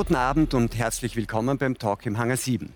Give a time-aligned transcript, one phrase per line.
[0.00, 2.72] Guten Abend und herzlich willkommen beim Talk im Hangar 7.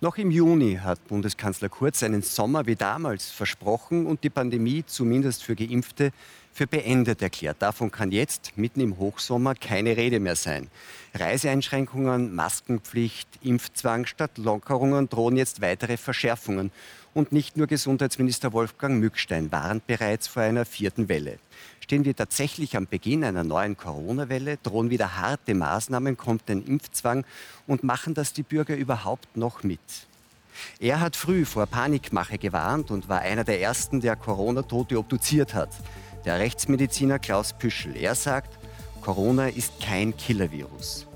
[0.00, 5.44] Noch im Juni hat Bundeskanzler Kurz einen Sommer wie damals versprochen und die Pandemie zumindest
[5.44, 6.12] für Geimpfte
[6.50, 7.58] für beendet erklärt.
[7.60, 10.68] Davon kann jetzt, mitten im Hochsommer, keine Rede mehr sein.
[11.12, 16.70] Reiseeinschränkungen, Maskenpflicht, Impfzwang statt Lockerungen drohen jetzt weitere Verschärfungen.
[17.12, 21.38] Und nicht nur Gesundheitsminister Wolfgang Mückstein warnt bereits vor einer vierten Welle.
[21.82, 24.58] Stehen wir tatsächlich am Beginn einer neuen Corona-Welle?
[24.62, 26.16] Drohen wieder harte Maßnahmen?
[26.16, 27.24] Kommt ein Impfzwang?
[27.66, 29.80] Und machen das die Bürger überhaupt noch mit?
[30.78, 35.70] Er hat früh vor Panikmache gewarnt und war einer der ersten, der Corona-Tote obduziert hat
[36.24, 37.96] der Rechtsmediziner Klaus Püschel.
[37.96, 38.58] Er sagt,
[39.00, 41.06] Corona ist kein Killer-Virus.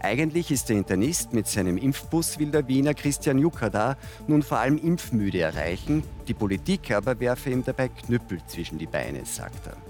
[0.00, 3.96] Eigentlich ist der Internist mit seinem Impfbus will der Wiener Christian Jucker da
[4.28, 6.04] nun vor allem Impfmüde erreichen.
[6.28, 9.85] Die Politik aber werfe ihm dabei Knüppel zwischen die Beine, sagt er.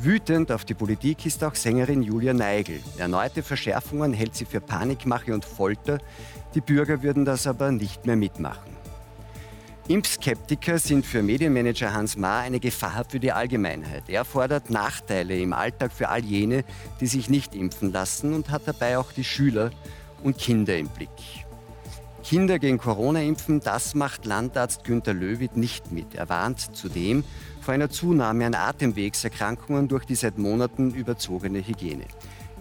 [0.00, 2.80] Wütend auf die Politik ist auch Sängerin Julia Neigel.
[2.98, 5.98] Erneute Verschärfungen hält sie für Panikmache und Folter.
[6.54, 8.76] Die Bürger würden das aber nicht mehr mitmachen.
[9.88, 14.04] Impfskeptiker sind für Medienmanager Hans Maar eine Gefahr für die Allgemeinheit.
[14.06, 16.62] Er fordert Nachteile im Alltag für all jene,
[17.00, 19.70] die sich nicht impfen lassen und hat dabei auch die Schüler
[20.22, 21.08] und Kinder im Blick.
[22.22, 26.14] Kinder gegen Corona impfen, das macht Landarzt Günter Löwit nicht mit.
[26.14, 27.24] Er warnt zudem
[27.68, 32.06] vor einer Zunahme an Atemwegserkrankungen durch die seit Monaten überzogene Hygiene.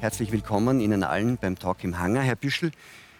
[0.01, 2.23] Herzlich willkommen Ihnen allen beim Talk im Hangar.
[2.23, 2.71] Herr Büschel,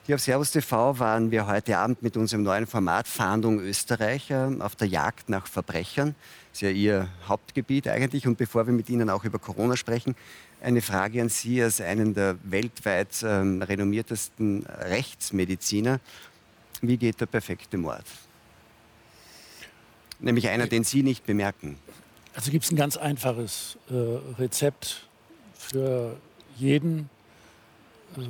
[0.06, 4.76] hier auf Servus TV waren wir heute Abend mit unserem neuen Format Fahndung Österreich auf
[4.76, 6.14] der Jagd nach Verbrechern.
[6.52, 8.28] Das ist ja Ihr Hauptgebiet eigentlich.
[8.28, 10.18] Und bevor wir mit Ihnen auch über Corona sprechen,
[10.62, 16.02] eine Frage an Sie als einen der weltweit ähm, renommiertesten Rechtsmediziner.
[16.82, 18.04] Wie geht der perfekte Mord?
[20.20, 21.78] Nämlich einer, den Sie nicht bemerken.
[22.34, 23.94] Also gibt es ein ganz einfaches äh,
[24.40, 25.08] Rezept
[25.54, 26.18] für
[26.58, 27.10] jeden.
[28.18, 28.22] Äh,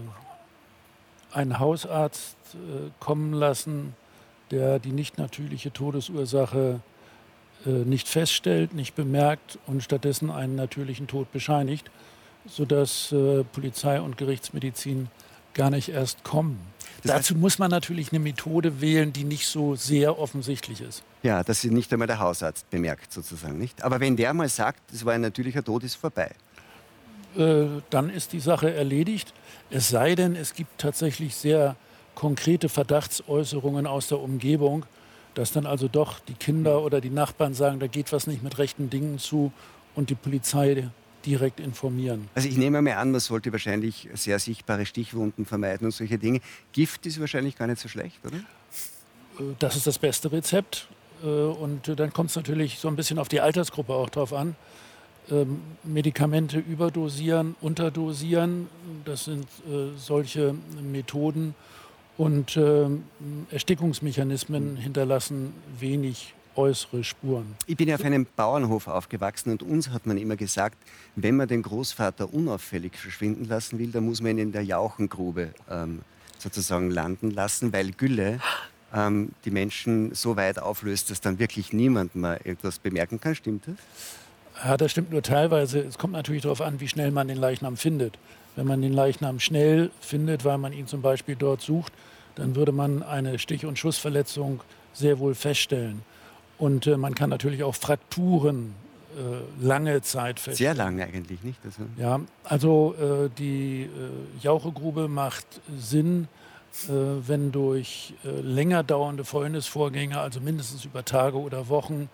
[1.32, 3.94] einen Hausarzt äh, kommen lassen,
[4.52, 6.80] der die nicht natürliche Todesursache
[7.66, 11.92] äh, nicht feststellt, nicht bemerkt und stattdessen einen natürlichen Tod bescheinigt,
[12.48, 15.10] sodass äh, Polizei und Gerichtsmedizin
[15.54, 16.60] gar nicht erst kommen.
[17.08, 21.04] Das Dazu muss man natürlich eine Methode wählen, die nicht so sehr offensichtlich ist.
[21.24, 23.84] Ja, dass sie nicht einmal der Hausarzt bemerkt, sozusagen, nicht?
[23.84, 26.32] Aber wenn der mal sagt, es war ein natürlicher Tod, ist vorbei.
[27.38, 29.34] Äh, dann ist die Sache erledigt.
[29.70, 31.76] Es sei denn, es gibt tatsächlich sehr
[32.16, 34.86] konkrete Verdachtsäußerungen aus der Umgebung,
[35.36, 38.58] dass dann also doch die Kinder oder die Nachbarn sagen, da geht was nicht mit
[38.58, 39.52] rechten Dingen zu
[39.94, 40.90] und die Polizei
[41.26, 42.30] direkt informieren.
[42.36, 46.42] Also ich nehme mal an, man sollte wahrscheinlich sehr sichtbare Stichwunden vermeiden und solche Dinge.
[46.72, 48.38] Gift ist wahrscheinlich gar nicht so schlecht, oder?
[48.38, 50.88] Äh, das ist das beste Rezept.
[51.24, 54.56] Äh, und dann kommt es natürlich so ein bisschen auf die Altersgruppe auch drauf an.
[55.30, 58.70] Ähm, Medikamente überdosieren, unterdosieren.
[59.04, 61.56] Das sind äh, solche Methoden.
[62.18, 62.88] Und äh,
[63.52, 67.56] Erstickungsmechanismen hinterlassen wenig äußere Spuren.
[67.66, 70.78] Ich bin ja auf einem Bauernhof aufgewachsen und uns hat man immer gesagt,
[71.16, 75.54] wenn man den Großvater unauffällig verschwinden lassen will, dann muss man ihn in der Jauchengrube
[75.70, 76.02] ähm,
[76.38, 78.40] sozusagen landen lassen, weil Gülle
[78.94, 83.36] ähm, die Menschen so weit auflöst, dass dann wirklich niemand mehr etwas bemerken kann.
[83.36, 83.76] Stimmt das?
[84.66, 85.80] Ja, das stimmt nur teilweise.
[85.80, 88.18] Es kommt natürlich darauf an, wie schnell man den Leichnam findet.
[88.56, 91.94] Wenn man den Leichnam schnell findet, weil man ihn zum Beispiel dort sucht,
[92.36, 94.62] dann würde man eine Stich- und Schussverletzung
[94.94, 96.02] sehr wohl feststellen.
[96.58, 98.74] Und äh, man kann natürlich auch Frakturen
[99.18, 100.76] äh, lange Zeit feststellen.
[100.76, 101.60] Sehr lange eigentlich, nicht?
[101.66, 105.46] Also ja, also äh, die äh, Jauchegrube macht
[105.78, 106.28] Sinn,
[106.88, 106.92] äh,
[107.28, 112.10] wenn durch länger dauernde Fäulnisvorgänge, also mindestens über Tage oder Wochen,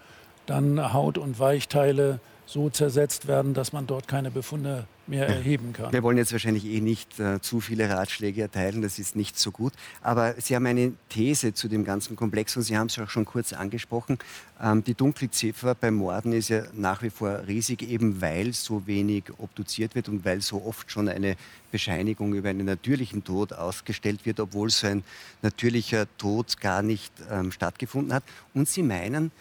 [0.46, 2.20] dann Haut und Weichteile
[2.54, 5.92] so zersetzt werden, dass man dort keine Befunde mehr erheben kann.
[5.92, 9.52] Wir wollen jetzt wahrscheinlich eh nicht äh, zu viele Ratschläge erteilen, das ist nicht so
[9.52, 9.74] gut.
[10.02, 13.26] Aber Sie haben eine These zu dem ganzen Komplex und Sie haben es auch schon
[13.26, 14.20] kurz angesprochen.
[14.62, 19.24] Ähm, die Dunkelziffer beim Morden ist ja nach wie vor riesig, eben weil so wenig
[19.40, 21.36] obduziert wird und weil so oft schon eine
[21.72, 25.04] Bescheinigung über einen natürlichen Tod ausgestellt wird, obwohl so ein
[25.42, 28.24] natürlicher Tod gar nicht ähm, stattgefunden hat.
[28.54, 29.32] Und Sie meinen,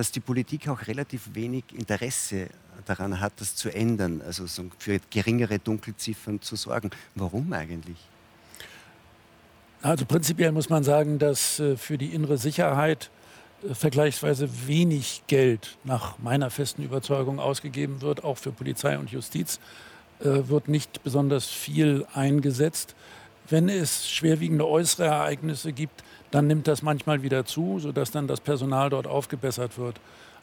[0.00, 2.46] dass die Politik auch relativ wenig Interesse
[2.86, 4.46] daran hat, das zu ändern, also
[4.78, 6.88] für geringere Dunkelziffern zu sorgen.
[7.14, 7.98] Warum eigentlich?
[9.82, 13.10] Also prinzipiell muss man sagen, dass äh, für die innere Sicherheit
[13.62, 19.60] äh, vergleichsweise wenig Geld nach meiner festen Überzeugung ausgegeben wird, auch für Polizei und Justiz
[20.20, 22.94] äh, wird nicht besonders viel eingesetzt.
[23.50, 28.40] Wenn es schwerwiegende äußere Ereignisse gibt, dann nimmt das manchmal wieder zu, sodass dann das
[28.40, 30.00] Personal dort aufgebessert wird.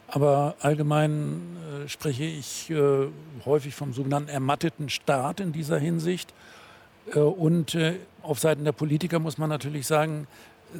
[0.08, 3.08] Aber allgemein äh, spreche ich äh,
[3.44, 6.32] häufig vom sogenannten ermatteten Staat in dieser Hinsicht.
[7.14, 10.26] Äh, und äh, auf Seiten der Politiker muss man natürlich sagen,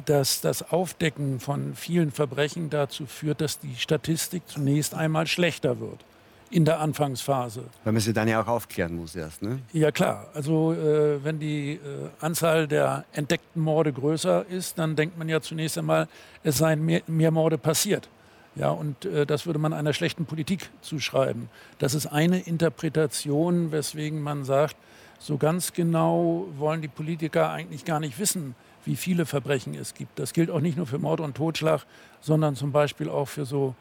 [0.05, 6.03] dass das Aufdecken von vielen Verbrechen dazu führt, dass die Statistik zunächst einmal schlechter wird
[6.51, 7.63] in der Anfangsphase.
[7.83, 9.59] Weil man sie dann ja auch aufklären muss erst, ne?
[9.71, 10.27] Ja klar.
[10.33, 11.79] Also äh, wenn die äh,
[12.19, 16.07] Anzahl der entdeckten Morde größer ist, dann denkt man ja zunächst einmal,
[16.43, 18.09] es seien mehr, mehr Morde passiert.
[18.55, 21.49] Ja, und äh, das würde man einer schlechten Politik zuschreiben.
[21.77, 24.75] Das ist eine Interpretation, weswegen man sagt,
[25.19, 28.55] so ganz genau wollen die Politiker eigentlich gar nicht wissen,
[28.85, 30.17] wie viele Verbrechen es gibt.
[30.17, 31.85] Das gilt auch nicht nur für Mord und Totschlag,
[32.21, 33.75] sondern zum Beispiel auch für so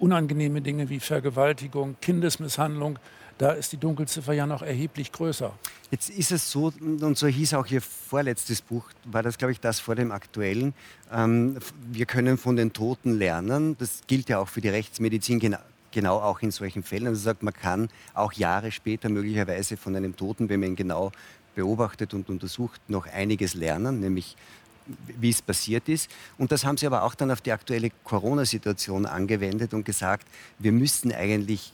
[0.00, 2.98] unangenehme Dinge wie Vergewaltigung, Kindesmisshandlung,
[3.40, 5.50] da ist die Dunkelziffer ja noch erheblich größer.
[5.90, 9.60] Jetzt ist es so, und so hieß auch Ihr vorletztes Buch, war das, glaube ich,
[9.60, 10.74] das vor dem aktuellen.
[11.10, 11.56] Ähm,
[11.90, 13.76] wir können von den Toten lernen.
[13.78, 15.58] Das gilt ja auch für die Rechtsmedizin genau,
[15.90, 17.06] genau auch in solchen Fällen.
[17.06, 21.10] Also sagt, man kann auch Jahre später möglicherweise von einem Toten, wenn man ihn genau
[21.54, 24.36] beobachtet und untersucht, noch einiges lernen, nämlich
[24.86, 26.10] wie es passiert ist.
[26.38, 30.26] Und das haben sie aber auch dann auf die aktuelle Corona-Situation angewendet und gesagt,
[30.58, 31.72] wir müssen eigentlich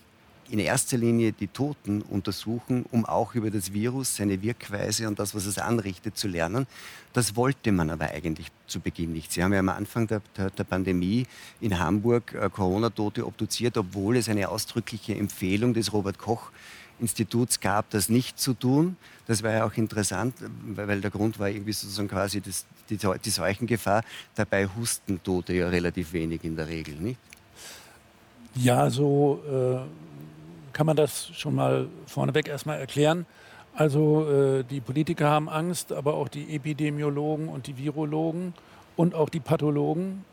[0.51, 5.35] in erster Linie die Toten untersuchen, um auch über das Virus, seine Wirkweise und das,
[5.35, 6.67] was es anrichtet, zu lernen.
[7.13, 9.33] Das wollte man aber eigentlich zu Beginn nicht.
[9.33, 11.27] Sie haben ja am Anfang der, der, Pandemie
[11.61, 16.51] in Hamburg äh, Corona-Tote obduziert, obwohl es eine ausdrückliche Empfehlung des Robert Koch
[17.01, 18.97] Instituts gab, das nicht zu tun.
[19.27, 20.35] Das war ja auch interessant,
[20.67, 24.03] weil der Grund war irgendwie sozusagen quasi das, die, die Seuchengefahr.
[24.35, 27.19] Dabei husten Tote ja relativ wenig in der Regel, nicht?
[28.55, 33.27] Ja, so äh, kann man das schon mal vorneweg erstmal erklären.
[33.75, 38.55] Also äh, die Politiker haben Angst, aber auch die Epidemiologen und die Virologen
[38.97, 40.25] und auch die Pathologen,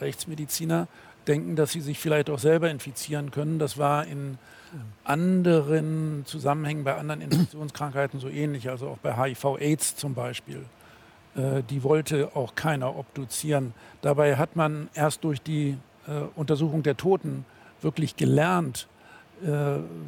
[0.00, 0.86] Rechtsmediziner,
[1.28, 3.58] denken, dass sie sich vielleicht auch selber infizieren können.
[3.58, 4.38] Das war in
[5.04, 10.64] anderen Zusammenhängen bei anderen Infektionskrankheiten so ähnlich, also auch bei HIV-Aids zum Beispiel.
[11.36, 13.74] Äh, die wollte auch keiner obduzieren.
[14.02, 15.76] Dabei hat man erst durch die
[16.06, 17.44] äh, Untersuchung der Toten
[17.82, 18.88] wirklich gelernt,
[19.42, 19.48] äh,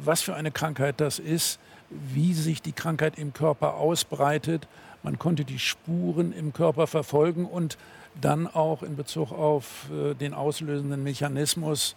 [0.03, 1.59] was für eine Krankheit das ist,
[1.89, 4.67] wie sich die Krankheit im Körper ausbreitet.
[5.03, 7.77] Man konnte die Spuren im Körper verfolgen und
[8.21, 9.87] dann auch in Bezug auf
[10.19, 11.95] den auslösenden Mechanismus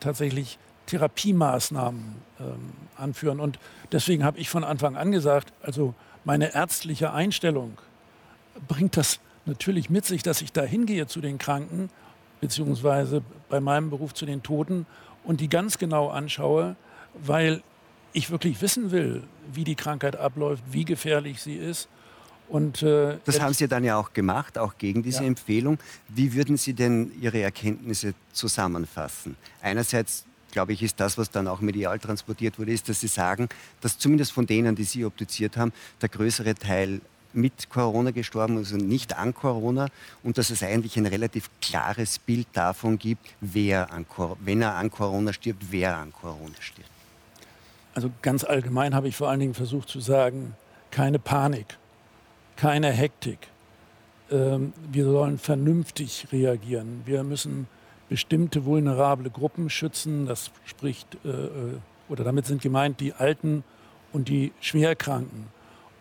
[0.00, 0.58] tatsächlich
[0.90, 3.38] Therapiemaßnahmen ähm, anführen.
[3.38, 3.58] Und
[3.92, 7.78] deswegen habe ich von Anfang an gesagt, also meine ärztliche Einstellung
[8.66, 11.90] bringt das natürlich mit sich, dass ich da hingehe zu den Kranken,
[12.40, 14.84] beziehungsweise bei meinem Beruf zu den Toten
[15.22, 16.74] und die ganz genau anschaue,
[17.14, 17.62] weil
[18.12, 19.22] ich wirklich wissen will,
[19.52, 21.88] wie die Krankheit abläuft, wie gefährlich sie ist.
[22.50, 25.28] Und, äh, das haben Sie dann ja auch gemacht, auch gegen diese ja.
[25.28, 25.78] Empfehlung.
[26.08, 29.36] Wie würden Sie denn Ihre Erkenntnisse zusammenfassen?
[29.62, 33.48] Einerseits glaube ich, ist das, was dann auch medial transportiert wurde, ist, dass Sie sagen,
[33.80, 37.00] dass zumindest von denen, die Sie obduziert haben, der größere Teil
[37.32, 39.86] mit Corona gestorben, also nicht an Corona,
[40.24, 44.04] und dass es eigentlich ein relativ klares Bild davon gibt, wer an,
[44.40, 46.90] wenn er an Corona stirbt, wer an Corona stirbt.
[47.94, 50.54] Also ganz allgemein habe ich vor allen Dingen versucht zu sagen,
[50.90, 51.78] keine Panik,
[52.56, 53.38] keine Hektik.
[54.30, 57.02] Ähm, wir sollen vernünftig reagieren.
[57.04, 57.66] Wir müssen
[58.08, 60.26] bestimmte vulnerable Gruppen schützen.
[60.26, 61.78] Das spricht äh, äh,
[62.08, 63.64] oder damit sind gemeint die Alten
[64.12, 65.46] und die Schwerkranken.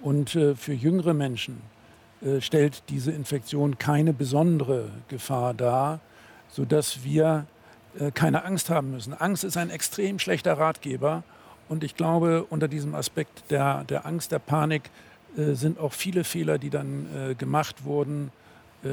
[0.02, 1.62] Und äh, für jüngere Menschen
[2.22, 6.00] äh, stellt diese Infektion keine besondere Gefahr dar,
[6.50, 7.46] sodass wir
[8.00, 9.14] äh, keine Angst haben müssen.
[9.14, 11.24] Angst ist ein extrem schlechter Ratgeber.
[11.70, 14.90] Und ich glaube, unter diesem Aspekt der, der Angst, der Panik
[15.36, 18.32] sind auch viele Fehler, die dann gemacht wurden,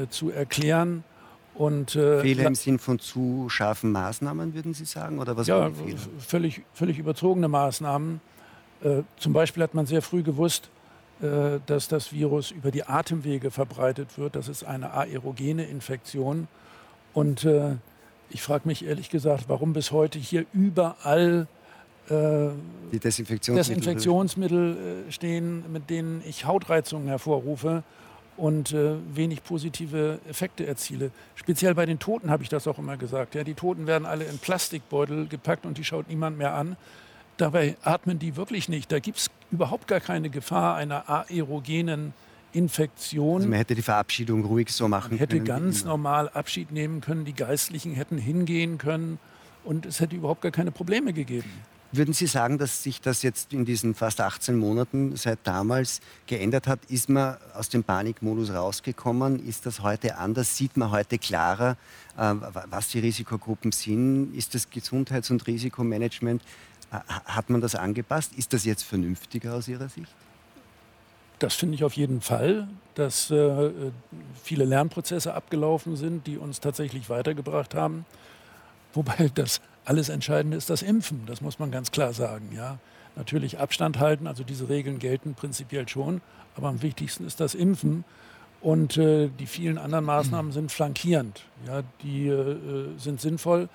[0.09, 1.03] zu erklären
[1.57, 5.17] und, äh, Fehler im Sinn von zu scharfen Maßnahmen, würden Sie sagen?
[5.17, 5.71] Oder was ja,
[6.19, 8.21] völlig, völlig überzogene Maßnahmen.
[8.83, 10.69] Äh, zum Beispiel hat man sehr früh gewusst,
[11.19, 14.35] äh, dass das Virus über die Atemwege verbreitet wird.
[14.35, 16.47] Das ist eine aerogene Infektion.
[17.13, 17.75] Und äh,
[18.29, 21.56] ich frage mich ehrlich gesagt, warum bis heute hier überall äh,
[22.09, 27.83] die Desinfektionsmittel, Desinfektionsmittel äh, stehen, mit denen ich Hautreizungen hervorrufe
[28.37, 31.11] und äh, wenig positive Effekte erziele.
[31.35, 33.35] Speziell bei den Toten habe ich das auch immer gesagt.
[33.35, 36.77] Ja, die Toten werden alle in Plastikbeutel gepackt und die schaut niemand mehr an.
[37.37, 38.91] Dabei atmen die wirklich nicht.
[38.91, 42.13] Da gibt es überhaupt gar keine Gefahr einer aerogenen
[42.53, 43.37] Infektion.
[43.37, 45.47] Also man hätte die Verabschiedung ruhig so machen man hätte können.
[45.47, 47.25] Hätte ganz normal Abschied nehmen können.
[47.25, 49.19] Die Geistlichen hätten hingehen können
[49.63, 51.49] und es hätte überhaupt gar keine Probleme gegeben.
[51.93, 56.67] Würden Sie sagen, dass sich das jetzt in diesen fast 18 Monaten seit damals geändert
[56.67, 56.79] hat?
[56.89, 59.47] Ist man aus dem Panikmodus rausgekommen?
[59.47, 60.57] Ist das heute anders?
[60.57, 61.77] Sieht man heute klarer,
[62.17, 62.33] äh,
[62.69, 64.35] was die Risikogruppen sind?
[64.35, 66.41] Ist das Gesundheits- und Risikomanagement,
[66.89, 68.33] hat man das angepasst?
[68.35, 70.13] Ist das jetzt vernünftiger aus Ihrer Sicht?
[71.39, 73.71] Das finde ich auf jeden Fall, dass äh,
[74.41, 78.05] viele Lernprozesse abgelaufen sind, die uns tatsächlich weitergebracht haben.
[78.93, 82.49] Wobei das alles Entscheidende ist das Impfen, das muss man ganz klar sagen.
[82.53, 82.77] Ja.
[83.15, 86.21] Natürlich Abstand halten, also diese Regeln gelten prinzipiell schon,
[86.57, 88.03] aber am wichtigsten ist das Impfen.
[88.59, 91.43] Und äh, die vielen anderen Maßnahmen sind flankierend.
[91.65, 92.57] Ja, die äh,
[92.97, 93.69] sind sinnvoll.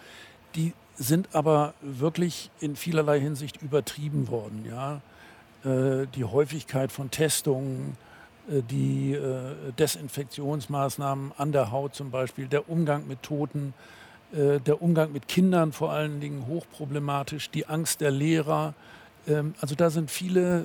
[0.55, 4.67] Die sind aber wirklich in vielerlei Hinsicht übertrieben worden.
[4.69, 5.01] Ja.
[5.65, 7.97] Äh, die Häufigkeit von Testungen,
[8.51, 13.73] äh, die äh, Desinfektionsmaßnahmen an der Haut zum Beispiel, der Umgang mit Toten,
[14.33, 18.73] der Umgang mit Kindern vor allen Dingen hochproblematisch, die Angst der Lehrer.
[19.29, 20.65] Ähm, also da sind viele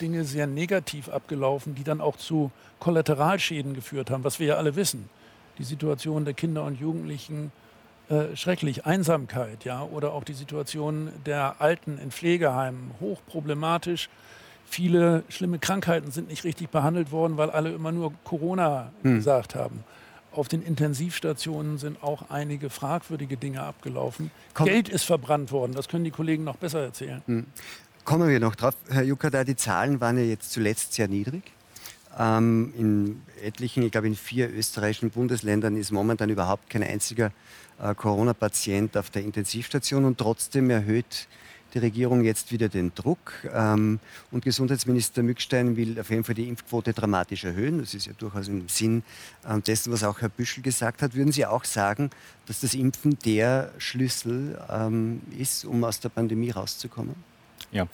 [0.00, 2.50] Dinge sehr negativ abgelaufen, die dann auch zu
[2.80, 5.10] Kollateralschäden geführt haben, was wir ja alle wissen.
[5.58, 7.52] Die Situation der Kinder und Jugendlichen
[8.12, 8.84] äh, schrecklich.
[8.84, 14.10] Einsamkeit, ja, oder auch die Situation der Alten in Pflegeheimen, hochproblematisch.
[14.66, 19.16] Viele schlimme Krankheiten sind nicht richtig behandelt worden, weil alle immer nur Corona hm.
[19.16, 19.84] gesagt haben.
[20.34, 24.30] Auf den Intensivstationen sind auch einige fragwürdige Dinge abgelaufen.
[24.54, 24.66] Komm.
[24.66, 27.22] Geld ist verbrannt worden, das können die Kollegen noch besser erzählen.
[27.26, 27.46] Hm.
[28.04, 28.74] Kommen wir noch drauf.
[28.90, 31.44] Herr Jukada, die Zahlen waren ja jetzt zuletzt sehr niedrig.
[32.18, 37.30] Ähm, in etlichen, ich glaube in vier österreichischen Bundesländern ist momentan überhaupt kein einziger
[37.80, 41.28] äh, Corona-Patient auf der Intensivstation und trotzdem erhöht
[41.74, 43.32] die Regierung jetzt wieder den Druck.
[43.52, 43.98] Ähm,
[44.30, 47.78] und Gesundheitsminister Mückstein will auf jeden Fall die Impfquote dramatisch erhöhen.
[47.78, 49.02] Das ist ja durchaus im Sinn
[49.48, 51.14] äh, dessen, was auch Herr Büschel gesagt hat.
[51.14, 52.10] Würden Sie auch sagen,
[52.46, 57.14] dass das Impfen der Schlüssel ähm, ist, um aus der Pandemie rauszukommen?
[57.70, 57.86] Ja,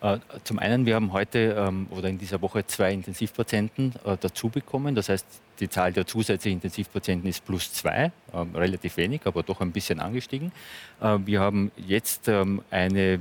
[0.00, 4.48] äh, zum einen, wir haben heute ähm, oder in dieser Woche zwei Intensivpatienten äh, dazu
[4.48, 4.94] bekommen.
[4.94, 5.26] Das heißt,
[5.60, 10.00] die Zahl der zusätzlichen Intensivpatienten ist plus zwei, ähm, relativ wenig, aber doch ein bisschen
[10.00, 10.52] angestiegen.
[11.00, 13.20] Äh, wir haben jetzt ähm, eine,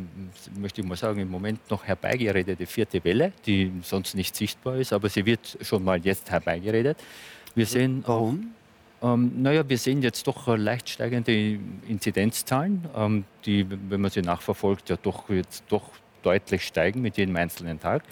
[0.57, 4.93] möchte ich mal sagen, im Moment noch herbeigeredete vierte Welle, die sonst nicht sichtbar ist,
[4.93, 6.97] aber sie wird schon mal jetzt herbeigeredet.
[7.55, 8.53] Wir sehen Warum?
[9.03, 14.89] Ähm, naja, wir sehen jetzt doch leicht steigende Inzidenzzahlen, ähm, die, wenn man sie nachverfolgt,
[14.89, 15.89] ja doch jetzt doch
[16.23, 18.03] deutlich steigen mit jedem einzelnen Tag.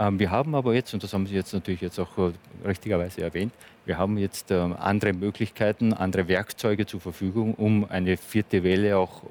[0.00, 2.32] Ähm, wir haben aber jetzt, und das haben Sie jetzt natürlich jetzt auch äh,
[2.66, 3.52] richtigerweise erwähnt,
[3.84, 9.22] wir haben jetzt ähm, andere Möglichkeiten, andere Werkzeuge zur Verfügung, um eine vierte Welle auch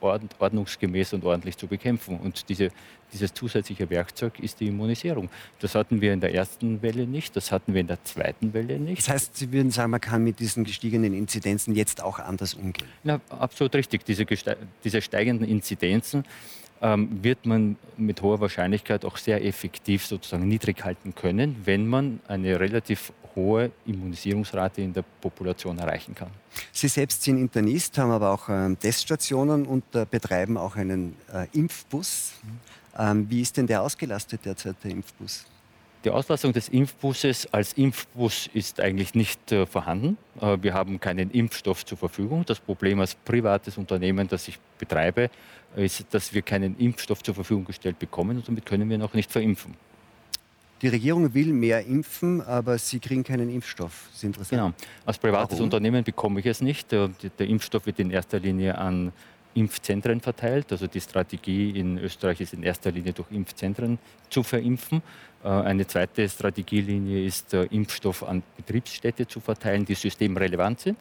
[0.00, 2.18] ordnungsgemäß und ordentlich zu bekämpfen.
[2.18, 2.70] Und diese,
[3.12, 5.28] dieses zusätzliche Werkzeug ist die Immunisierung.
[5.60, 8.80] Das hatten wir in der ersten Welle nicht, das hatten wir in der zweiten Welle
[8.80, 9.02] nicht.
[9.02, 12.88] Das heißt, Sie würden sagen, man kann mit diesen gestiegenen Inzidenzen jetzt auch anders umgehen?
[13.04, 14.04] Na, absolut richtig.
[14.04, 14.26] Diese,
[14.82, 16.24] diese steigenden Inzidenzen
[16.82, 22.20] ähm, wird man mit hoher Wahrscheinlichkeit auch sehr effektiv sozusagen niedrig halten können, wenn man
[22.28, 26.30] eine relativ hohe Immunisierungsrate in der Population erreichen kann.
[26.70, 31.46] Sie selbst sind Internist, haben aber auch ähm, Teststationen und äh, betreiben auch einen äh,
[31.52, 32.32] Impfbus.
[32.98, 35.46] Ähm, wie ist denn der ausgelastet derzeit, der Impfbus?
[36.04, 40.18] Die Auslastung des Impfbusses als Impfbus ist eigentlich nicht äh, vorhanden.
[40.40, 42.44] Äh, wir haben keinen Impfstoff zur Verfügung.
[42.44, 45.30] Das Problem als privates Unternehmen, das ich betreibe,
[45.76, 49.30] ist, dass wir keinen Impfstoff zur Verfügung gestellt bekommen und damit können wir noch nicht
[49.30, 49.74] verimpfen.
[50.82, 54.06] Die Regierung will mehr impfen, aber sie kriegen keinen Impfstoff.
[54.08, 54.60] Das ist interessant.
[54.60, 54.72] Genau.
[55.06, 55.64] Als privates Warum?
[55.64, 56.90] Unternehmen bekomme ich es nicht.
[56.90, 59.12] Der, der Impfstoff wird in erster Linie an
[59.54, 60.72] Impfzentren verteilt.
[60.72, 65.02] Also die Strategie in Österreich ist in erster Linie durch Impfzentren zu verimpfen.
[65.44, 70.98] Äh, eine zweite Strategielinie ist, Impfstoff an Betriebsstätte zu verteilen, die systemrelevant sind.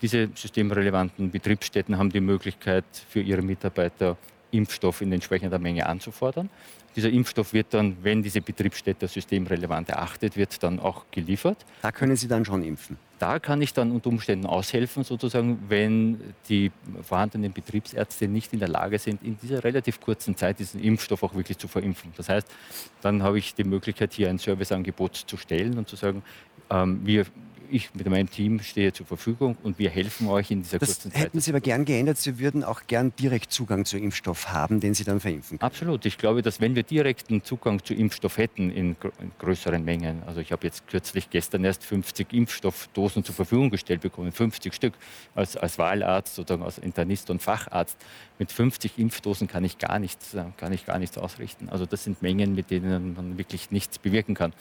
[0.00, 4.16] Diese systemrelevanten Betriebsstätten haben die Möglichkeit, für ihre Mitarbeiter
[4.50, 6.48] Impfstoff in entsprechender Menge anzufordern.
[6.96, 11.64] Dieser Impfstoff wird dann, wenn diese Betriebsstätte systemrelevant erachtet wird, dann auch geliefert.
[11.82, 12.96] Da können Sie dann schon impfen?
[13.18, 18.68] Da kann ich dann unter Umständen aushelfen, sozusagen, wenn die vorhandenen Betriebsärzte nicht in der
[18.68, 22.12] Lage sind, in dieser relativ kurzen Zeit diesen Impfstoff auch wirklich zu verimpfen.
[22.16, 22.48] Das heißt,
[23.02, 26.22] dann habe ich die Möglichkeit, hier ein Serviceangebot zu stellen und zu sagen,
[26.70, 27.26] ähm, wir
[27.70, 31.12] ich mit meinem Team stehe zur Verfügung und wir helfen euch in dieser das kurzen
[31.12, 31.22] Zeit.
[31.22, 34.94] Hätten Sie aber gern geändert, Sie würden auch gern direkt Zugang zu Impfstoff haben, den
[34.94, 35.66] Sie dann verimpfen können.
[35.66, 36.04] Absolut.
[36.06, 40.40] Ich glaube, dass wenn wir direkten Zugang zu Impfstoff hätten in, in größeren Mengen, also
[40.40, 44.94] ich habe jetzt kürzlich gestern erst 50 Impfstoffdosen zur Verfügung gestellt bekommen, 50 Stück
[45.34, 47.96] als, als Wahlarzt, sozusagen als Internist und Facharzt.
[48.38, 51.68] Mit 50 Impfdosen kann ich gar nichts, kann ich gar nichts ausrichten.
[51.68, 54.52] Also das sind Mengen, mit denen man wirklich nichts bewirken kann.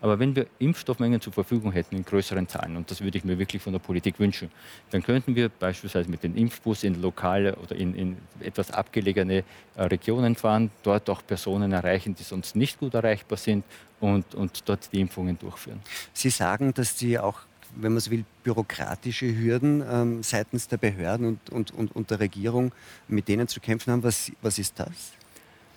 [0.00, 3.38] Aber wenn wir Impfstoffmengen zur Verfügung hätten in größeren Zahlen, und das würde ich mir
[3.38, 4.50] wirklich von der Politik wünschen,
[4.90, 9.44] dann könnten wir beispielsweise mit den Impfbus in lokale oder in, in etwas abgelegene
[9.76, 13.64] äh, Regionen fahren, dort auch Personen erreichen, die sonst nicht gut erreichbar sind
[14.00, 15.80] und, und dort die Impfungen durchführen.
[16.12, 17.40] Sie sagen, dass Sie auch
[17.76, 22.20] wenn man so will, bürokratische Hürden ähm, seitens der Behörden und, und, und, und, der
[22.20, 22.72] Regierung,
[23.08, 24.02] mit denen zu kämpfen haben.
[24.02, 25.12] Was, was ist das?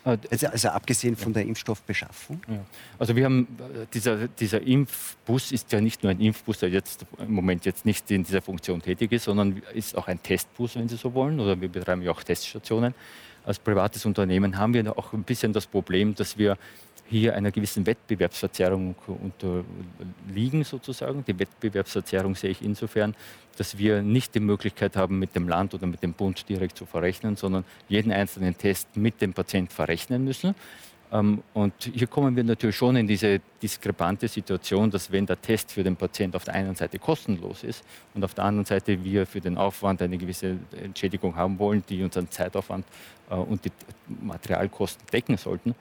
[0.05, 2.41] Äh, also, also, abgesehen von der Impfstoffbeschaffung?
[2.47, 2.65] Ja.
[2.97, 7.05] Also wir haben, äh, dieser, dieser Impfbus ist ja nicht nur ein Impfbus, der jetzt
[7.19, 10.87] im Moment jetzt nicht in dieser Funktion tätig ist, sondern ist auch ein Testbus, wenn
[10.89, 11.39] Sie so wollen.
[11.39, 12.93] Oder wir betreiben ja auch Teststationen.
[13.43, 16.57] Als privates Unternehmen haben wir auch ein bisschen das Problem, dass wir
[17.11, 21.23] hier einer gewissen Wettbewerbsverzerrung unterliegen sozusagen.
[21.25, 23.15] Die Wettbewerbsverzerrung sehe ich insofern,
[23.57, 26.85] dass wir nicht die Möglichkeit haben, mit dem Land oder mit dem Bund direkt zu
[26.85, 30.55] verrechnen, sondern jeden einzelnen Test mit dem Patient verrechnen müssen.
[31.11, 35.71] Ähm, und hier kommen wir natürlich schon in diese diskrepante Situation, dass wenn der Test
[35.73, 39.27] für den Patient auf der einen Seite kostenlos ist und auf der anderen Seite wir
[39.27, 42.85] für den Aufwand eine gewisse Entschädigung haben wollen, die unseren Zeitaufwand
[43.29, 43.71] äh, und die
[44.21, 45.75] Materialkosten decken sollten,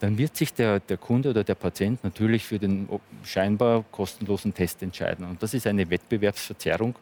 [0.00, 2.88] dann wird sich der, der Kunde oder der Patient natürlich für den
[3.24, 5.26] scheinbar kostenlosen Test entscheiden.
[5.26, 6.94] Und das ist eine Wettbewerbsverzerrung,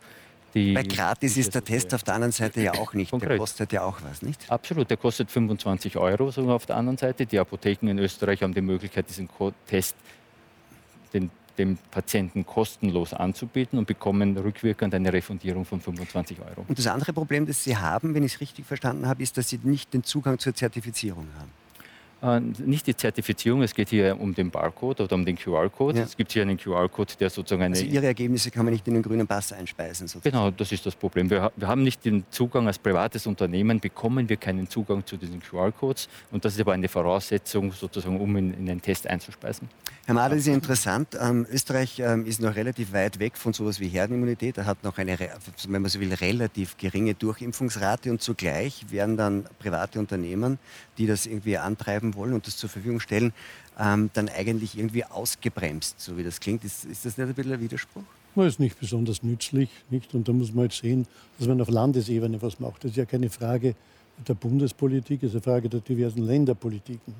[0.57, 3.11] die, Weil gratis ist der Test auf der anderen Seite ja auch nicht.
[3.11, 3.33] Konkret.
[3.33, 4.50] Der kostet ja auch was, nicht?
[4.50, 7.26] Absolut, der kostet 25 Euro sogar auf der anderen Seite.
[7.26, 9.29] Die Apotheken in Österreich haben die Möglichkeit, diesen
[9.67, 9.97] Test
[11.12, 16.65] den, dem Patienten kostenlos anzubieten und bekommen rückwirkend eine Refundierung von 25 Euro.
[16.67, 19.50] Und das andere Problem, das Sie haben, wenn ich es richtig verstanden habe, ist, dass
[19.50, 21.50] Sie nicht den Zugang zur Zertifizierung haben.
[22.26, 25.99] Äh, nicht die Zertifizierung, es geht hier um den Barcode oder um den QR-Code.
[25.99, 26.04] Ja.
[26.04, 27.76] Es gibt hier einen QR-Code, der sozusagen eine.
[27.76, 30.09] Also Ihre Ergebnisse kann man nicht in den grünen Pass einspeisen.
[30.09, 30.33] Sozusagen.
[30.33, 31.30] Genau, das ist das Problem.
[31.30, 35.40] Wir, wir, haben nicht den Zugang als privates Unternehmen, bekommen wir keinen Zugang zu diesen
[35.40, 36.09] QR-Codes.
[36.33, 39.68] Und das ist aber eine Voraussetzung, sozusagen, um in, in den Test einzuspeisen.
[40.06, 41.18] Herr Mader, das ist interessant.
[41.21, 44.56] Ähm, Österreich ähm, ist noch relativ weit weg von sowas wie Herdenimmunität.
[44.59, 49.45] Er hat noch eine, wenn man so will, relativ geringe Durchimpfungsrate und zugleich werden dann
[49.59, 50.59] private Unternehmen,
[50.99, 53.32] die das irgendwie antreiben wollen und das zur Verfügung stellen,
[53.78, 56.64] ähm, dann eigentlich irgendwie ausgebremst, so wie das klingt.
[56.64, 58.02] Ist, ist das nicht ein bisschen ein Widerspruch?
[58.35, 59.70] Das ist nicht besonders nützlich.
[59.88, 60.14] Nicht?
[60.14, 61.06] Und da muss man jetzt sehen,
[61.38, 62.84] dass man auf Landesebene was macht.
[62.84, 63.75] Das ist ja keine Frage
[64.26, 67.14] der Bundespolitik, es ist eine Frage der diversen Länderpolitiken.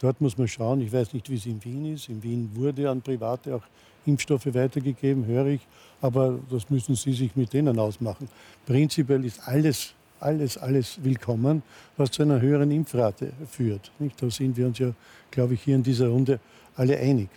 [0.00, 0.80] Dort muss man schauen.
[0.80, 2.08] Ich weiß nicht, wie es in Wien ist.
[2.08, 3.62] In Wien wurde an Private auch
[4.04, 5.60] Impfstoffe weitergegeben, höre ich.
[6.00, 8.28] Aber das müssen Sie sich mit denen ausmachen.
[8.66, 11.62] Prinzipiell ist alles alles, alles willkommen,
[11.96, 13.90] was zu einer höheren Impfrate führt.
[13.98, 14.22] Nicht?
[14.22, 14.92] Da sind wir uns ja,
[15.30, 16.40] glaube ich, hier in dieser Runde
[16.76, 17.28] alle einig.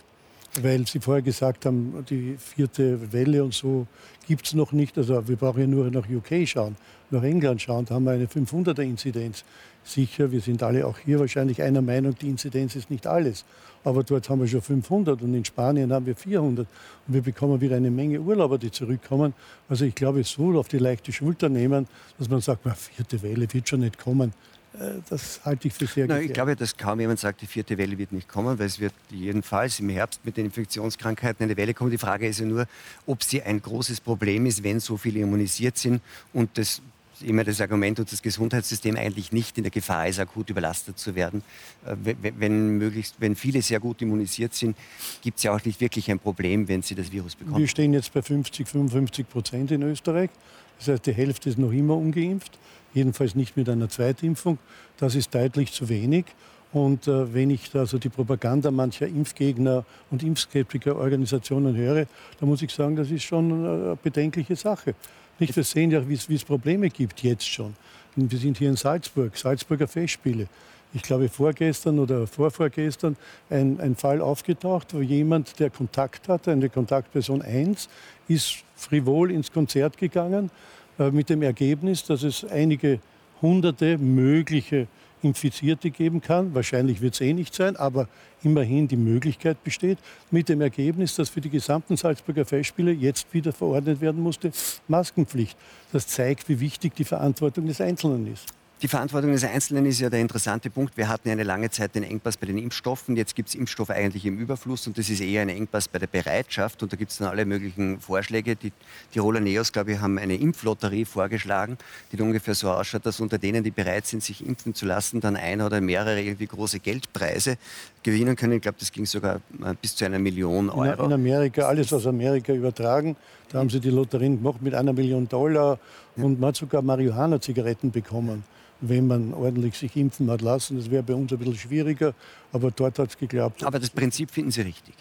[0.62, 3.86] Weil Sie vorher gesagt haben, die vierte Welle und so
[4.26, 4.96] gibt es noch nicht.
[4.96, 6.76] Also wir brauchen ja nur nach UK schauen,
[7.10, 7.84] nach England schauen.
[7.84, 9.44] Da haben wir eine 500er-Inzidenz
[9.86, 13.44] sicher, wir sind alle auch hier wahrscheinlich einer Meinung, die Inzidenz ist nicht alles.
[13.84, 16.66] Aber dort haben wir schon 500 und in Spanien haben wir 400.
[17.06, 19.32] Und wir bekommen wieder eine Menge Urlauber, die zurückkommen.
[19.68, 21.86] Also ich glaube, so auf die leichte Schulter nehmen,
[22.18, 24.32] dass man sagt, vierte Welle wird schon nicht kommen.
[24.80, 26.28] Äh, das halte ich für sehr gefährlich.
[26.28, 28.92] Ich glaube, dass kaum jemand sagt, die vierte Welle wird nicht kommen, weil es wird
[29.10, 31.90] jedenfalls im Herbst mit den Infektionskrankheiten eine Welle kommen.
[31.90, 32.66] Die Frage ist ja nur,
[33.06, 36.82] ob sie ein großes Problem ist, wenn so viele immunisiert sind und das
[37.22, 41.14] immer das Argument, dass das Gesundheitssystem eigentlich nicht in der Gefahr ist, akut überlastet zu
[41.14, 41.42] werden.
[41.84, 44.76] Äh, wenn, möglichst, wenn viele sehr gut immunisiert sind,
[45.22, 47.58] gibt es ja auch nicht wirklich ein Problem, wenn sie das Virus bekommen.
[47.58, 50.30] Wir stehen jetzt bei 50, 55 Prozent in Österreich.
[50.78, 52.58] Das heißt, die Hälfte ist noch immer ungeimpft,
[52.92, 54.58] jedenfalls nicht mit einer Zweitimpfung.
[54.98, 56.26] Das ist deutlich zu wenig.
[56.72, 62.06] Und äh, wenn ich also die Propaganda mancher Impfgegner und Impfskeptiker-Organisationen höre,
[62.38, 64.94] dann muss ich sagen, das ist schon eine bedenkliche Sache.
[65.38, 67.74] Nicht, wir sehen ja, wie es Probleme gibt jetzt schon.
[68.16, 70.48] Und wir sind hier in Salzburg, Salzburger Festspiele.
[70.94, 73.16] Ich glaube, vorgestern oder vorvorgestern
[73.50, 77.90] ein, ein Fall aufgetaucht, wo jemand, der Kontakt hatte, eine Kontaktperson 1,
[78.28, 80.50] ist frivol ins Konzert gegangen,
[80.98, 83.00] äh, mit dem Ergebnis, dass es einige
[83.42, 84.86] hunderte mögliche
[85.22, 86.54] Infizierte geben kann.
[86.54, 88.08] Wahrscheinlich wird es eh nicht sein, aber
[88.42, 89.98] immerhin die Möglichkeit besteht,
[90.30, 94.52] mit dem Ergebnis, dass für die gesamten Salzburger Festspiele jetzt wieder verordnet werden musste,
[94.88, 95.56] Maskenpflicht.
[95.92, 98.55] Das zeigt, wie wichtig die Verantwortung des Einzelnen ist.
[98.82, 100.98] Die Verantwortung des Einzelnen ist ja der interessante Punkt.
[100.98, 103.16] Wir hatten ja eine lange Zeit den Engpass bei den Impfstoffen.
[103.16, 106.08] Jetzt gibt es Impfstoffe eigentlich im Überfluss und das ist eher ein Engpass bei der
[106.08, 106.82] Bereitschaft.
[106.82, 108.54] Und da gibt es dann alle möglichen Vorschläge.
[108.54, 108.72] Die
[109.12, 111.78] Tiroler Neos, glaube ich, haben eine Impflotterie vorgeschlagen,
[112.12, 115.36] die ungefähr so ausschaut, dass unter denen, die bereit sind, sich impfen zu lassen, dann
[115.36, 117.56] ein oder mehrere irgendwie große Geldpreise
[118.02, 118.52] gewinnen können.
[118.52, 121.06] Ich glaube, das ging sogar äh, bis zu einer Million Euro.
[121.06, 123.16] In Amerika, alles aus Amerika übertragen.
[123.50, 125.78] Da haben sie die Lotterien gemacht mit einer Million Dollar
[126.16, 128.44] und man hat sogar Marihuana-Zigaretten bekommen
[128.80, 130.76] wenn man ordentlich sich impfen hat lassen.
[130.76, 132.14] Das wäre bei uns ein bisschen schwieriger,
[132.52, 133.64] aber dort hat es geklappt.
[133.64, 134.94] Aber das Prinzip finden Sie richtig?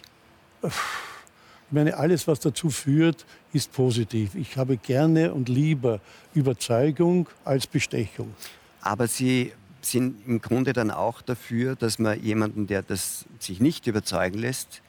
[0.63, 4.35] Ich meine, alles, was dazu führt, ist positiv.
[4.35, 5.99] Ich habe gerne und lieber
[6.33, 8.33] Überzeugung als Bestechung.
[8.81, 13.87] Aber Sie sind im Grunde dann auch dafür, dass man jemanden, der das sich nicht
[13.87, 14.81] überzeugen lässt,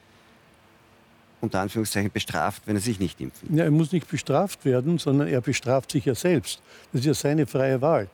[1.46, 3.42] unter Anführungszeichen bestraft, wenn er sich nicht impft.
[3.50, 6.60] Ja, er muss nicht bestraft werden, sondern er bestraft sich ja selbst.
[6.92, 8.08] Das ist ja seine freie Wahl.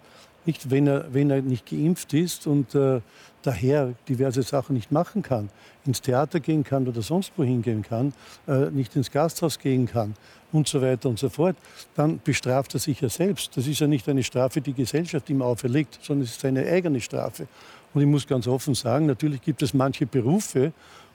[0.45, 3.01] nicht wenn er, wenn er nicht geimpft ist und äh,
[3.43, 5.51] daher diverse Sachen nicht machen kann,
[5.85, 8.13] ins Theater gehen kann oder sonst wohin gehen kann,
[8.47, 10.15] äh, nicht ins Gasthaus gehen kann
[10.53, 11.57] und so weiter und so fort,
[11.95, 13.57] dann bestraft er sich ja selbst.
[13.57, 17.01] Das ist ja nicht eine Strafe, die Gesellschaft ihm auferlegt, sondern es ist seine eigene
[17.01, 17.47] Strafe.
[17.95, 20.73] Und ich muss ganz offen sagen, natürlich gibt es manche Berufe,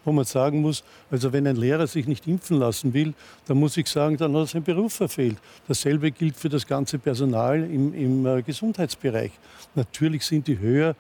[0.08, 3.14] wo man sagen muss, also wenn ein Lehrer sich nicht impfen lassen will,
[3.46, 5.38] dann muss ich sagen, dann hat er seinen Beruf verfehlt.
[5.68, 9.32] Dasselbe gilt für das ganze Personal im, im äh, Gesundheitsbereich.
[9.76, 10.96] Natürlich sind die höher,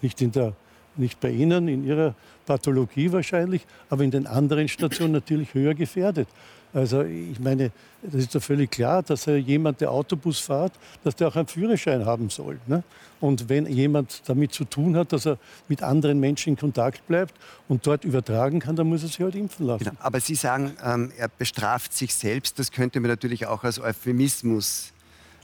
[0.00, 0.52] nicht, in der,
[0.96, 2.14] nicht bei Ihnen, in Ihrer
[2.46, 6.28] Pathologie wahrscheinlich, aber in den anderen Stationen natürlich höher gefährdet.
[6.74, 7.70] Also ich meine,
[8.02, 10.72] das ist doch völlig klar, dass jemand, der Autobus fährt,
[11.04, 12.58] dass der auch einen Führerschein haben soll.
[12.66, 12.82] Ne?
[13.20, 17.34] Und wenn jemand damit zu tun hat, dass er mit anderen Menschen in Kontakt bleibt
[17.68, 19.84] und dort übertragen kann, dann muss er sich halt impfen lassen.
[19.84, 19.96] Genau.
[20.00, 22.58] Aber Sie sagen, ähm, er bestraft sich selbst.
[22.58, 24.92] Das könnte man natürlich auch als Euphemismus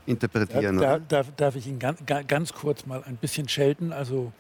[0.06, 0.78] interpretieren.
[0.78, 3.92] Da, da, darf ich ihn ganz, ganz kurz mal ein bisschen schelten?
[3.92, 4.32] Also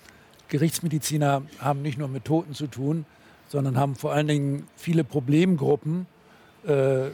[0.48, 3.04] Gerichtsmediziner haben nicht nur mit Toten zu tun,
[3.48, 6.06] sondern haben vor allen Dingen viele Problemgruppen
[6.68, 7.10] äh,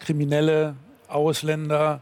[0.00, 0.74] Kriminelle,
[1.08, 2.00] Ausländer,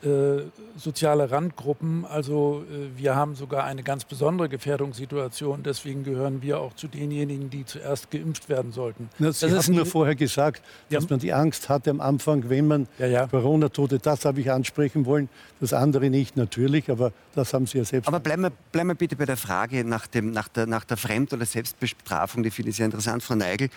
[0.00, 0.42] äh,
[0.76, 2.04] soziale Randgruppen.
[2.04, 5.64] Also äh, wir haben sogar eine ganz besondere Gefährdungssituation.
[5.64, 9.08] Deswegen gehören wir auch zu denjenigen, die zuerst geimpft werden sollten.
[9.18, 11.10] Na, Sie das haben nur vorher gesagt, dass ja.
[11.10, 13.26] man die Angst hatte am Anfang, wenn man ja, ja.
[13.26, 17.84] Corona-Tote, das habe ich ansprechen wollen, das andere nicht natürlich, aber das haben Sie ja
[17.84, 18.06] selbst.
[18.06, 20.96] Aber bleiben wir, bleiben wir bitte bei der Frage nach, dem, nach, der, nach der
[20.96, 23.68] Fremd- oder Selbstbestrafung, die finde ich sehr interessant, Frau Neigel.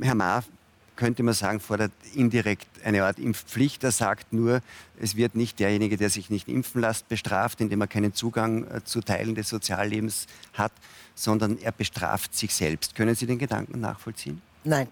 [0.00, 0.42] Herr Mahr
[1.00, 3.82] könnte man sagen, fordert indirekt eine Art Impfpflicht.
[3.84, 4.60] Er sagt nur,
[5.00, 8.84] es wird nicht derjenige, der sich nicht impfen lässt, bestraft, indem er keinen Zugang äh,
[8.84, 10.72] zu Teilen des Soziallebens hat,
[11.14, 12.94] sondern er bestraft sich selbst.
[12.94, 14.42] Können Sie den Gedanken nachvollziehen?
[14.62, 14.88] Nein,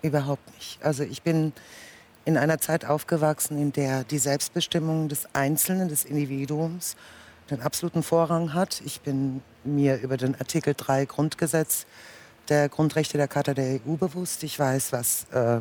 [0.00, 0.82] überhaupt nicht.
[0.82, 1.52] Also ich bin
[2.24, 6.96] in einer Zeit aufgewachsen, in der die Selbstbestimmung des Einzelnen, des Individuums
[7.50, 8.80] den absoluten Vorrang hat.
[8.86, 11.84] Ich bin mir über den Artikel 3 Grundgesetz
[12.48, 14.42] der Grundrechte der Charta der EU bewusst.
[14.42, 15.60] Ich weiß, was äh,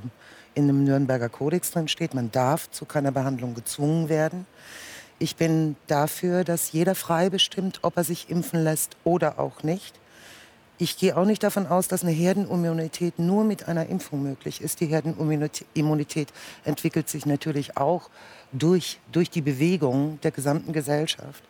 [0.55, 2.13] in dem Nürnberger Kodex drin steht.
[2.13, 4.45] Man darf zu keiner Behandlung gezwungen werden.
[5.19, 9.99] Ich bin dafür, dass jeder frei bestimmt, ob er sich impfen lässt oder auch nicht.
[10.79, 14.79] Ich gehe auch nicht davon aus, dass eine Herdenimmunität nur mit einer Impfung möglich ist.
[14.79, 16.33] Die Herdenimmunität
[16.65, 18.09] entwickelt sich natürlich auch
[18.51, 21.43] durch, durch die Bewegung der gesamten Gesellschaft.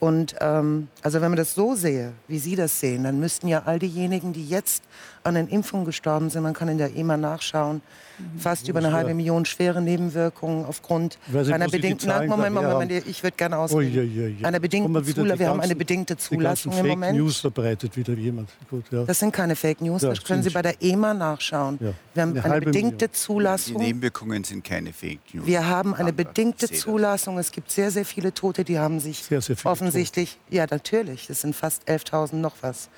[0.00, 3.62] Und ähm, also wenn man das so sehe, wie Sie das sehen, dann müssten ja
[3.64, 4.82] all diejenigen, die jetzt
[5.24, 7.80] an den Impfungen gestorben sind, man kann in der EMA nachschauen,
[8.18, 8.38] mhm.
[8.38, 13.36] fast über eine halbe Million schwere Nebenwirkungen aufgrund einer bedingten Moment, Moment, Moment, ich würde
[13.36, 13.92] gerne ausreden.
[13.92, 14.46] Oh, ja, ja, ja.
[14.46, 15.38] Einer bedingten Zulassung.
[15.38, 17.04] Wir haben eine bedingte Zulassung im Moment.
[17.04, 18.50] Fake News verbreitet wieder jemand.
[18.68, 19.04] Gut, ja.
[19.04, 21.78] Das sind keine Fake News, das können Sie bei der EMA nachschauen.
[21.80, 23.12] Wir haben eine, eine bedingte Million.
[23.12, 23.78] Zulassung.
[23.78, 25.46] Die Nebenwirkungen sind keine Fake News.
[25.46, 27.38] Wir haben eine bedingte Zulassung.
[27.38, 29.56] Es gibt sehr, sehr viele Tote, die haben sich sehr, sehr
[29.88, 32.88] offensichtlich, ja natürlich, es sind fast 11.000 noch was.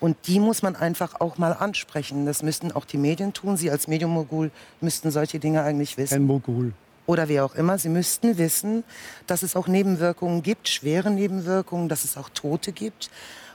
[0.00, 2.26] Und die muss man einfach auch mal ansprechen.
[2.26, 3.56] Das müssten auch die Medien tun.
[3.56, 6.14] Sie als Medienmogul müssten solche Dinge eigentlich wissen.
[6.14, 6.72] Ein Mogul.
[7.06, 7.78] Oder wie auch immer.
[7.78, 8.82] Sie müssten wissen,
[9.28, 13.10] dass es auch Nebenwirkungen gibt, schwere Nebenwirkungen, dass es auch Tote gibt.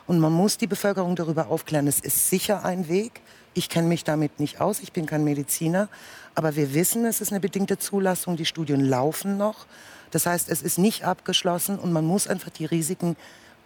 [0.05, 1.87] Und man muss die Bevölkerung darüber aufklären.
[1.87, 3.21] Es ist sicher ein Weg.
[3.53, 4.79] Ich kenne mich damit nicht aus.
[4.79, 5.89] Ich bin kein Mediziner.
[6.33, 8.37] Aber wir wissen, es ist eine bedingte Zulassung.
[8.37, 9.65] Die Studien laufen noch.
[10.11, 13.15] Das heißt, es ist nicht abgeschlossen und man muss einfach die Risiken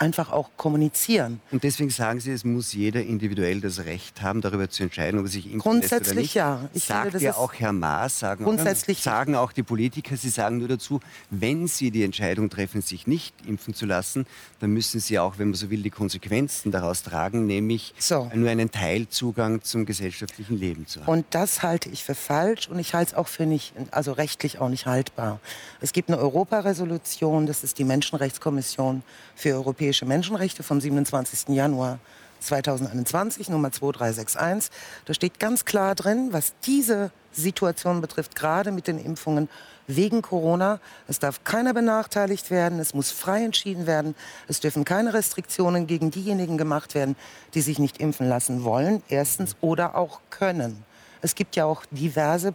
[0.02, 1.40] einfach auch kommunizieren.
[1.52, 5.28] Und deswegen sagen Sie, es muss jeder individuell das Recht haben, darüber zu entscheiden, ob
[5.28, 6.34] er sich impfen Grundsätzlich lässt oder nicht.
[6.34, 6.70] ja.
[6.74, 10.58] Ich Sagt finde, ja auch Herr Maas, sagen, grundsätzlich sagen auch die Politiker, sie sagen
[10.58, 14.26] nur dazu, wenn sie die Entscheidung treffen, sich nicht impfen zu lassen,
[14.60, 18.30] dann müssen sie auch, wenn man so will, die Konsequenzen daraus tragen, nämlich so.
[18.34, 21.12] nur einen Teilzugang zum gesellschaftlichen Leben zu haben.
[21.12, 24.60] Und das halte ich für falsch und ich halte es auch für nicht, also rechtlich
[24.60, 25.40] auch nicht haltbar.
[25.80, 29.04] Es gibt eine Europaresolution, das ist die Menschenrechtskommission
[29.36, 31.50] für europäische Europäische Menschenrechte vom 27.
[31.50, 32.00] Januar
[32.40, 34.72] 2021, Nummer 2361.
[35.04, 39.50] Da steht ganz klar drin, was diese Situation betrifft, gerade mit den Impfungen
[39.88, 40.80] wegen Corona.
[41.10, 44.16] Es darf keiner benachteiligt werden, es muss frei entschieden werden,
[44.48, 47.18] es dürfen keine Restriktionen gegen diejenigen gemacht werden,
[47.54, 50.86] die sich nicht impfen lassen wollen, erstens, oder auch können.
[51.22, 52.54] Es gibt ja auch diverse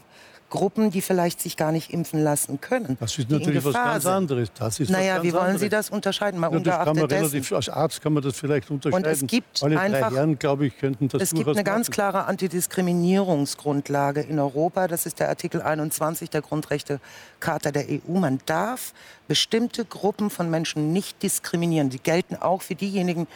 [0.50, 2.96] Gruppen, die vielleicht sich gar nicht impfen lassen können.
[3.00, 4.12] Das ist natürlich was ganz sind.
[4.12, 4.52] anderes.
[4.54, 5.60] Das ist naja, wie wollen anderes.
[5.60, 6.38] Sie das unterscheiden?
[6.38, 9.04] Mal ja, das kann man relativ, als Arzt kann man das vielleicht unterscheiden.
[9.04, 12.26] Und es gibt Alle einfach, Herren, glaube ich, könnten das Es gibt eine ganz klare
[12.26, 14.86] Antidiskriminierungsgrundlage in Europa.
[14.88, 18.18] Das ist der Artikel 21 der Grundrechtecharta der EU.
[18.18, 18.92] Man darf
[19.28, 21.90] bestimmte Gruppen von Menschen nicht diskriminieren.
[21.90, 23.26] Die gelten auch für diejenigen,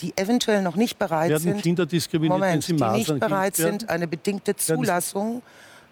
[0.00, 4.06] die eventuell noch nicht bereit werden sind, Kinder diskriminiert, Moment, die nicht bereit sind, eine
[4.06, 5.42] bedingte Zulassung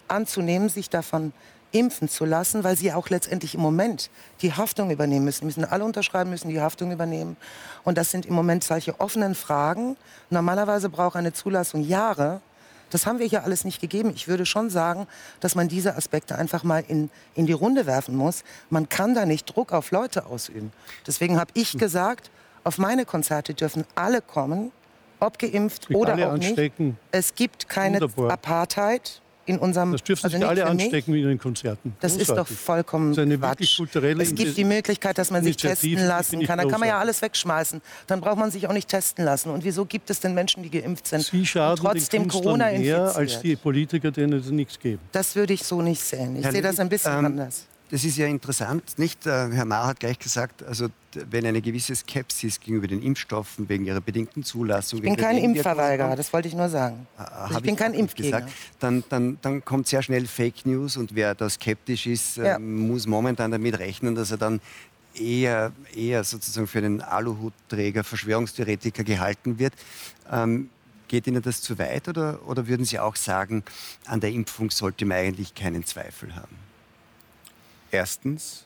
[0.09, 1.33] anzunehmen, sich davon
[1.71, 4.09] impfen zu lassen, weil sie auch letztendlich im Moment
[4.41, 5.45] die Haftung übernehmen müssen.
[5.45, 7.37] müssen alle unterschreiben, müssen die Haftung übernehmen.
[7.83, 9.95] Und das sind im Moment solche offenen Fragen.
[10.29, 12.41] Normalerweise braucht eine Zulassung Jahre.
[12.89, 14.11] Das haben wir hier alles nicht gegeben.
[14.15, 15.05] Ich würde schon sagen,
[15.41, 18.43] dass man diese Aspekte einfach mal in, in die Runde werfen muss.
[18.71, 20.71] Man kann da nicht Druck auf Leute ausüben.
[21.05, 22.31] Deswegen habe ich gesagt,
[22.63, 24.71] auf meine Konzerte dürfen alle kommen,
[25.19, 26.87] ob geimpft oder auch anstecken.
[26.87, 26.97] nicht.
[27.11, 28.31] Es gibt keine Wunderbar.
[28.31, 30.83] Apartheid in unserem Das dürfen also sich nicht alle mich.
[30.83, 31.95] anstecken wie in den Konzerten.
[31.99, 32.57] Das ist doch Großartig.
[32.57, 33.81] vollkommen Das ist Quatsch.
[34.19, 36.59] Es gibt die Möglichkeit, dass man sich testen lassen kann.
[36.59, 37.01] Dann kann man ja großartig.
[37.01, 37.81] alles wegschmeißen.
[38.07, 39.49] Dann braucht man sich auch nicht testen lassen.
[39.49, 42.71] Und wieso gibt es denn Menschen, die geimpft sind Sie und schaden trotzdem den Corona
[42.71, 45.01] mehr als die Politiker, denen es nichts geben.
[45.11, 46.35] Das würde ich so nicht sehen.
[46.37, 47.65] Ich Herr sehe das ein bisschen ähm, anders.
[47.91, 49.25] Das ist ja interessant, nicht?
[49.25, 50.89] Äh, Herr Mahr hat gleich gesagt, also
[51.31, 54.99] wenn eine gewisse Skepsis gegenüber den Impfstoffen wegen ihrer bedingten Zulassung...
[54.99, 57.07] Ich bin kein Impfverweigerer, das wollte ich nur sagen.
[57.17, 58.41] äh, Also ich bin kein Impfgegner.
[58.41, 62.45] gesagt, Dann, dann, dann kommt sehr schnell Fake News und wer da skeptisch ist, äh,
[62.45, 62.59] Ja.
[62.59, 64.61] muss momentan damit rechnen, dass er dann
[65.15, 69.73] eher, eher sozusagen für einen Aluhutträger, Verschwörungstheoretiker gehalten wird.
[70.31, 70.69] Ähm,
[71.07, 73.63] geht Ihnen das zu weit oder, oder würden Sie auch sagen,
[74.05, 76.68] an der Impfung sollte man eigentlich keinen Zweifel haben?
[77.91, 78.65] Erstens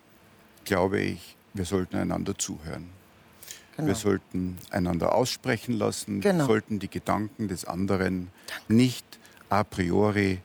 [0.66, 2.90] glaube ich, wir sollten einander zuhören.
[3.76, 3.88] Genau.
[3.88, 6.40] Wir sollten einander aussprechen lassen, Genau.
[6.40, 8.30] wir sollten die Gedanken des anderen
[8.68, 9.06] nicht
[9.50, 10.40] a priori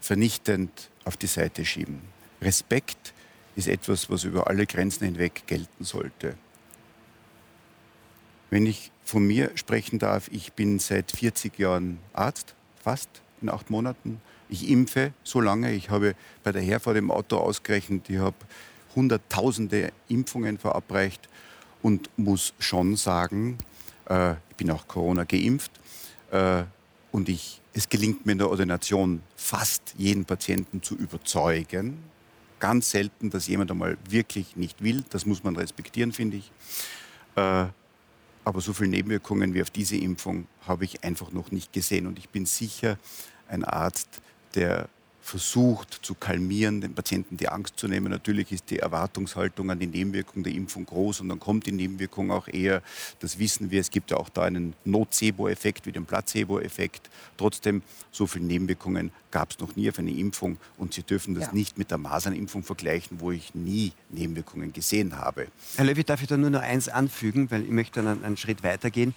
[0.00, 2.00] vernichtend auf die Seite schieben.
[2.42, 3.14] Respekt
[3.56, 6.34] ist etwas, was über alle Grenzen hinweg gelten sollte.
[8.50, 13.08] Wenn ich von mir sprechen darf, ich bin seit 40 Jahren Arzt, fast
[13.40, 14.20] in acht Monaten.
[14.48, 15.72] Ich impfe so lange.
[15.72, 18.36] Ich habe bei der Herfahrt im Auto ausgerechnet, ich habe
[18.94, 21.28] hunderttausende Impfungen verabreicht
[21.82, 23.58] und muss schon sagen,
[24.08, 25.72] äh, ich bin auch Corona geimpft
[26.30, 26.64] äh,
[27.12, 31.98] und ich, es gelingt mir in der Ordination fast jeden Patienten zu überzeugen.
[32.60, 35.04] Ganz selten, dass jemand einmal wirklich nicht will.
[35.10, 36.52] Das muss man respektieren, finde ich.
[37.36, 37.66] Äh,
[38.46, 42.06] aber so viele Nebenwirkungen wie auf diese Impfung habe ich einfach noch nicht gesehen.
[42.06, 42.98] Und ich bin sicher,
[43.48, 44.20] ein Arzt,
[44.54, 44.88] der
[45.24, 48.10] versucht zu kalmieren, den Patienten die Angst zu nehmen.
[48.10, 52.30] Natürlich ist die Erwartungshaltung an die Nebenwirkung der Impfung groß und dann kommt die Nebenwirkung
[52.30, 52.82] auch eher.
[53.20, 53.80] Das wissen wir.
[53.80, 57.08] Es gibt ja auch da einen Nocebo-Effekt wie den Placebo-Effekt.
[57.38, 61.46] Trotzdem, so viele Nebenwirkungen gab es noch nie auf eine Impfung und Sie dürfen das
[61.46, 61.52] Ja.
[61.54, 65.46] nicht mit der Masernimpfung vergleichen, wo ich nie Nebenwirkungen gesehen habe.
[65.76, 68.36] Herr Löwy, darf ich da nur noch eins anfügen, weil ich möchte dann einen, einen
[68.36, 69.14] Schritt weitergehen.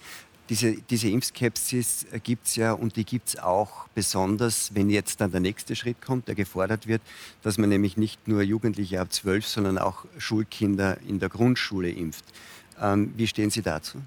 [0.48, 5.30] Diese, diese Impfskepsis gibt es ja und die gibt es auch besonders, wenn jetzt dann
[5.30, 7.02] der nächste Schritt kommt, der gefordert wird,
[7.42, 12.24] dass man nämlich nicht nur Jugendliche ab 12, sondern auch Schulkinder in der Grundschule impft.
[12.80, 13.98] Ähm, wie stehen Sie dazu?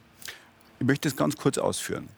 [0.79, 2.09] Ich möchte es ganz kurz ausführen.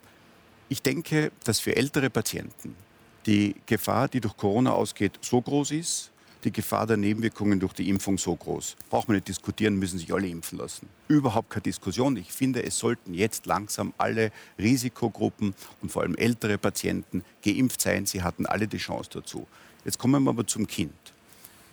[0.69, 2.77] Ich denke, dass für ältere Patienten
[3.25, 6.12] die Gefahr, die durch Corona ausgeht, so groß ist,
[6.43, 8.75] die Gefahr der Nebenwirkungen durch die Impfung so groß.
[8.89, 10.88] Braucht man nicht diskutieren, müssen sich alle impfen lassen.
[11.08, 12.17] Überhaupt keine Diskussion.
[12.17, 18.06] Ich finde, es sollten jetzt langsam alle Risikogruppen und vor allem ältere Patienten geimpft sein.
[18.06, 19.47] Sie hatten alle die Chance dazu.
[19.86, 20.93] Jetzt kommen wir aber zum Kind.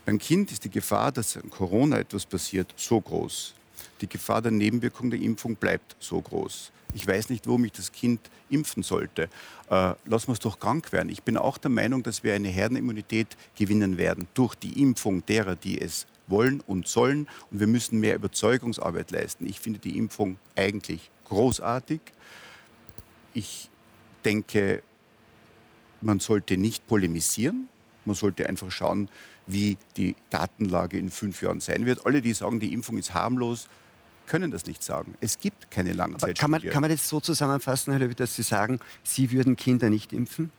[0.06, 3.54] Beim Kind ist die Gefahr, dass Corona etwas passiert, so groß.
[4.00, 6.72] Die Gefahr der Nebenwirkung der Impfung bleibt so groß.
[6.94, 9.28] Ich weiß nicht, warum ich das Kind impfen sollte.
[9.68, 11.08] Äh, lassen wir es doch krank werden.
[11.08, 15.54] Ich bin auch der Meinung, dass wir eine Herdenimmunität gewinnen werden durch die Impfung derer,
[15.54, 17.28] die es wollen und sollen.
[17.50, 19.46] Und wir müssen mehr Überzeugungsarbeit leisten.
[19.46, 22.00] Ich finde die Impfung eigentlich großartig.
[23.34, 23.68] Ich
[24.24, 24.82] denke,
[26.00, 27.68] man sollte nicht polemisieren.
[28.04, 29.08] Man sollte einfach schauen,
[29.46, 32.06] wie die Datenlage in fünf Jahren sein wird.
[32.06, 33.68] Alle, die sagen, die Impfung ist harmlos,
[34.30, 35.14] können das nicht sagen.
[35.20, 36.40] Es gibt keine Langzeitstudie.
[36.40, 39.90] kann, man, kann man das so zusammenfassen, Herr Löwy, dass Sie sagen, Sie würden Kinder
[39.90, 40.52] nicht impfen?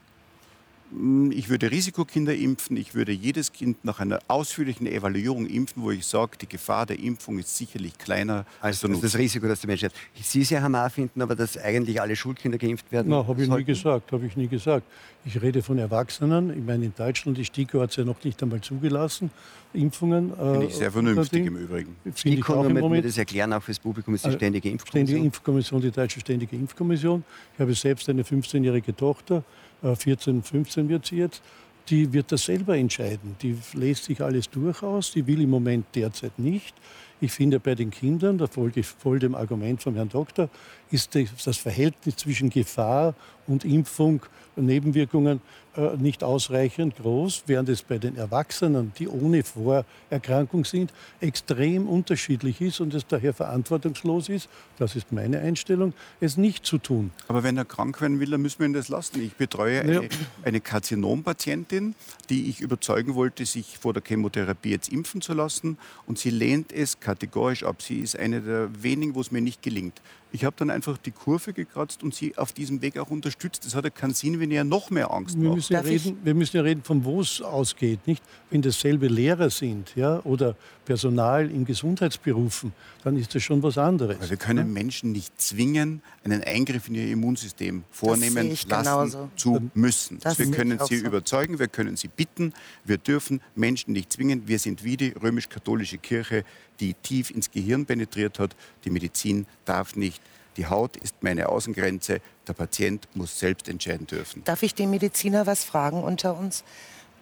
[1.32, 2.76] Ich würde Risikokinder impfen.
[2.76, 7.00] Ich würde jedes Kind nach einer ausführlichen Evaluierung impfen, wo ich sage, die Gefahr der
[7.00, 9.18] Impfung ist sicherlich kleiner als Also das, das.
[9.18, 9.94] Risiko, das der Mensch hat.
[10.22, 13.64] Sie sehr hammer finden, aber dass eigentlich alle Schulkinder geimpft werden Na, habe ich nie
[13.64, 14.86] gesagt, habe ich nie gesagt.
[15.24, 16.50] Ich rede von Erwachsenen.
[16.50, 19.32] Ich meine, in Deutschland, die STIKO hat es ja noch nicht einmal zugelassen,
[19.74, 20.34] Impfungen.
[20.36, 21.96] Finde ich sehr vernünftig im Übrigen.
[22.06, 25.08] Auch können im wir das erklären, auch fürs Publikum, ist die Also, ständige Impfkommission.
[25.08, 27.24] Ständige Impfkommission, die Deutsche Ständige Impfkommission.
[27.54, 29.42] Ich habe selbst eine 15-jährige Tochter, äh,
[29.82, 31.42] 14, 15 wird sie jetzt.
[31.90, 33.36] Die wird das selber entscheiden.
[33.42, 35.12] Die lässt sich alles durchaus.
[35.12, 36.76] Die will im Moment derzeit nicht.
[37.24, 40.50] Ich finde, bei den Kindern, da folge ich voll dem Argument vom Herrn Doktor,
[40.90, 43.14] ist das Verhältnis zwischen Gefahr
[43.48, 44.22] und Impfung
[44.56, 45.42] Nebenwirkungen
[45.76, 52.60] äh, nicht ausreichend groß, während es bei den Erwachsenen, die ohne Vorerkrankung sind, extrem unterschiedlich
[52.60, 57.12] ist und es daher verantwortungslos ist, das ist meine Einstellung, es nicht zu tun.
[57.28, 59.22] Aber wenn er krank werden will, dann müssen wir ihn das lassen.
[59.22, 60.10] Ich betreue eine,
[60.44, 61.96] eine Karzinompatientin,
[62.30, 66.74] die ich überzeugen wollte, sich vor der Chemotherapie jetzt impfen zu lassen und sie lehnt
[66.74, 67.82] es kategorisch ab.
[67.82, 70.02] Sie ist eine der wenigen, wo es mir nicht gelingt.
[70.34, 73.66] Ich habe dann einfach die Kurve gekratzt und sie auf diesem Weg auch unterstützt.
[73.66, 76.34] Das hat ja keinen Sinn, wenn ihr noch mehr Angst wir müssen, ja reden, wir
[76.34, 78.08] müssen ja reden, von wo es ausgeht.
[78.08, 78.24] Nicht?
[78.50, 82.72] Wenn dasselbe Lehrer sind ja, oder Personal in Gesundheitsberufen,
[83.04, 84.22] dann ist das schon was anderes.
[84.22, 84.74] Weil wir können ja?
[84.74, 89.30] Menschen nicht zwingen, einen Eingriff in ihr Immunsystem vornehmen lassen genauso.
[89.36, 90.20] zu müssen.
[90.20, 91.08] Das wir können sie so.
[91.08, 92.54] überzeugen, wir können sie bitten,
[92.86, 94.48] wir dürfen Menschen nicht zwingen.
[94.48, 96.46] Wir sind wie die römisch-katholische Kirche,
[96.82, 98.56] die tief ins Gehirn penetriert hat.
[98.84, 100.22] Die Medizin darf nicht.
[100.58, 102.20] Die Haut ist meine Außengrenze.
[102.48, 104.44] Der Patient muss selbst entscheiden dürfen.
[104.44, 106.66] Darf ich den Mediziner was fragen unter uns?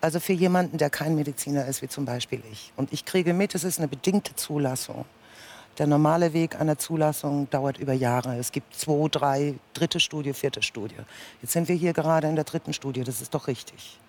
[0.02, 2.72] Also für jemanden, der kein Mediziner ist, wie zum Beispiel ich.
[2.78, 5.06] Und ich kriege mit, es ist eine bedingte Zulassung.
[5.78, 8.38] Der normale Weg einer Zulassung dauert über Jahre.
[8.38, 10.96] Es gibt zwei, drei, dritte Studie, vierte Studie.
[11.42, 13.04] Jetzt sind wir hier gerade in der dritten Studie.
[13.04, 14.00] Das ist doch richtig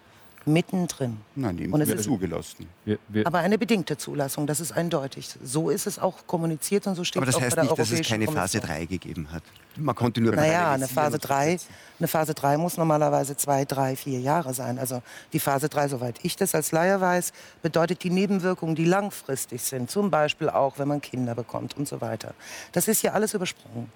[0.46, 1.18] mittendrin.
[1.34, 2.66] Nein, die und es ist zugelassen.
[2.84, 5.28] Wir, wir aber eine bedingte Zulassung, das ist eindeutig.
[5.42, 8.08] So ist es auch kommuniziert und so steht es auch bei der nicht, dass es
[8.08, 9.42] keine Phase 3 gegeben hat.
[9.76, 11.58] Man konnte nur naja, eine Phase 3,
[11.98, 14.78] eine Phase 3 muss normalerweise zwei, drei, vier Jahre sein.
[14.78, 19.62] Also die Phase 3, soweit ich das als Laie weiß, bedeutet die Nebenwirkungen, die langfristig
[19.62, 19.90] sind.
[19.90, 22.34] Zum Beispiel auch, wenn man Kinder bekommt und so weiter.
[22.72, 23.90] Das ist hier alles übersprungen.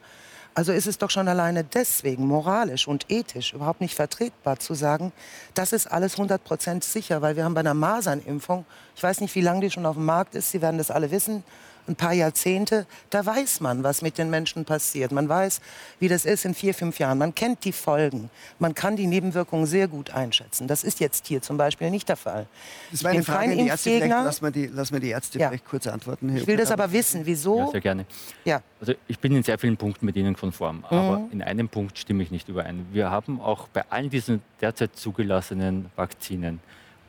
[0.57, 5.13] Also ist es doch schon alleine deswegen moralisch und ethisch überhaupt nicht vertretbar zu sagen,
[5.55, 8.65] das ist alles 100 Prozent sicher, weil wir haben bei einer Masernimpfung,
[8.95, 11.11] ich weiß nicht, wie lange die schon auf dem Markt ist, Sie werden das alle
[11.11, 11.43] wissen,
[11.87, 15.13] ein paar Jahrzehnte, da weiß man, was mit den Menschen passiert.
[15.13, 15.61] Man weiß,
[15.99, 17.19] wie das ist in vier, fünf Jahren.
[17.19, 18.31] Man kennt die Folgen.
[18.59, 20.67] Man kann die Nebenwirkungen sehr gut einschätzen.
[20.67, 22.47] Das ist jetzt hier zum Beispiel nicht der Fall.
[22.91, 24.07] Das war eine Frage an die Ärzte.
[24.07, 25.49] Lass mal die, lass mal die Ärzte ja.
[25.49, 26.31] vielleicht kurz antworten.
[26.31, 27.27] Herr ich will das aber wissen.
[27.27, 27.59] Wieso?
[27.59, 28.07] Ja, sehr gerne.
[28.45, 28.63] Ja.
[28.81, 30.85] Also ich bin in sehr vielen Punkten mit Ihnen konform.
[30.89, 31.33] Aber mhm.
[31.33, 32.87] in einem Punkt stimme ich nicht überein.
[32.93, 36.61] Wir haben auch bei allen diesen derzeit zugelassenen Vakzinen,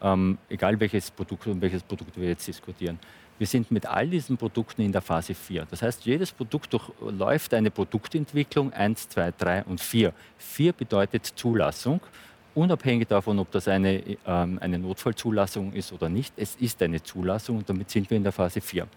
[0.02, 3.00] ähm, egal welches Produkt und welches Produkt wir jetzt diskutieren,
[3.38, 5.68] wir sind mit all diesen Produkten in der Phase 4.
[5.70, 10.14] Das heißt, jedes Produkt durchläuft eine Produktentwicklung 1, 2, 3 und 4.
[10.38, 12.00] 4 bedeutet Zulassung,
[12.54, 16.34] unabhängig davon, ob das eine, ähm, eine Notfallzulassung ist oder nicht.
[16.38, 18.88] Es ist eine Zulassung und damit sind wir in der Phase 4.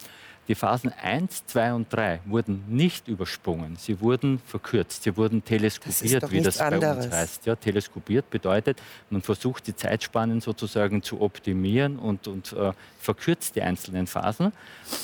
[0.49, 6.23] Die Phasen 1, 2 und 3 wurden nicht übersprungen, sie wurden verkürzt, sie wurden teleskopiert,
[6.23, 7.05] das wie das bei anderes.
[7.05, 7.47] uns heißt.
[7.47, 8.81] Ja, teleskopiert bedeutet,
[9.11, 14.53] man versucht die Zeitspannen sozusagen zu optimieren und, und äh, verkürzt die einzelnen Phasen,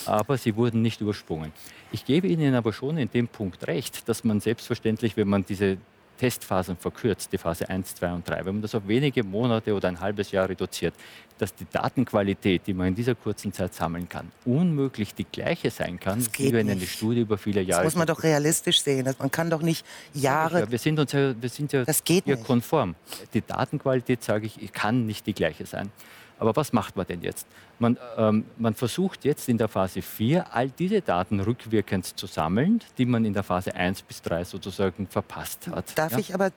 [0.06, 1.52] aber sie wurden nicht übersprungen.
[1.92, 5.76] Ich gebe Ihnen aber schon in dem Punkt recht, dass man selbstverständlich, wenn man diese
[6.18, 9.88] Testphasen verkürzt, die Phase 1, 2 und 3, wenn man das auf wenige Monate oder
[9.88, 10.94] ein halbes Jahr reduziert,
[11.38, 15.98] dass die Datenqualität, die man in dieser kurzen Zeit sammeln kann, unmöglich die gleiche sein
[15.98, 17.84] kann, wie wenn eine Studie über viele Jahre.
[17.84, 19.12] Das muss man doch realistisch sehen.
[19.18, 20.60] Man kann doch nicht Jahre.
[20.60, 22.94] Ja, wir sind uns ja, wir sind ja das geht hier konform.
[23.32, 25.90] Die Datenqualität, sage ich, kann nicht die gleiche sein.
[26.38, 27.46] Aber was macht man denn jetzt?
[27.78, 32.80] Man, ähm, man, versucht jetzt in der Phase 4 all diese Daten rückwirkend zu sammeln,
[32.98, 35.96] die man in der Phase 1 bis 3 sozusagen verpasst hat.
[35.96, 36.18] Darf ja?
[36.18, 36.50] ich aber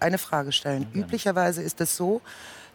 [0.00, 0.86] eine Frage stellen?
[0.92, 1.00] Ja.
[1.00, 2.20] Üblicherweise ist es so,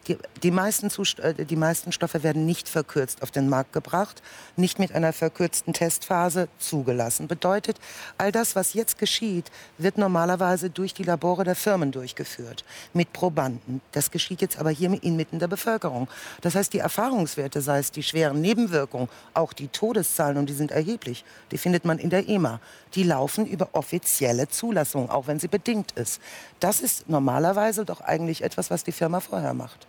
[0.06, 0.90] die, die, meisten
[1.22, 4.22] äh, die meisten Stoffe werden nicht verkürzt auf den Markt gebracht,
[4.56, 7.28] nicht mit einer verkürzten Testphase zugelassen.
[7.28, 7.78] Bedeutet,
[8.16, 13.80] all das, was jetzt geschieht, wird normalerweise durch die Labore der Firmen durchgeführt, mit Probanden.
[13.92, 16.08] Das geschieht jetzt aber hier inmitten der Bevölkerung.
[16.40, 20.70] Das heißt, die Erfahrungswerte, sei es die schweren Nebenwirkungen, auch die Todeszahlen, und die sind
[20.70, 22.60] erheblich, die findet man in der EMA,
[22.94, 26.20] die laufen über offizielle Zulassung, auch wenn sie bedingt ist.
[26.60, 29.86] Das ist normalerweise doch eigentlich etwas, was die Firma vorher macht.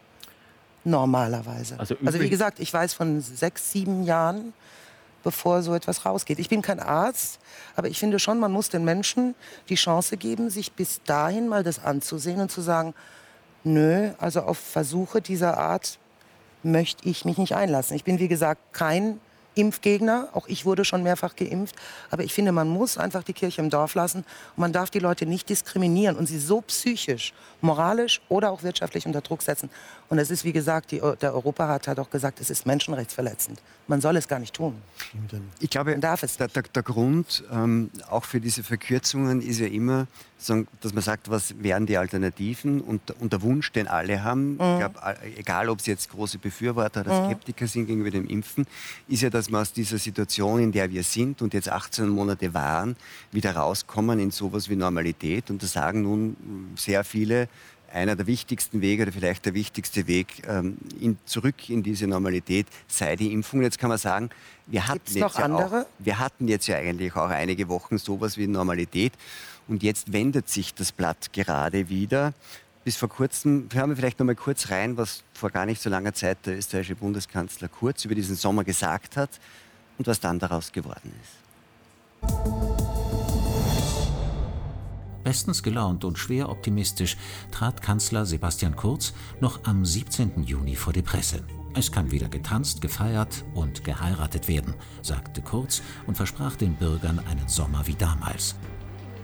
[0.84, 1.80] Normalerweise.
[1.80, 4.54] Also, also wie gesagt, ich weiß von sechs, sieben Jahren,
[5.24, 6.40] bevor so etwas rausgeht.
[6.40, 7.40] Ich bin kein Arzt,
[7.76, 9.36] aber ich finde schon, man muss den Menschen
[9.68, 12.94] die Chance geben, sich bis dahin mal das anzusehen und zu sagen,
[13.64, 16.00] nö, also auf Versuche dieser Art
[16.64, 17.96] möchte ich mich nicht einlassen.
[17.96, 19.20] Ich bin, wie gesagt, kein
[19.56, 20.30] Impfgegner.
[20.34, 21.76] Auch ich wurde schon mehrfach geimpft.
[22.12, 24.20] Aber ich finde, man muss einfach die Kirche im Dorf lassen.
[24.20, 29.06] Und man darf die Leute nicht diskriminieren und sie so psychisch, moralisch oder auch wirtschaftlich
[29.06, 29.70] unter Druck setzen.
[30.10, 33.62] Und es ist, wie gesagt, die, der Europarat hat auch gesagt, es ist menschenrechtsverletzend.
[33.88, 34.76] Man soll es gar nicht tun.
[35.60, 40.08] Ich glaube, der, der, der, Grund ähm, auch für diese Verkürzungen ist ja immer,
[40.40, 44.78] dass man sagt, was wären die Alternativen und, und der Wunsch, den alle haben, mhm.
[44.80, 45.02] glaub,
[45.38, 47.26] egal ob sie jetzt große Befürworter oder mhm.
[47.28, 48.66] Skeptiker sind gegenüber dem Impfen,
[49.08, 52.54] ist ja, dass wir aus dieser Situation, in der wir sind und jetzt 18 Monate
[52.54, 52.96] waren,
[53.32, 55.50] wieder rauskommen in sowas wie Normalität.
[55.50, 56.38] Und da sagen nun
[56.76, 57.50] sehr viele,
[57.92, 62.68] einer der wichtigsten Wege oder vielleicht der wichtigste Weg ähm, in, zurück in diese Normalität
[62.88, 63.62] sei die Impfung.
[63.62, 64.30] Jetzt kann man sagen,
[64.68, 68.48] wir hatten, jetzt ja auch, wir hatten jetzt ja eigentlich auch einige Wochen sowas wie
[68.48, 69.14] Normalität
[69.70, 72.34] und jetzt wendet sich das Blatt gerade wieder.
[72.84, 75.90] Bis vor kurzem, hören wir vielleicht noch mal kurz rein, was vor gar nicht so
[75.90, 79.30] langer Zeit der österreichische Bundeskanzler Kurz über diesen Sommer gesagt hat
[79.98, 81.40] und was dann daraus geworden ist.
[85.24, 87.18] Bestens gelaunt und schwer optimistisch
[87.52, 90.44] trat Kanzler Sebastian Kurz noch am 17.
[90.44, 91.44] Juni vor die Presse.
[91.76, 97.48] Es kann wieder getanzt, gefeiert und geheiratet werden, sagte Kurz und versprach den Bürgern einen
[97.48, 98.56] Sommer wie damals.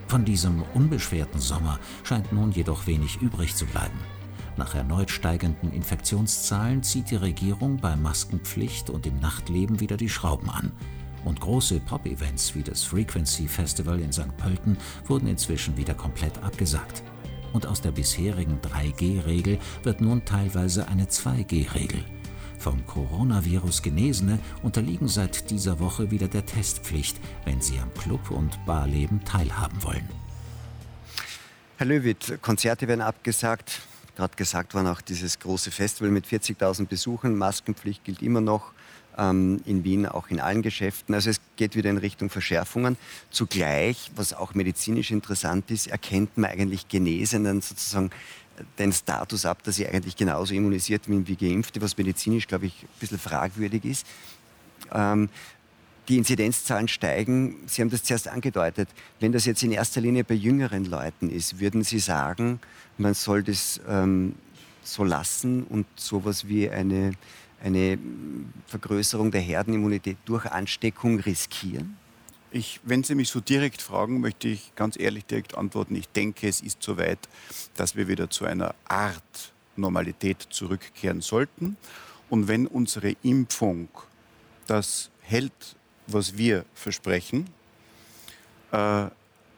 [0.08, 4.00] Von diesem unbeschwerten Sommer scheint nun jedoch wenig übrig zu bleiben.
[4.58, 10.50] Nach erneut steigenden Infektionszahlen zieht die Regierung bei Maskenpflicht und im Nachtleben wieder die Schrauben
[10.50, 10.72] an
[11.26, 14.36] und große Pop-Events wie das Frequency Festival in St.
[14.38, 17.04] Pölten wurden inzwischen wieder komplett abgesagt.
[17.52, 22.04] Und aus der bisherigen 3G-Regel wird nun teilweise eine 2G-Regel.
[22.66, 28.66] Vom Coronavirus Genesene unterliegen seit dieser Woche wieder der Testpflicht, wenn sie am Club- und
[28.66, 30.10] Barleben teilhaben wollen.
[31.78, 33.82] Herr Löwit, Konzerte werden abgesagt.
[34.16, 37.36] Gerade gesagt war auch dieses große Festival mit 40.000 Besuchern.
[37.36, 38.72] Maskenpflicht gilt immer noch
[39.16, 41.14] ähm, in Wien auch in allen Geschäften.
[41.14, 42.98] Also es geht wieder in Richtung Verschärfungen.
[43.30, 48.10] Zugleich, was auch medizinisch interessant ist, erkennt man eigentlich Genesenen sozusagen
[48.80, 52.84] den Status ab, dass sie eigentlich genauso immunisiert sind wie Geimpfte, was medizinisch, glaube ich,
[52.84, 54.08] ein bisschen fragwürdig ist.
[54.92, 55.30] Ähm,
[56.08, 57.58] die Inzidenzzahlen steigen.
[57.66, 58.88] Sie haben das zuerst angedeutet.
[59.20, 62.60] Wenn das jetzt in erster Linie bei jüngeren Leuten ist, würden Sie sagen,
[62.98, 64.36] man soll das ähm,
[64.84, 67.14] so lassen und sowas wie eine
[67.66, 67.98] eine
[68.68, 71.98] Vergrößerung der Herdenimmunität durch Ansteckung riskieren?
[72.56, 75.94] Ich, wenn Sie mich so direkt fragen, möchte ich ganz ehrlich direkt antworten.
[75.94, 77.20] Ich denke, es ist soweit,
[77.76, 81.76] dass wir wieder zu einer Art Normalität zurückkehren sollten.
[82.30, 83.90] Und wenn unsere Impfung
[84.68, 85.76] das hält,
[86.08, 87.50] was wir versprechen,
[88.72, 89.08] äh,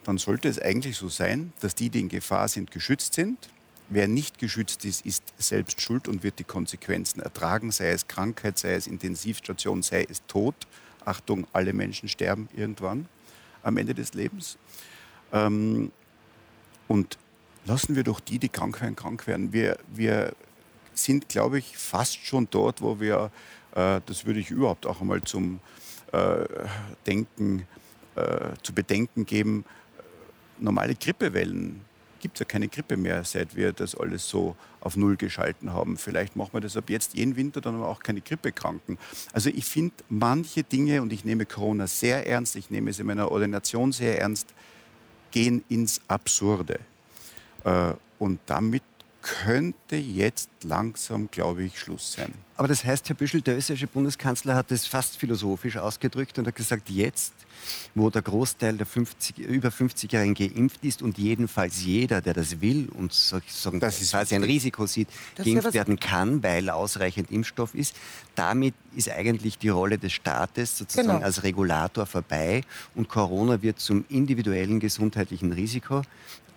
[0.04, 3.48] dann sollte es eigentlich so sein, dass die, die in Gefahr sind, geschützt sind
[3.89, 8.58] Wer nicht geschützt ist, ist selbst schuld und wird die Konsequenzen ertragen, sei es Krankheit,
[8.58, 10.56] sei es Intensivstation, sei es Tod.
[11.08, 13.08] Achtung, alle Menschen sterben irgendwann
[13.64, 14.58] am Ende des Lebens.
[15.32, 15.91] Ähm,
[16.88, 17.18] und
[17.66, 19.51] lassen wir doch die, die krank werden, krank werden.
[19.53, 20.34] Wir, wir
[20.93, 23.32] sind, glaube ich, fast schon dort, wo wir,
[23.76, 25.60] äh, das würde ich überhaupt auch einmal zum
[26.12, 26.45] äh,
[27.05, 27.68] Denken,
[28.16, 29.66] äh, zu bedenken geben,
[30.60, 31.82] normale Grippewellen
[32.28, 35.95] gibt es ja keine Grippe mehr, seit wir das alles so auf Null geschalten haben.
[35.95, 38.97] Vielleicht machen wir das ab jetzt jeden Winter, dann haben wir auch keine Grippekranken.
[39.32, 43.07] Also ich finde manche Dinge, und ich nehme Corona sehr ernst, ich nehme es in
[43.07, 44.53] meiner Ordination sehr ernst,
[45.32, 46.82] gehen ins Absurde.
[47.63, 48.84] Äh, und damit
[49.21, 52.34] könnte jetzt langsam, glaube ich, Schluss sein.
[52.57, 56.55] Aber das heißt, Herr Büschel, der österreichische Bundeskanzler hat es fast philosophisch ausgedrückt und hat
[56.55, 57.34] gesagt, jetzt,
[57.95, 62.89] wo der Großteil der 50, über 50-Jährigen geimpft ist und jedenfalls jeder, der das will
[62.93, 67.74] und sozusagen das ist quasi ein Risiko sieht, das geimpft werden kann, weil ausreichend Impfstoff
[67.76, 67.95] ist,
[68.36, 71.24] damit ist eigentlich die Rolle des Staates sozusagen genau.
[71.24, 72.62] als Regulator vorbei
[72.95, 76.03] und Corona wird zum individuellen gesundheitlichen Risiko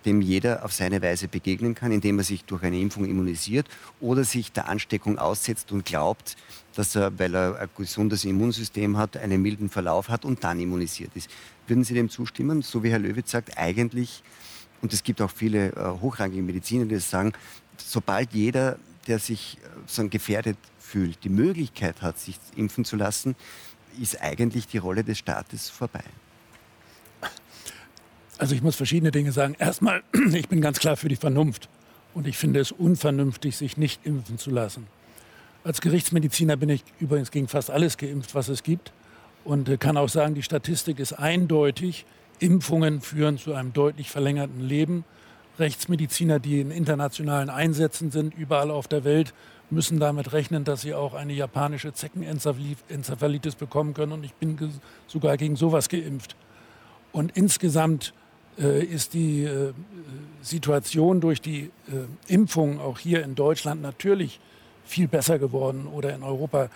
[0.05, 3.67] dem jeder auf seine Weise begegnen kann, indem er sich durch eine Impfung immunisiert
[3.99, 6.35] oder sich der Ansteckung aussetzt und glaubt,
[6.75, 11.11] dass er, weil er ein gesundes Immunsystem hat, einen milden Verlauf hat und dann immunisiert
[11.15, 11.29] ist.
[11.67, 12.61] Würden Sie dem zustimmen?
[12.61, 14.23] So wie Herr Löwitz sagt, eigentlich,
[14.81, 17.33] und es gibt auch viele äh, hochrangige Mediziner, die das sagen,
[17.77, 18.77] sobald jeder,
[19.07, 23.35] der sich äh, so gefährdet fühlt, die Möglichkeit hat, sich impfen zu lassen,
[24.01, 26.03] ist eigentlich die Rolle des Staates vorbei.
[28.41, 29.55] Also ich muss verschiedene Dinge sagen.
[29.59, 30.01] Erstmal,
[30.33, 31.69] ich bin ganz klar für die Vernunft.
[32.15, 34.87] Und ich finde es unvernünftig, sich nicht impfen zu lassen.
[35.63, 38.93] Als Gerichtsmediziner bin ich übrigens gegen fast alles geimpft, was es gibt.
[39.43, 42.07] Und äh, kann auch sagen, die Statistik ist eindeutig.
[42.39, 45.05] Impfungen führen zu einem deutlich verlängerten Leben.
[45.59, 49.35] Rechtsmediziner, die in internationalen Einsätzen sind, überall auf der Welt,
[49.69, 54.13] müssen damit rechnen, dass sie auch eine japanische Zeckenenzephalitis bekommen können.
[54.13, 54.57] Und ich bin
[55.05, 56.35] sogar gegen sowas geimpft.
[57.11, 58.15] Und insgesamt
[58.57, 59.73] ist die äh,
[60.41, 64.39] Situation durch die äh, Impfung auch hier in Deutschland natürlich
[64.85, 66.69] viel besser geworden oder in Europa.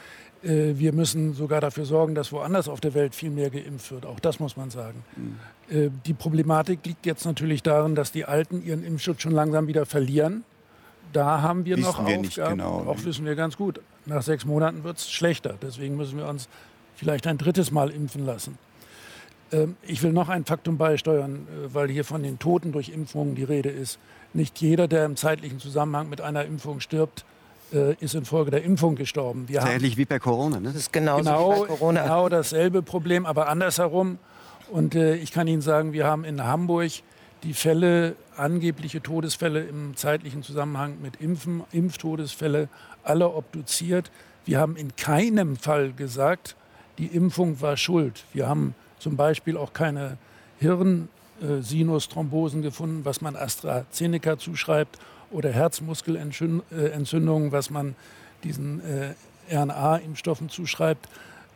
[0.43, 4.05] Äh, wir müssen sogar dafür sorgen, dass woanders auf der Welt viel mehr geimpft wird.
[4.05, 5.03] Auch das muss man sagen.
[5.15, 5.35] Mhm.
[6.05, 10.43] Die Problematik liegt jetzt natürlich darin, dass die Alten ihren Impfschutz schon langsam wieder verlieren.
[11.11, 12.21] Da haben wir wissen noch wir Aufgaben.
[12.21, 13.05] Nicht genau, auch ne?
[13.05, 13.81] wissen wir ganz gut.
[14.05, 15.55] Nach sechs Monaten wird es schlechter.
[15.59, 16.49] Deswegen müssen wir uns
[16.95, 18.59] vielleicht ein drittes Mal impfen lassen.
[19.51, 23.35] Ähm, ich will noch ein Faktum beisteuern, äh, weil hier von den Toten durch Impfungen
[23.35, 23.99] die Rede ist.
[24.33, 27.25] Nicht jeder, der im zeitlichen Zusammenhang mit einer Impfung stirbt,
[27.73, 29.47] äh, ist infolge der Impfung gestorben.
[29.47, 30.59] Wir das ist ähnlich wie bei Corona.
[30.59, 30.67] Ne?
[30.69, 32.03] Das ist genauso genau, wie bei Corona.
[32.03, 34.17] Genau dasselbe Problem, aber andersherum.
[34.71, 36.91] Und äh, ich kann Ihnen sagen, wir haben in Hamburg
[37.43, 42.69] die Fälle, angebliche Todesfälle im zeitlichen Zusammenhang mit Impfen, Impftodesfälle,
[43.03, 44.11] alle obduziert.
[44.45, 46.55] Wir haben in keinem Fall gesagt,
[46.97, 48.25] die Impfung war schuld.
[48.33, 50.17] Wir haben zum Beispiel auch keine
[50.59, 54.99] Hirnsinusthrombosen gefunden, was man AstraZeneca zuschreibt,
[55.31, 57.95] oder Herzmuskelentzündungen, was man
[58.43, 59.13] diesen äh,
[59.51, 61.09] RNA-Impfstoffen zuschreibt,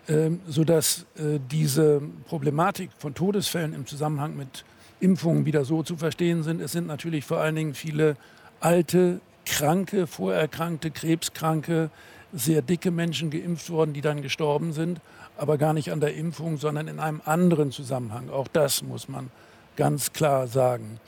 [0.07, 4.65] äh, sodass äh, diese Problematik von Todesfällen im Zusammenhang mit
[4.99, 6.61] Impfungen wieder so zu verstehen sind.
[6.61, 8.17] Es sind natürlich vor allen Dingen viele
[8.59, 11.89] alte, kranke, vorerkrankte, krebskranke,
[12.33, 14.99] sehr dicke Menschen geimpft worden, die dann gestorben sind
[15.39, 18.29] aber gar nicht an der Impfung, sondern in einem anderen Zusammenhang.
[18.29, 19.31] Auch das muss man
[19.75, 20.99] ganz klar sagen.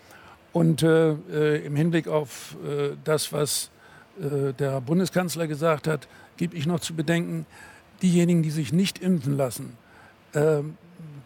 [0.53, 3.69] Und äh, äh, im Hinblick auf äh, das, was
[4.19, 6.07] äh, der Bundeskanzler gesagt hat,
[6.37, 7.45] gebe ich noch zu bedenken,
[8.01, 9.77] diejenigen, die sich nicht impfen lassen,
[10.33, 10.77] ähm,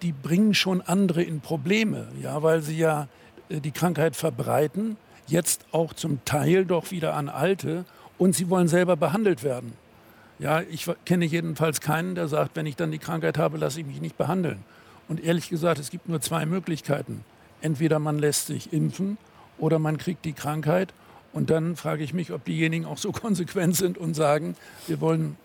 [0.02, 3.08] die bringen schon andere in Probleme, ja, weil sie ja
[3.50, 4.98] äh, die Krankheit verbreiten,
[5.28, 7.86] jetzt auch zum Teil doch wieder an Alte
[8.18, 9.74] und sie wollen selber behandelt werden.
[10.40, 13.86] Ja, ich kenne jedenfalls keinen, der sagt, wenn ich dann die Krankheit habe, lasse ich
[13.86, 14.64] mich nicht behandeln.
[15.08, 17.24] Und ehrlich gesagt, es gibt nur zwei Möglichkeiten.
[17.62, 19.18] Entweder man lässt sich impfen
[19.58, 20.94] oder man kriegt die Krankheit.
[21.32, 24.56] Und dann frage ich mich, ob diejenigen auch so konsequent sind und sagen,
[24.88, 25.38] wir wollen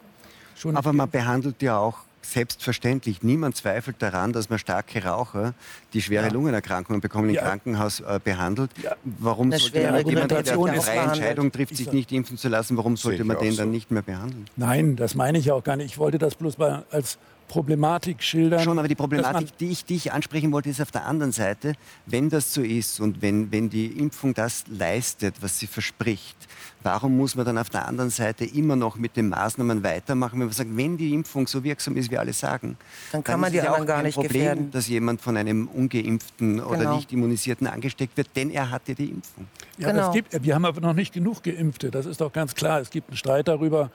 [0.56, 0.76] schon.
[0.76, 3.22] Aber man behandelt ja auch selbstverständlich.
[3.22, 5.54] Niemand zweifelt daran, dass man starke Raucher,
[5.92, 6.32] die schwere ja.
[6.32, 7.42] Lungenerkrankungen bekommen, im ja.
[7.42, 8.70] Krankenhaus äh, behandelt.
[8.82, 8.96] Ja.
[9.04, 12.76] Warum das sollte man jemanden, der eine freie Entscheidung trifft, sich nicht impfen zu lassen,
[12.76, 13.58] warum sollte man den so.
[13.58, 14.46] dann nicht mehr behandeln?
[14.56, 15.86] Nein, das meine ich auch gar nicht.
[15.86, 17.18] Ich wollte das bloß mal als
[17.50, 18.62] Problematik schildern.
[18.62, 21.72] Schon, aber die Problematik, die ich, die ich ansprechen wollte, ist auf der anderen Seite,
[22.06, 26.36] wenn das so ist und wenn, wenn die Impfung das leistet, was sie verspricht,
[26.84, 30.46] warum muss man dann auf der anderen Seite immer noch mit den Maßnahmen weitermachen, wenn
[30.46, 32.76] man sagt, wenn die Impfung so wirksam ist, wie alle sagen,
[33.10, 34.70] dann kann dann man die anderen gar nicht Problem, gefährden.
[34.70, 36.68] dass jemand von einem ungeimpften genau.
[36.68, 39.48] oder nicht immunisierten angesteckt wird, denn er hatte die Impfung.
[39.76, 40.12] Ja, genau.
[40.12, 42.80] gibt, wir haben aber noch nicht genug Geimpfte, das ist doch ganz klar.
[42.80, 43.90] Es gibt einen Streit darüber,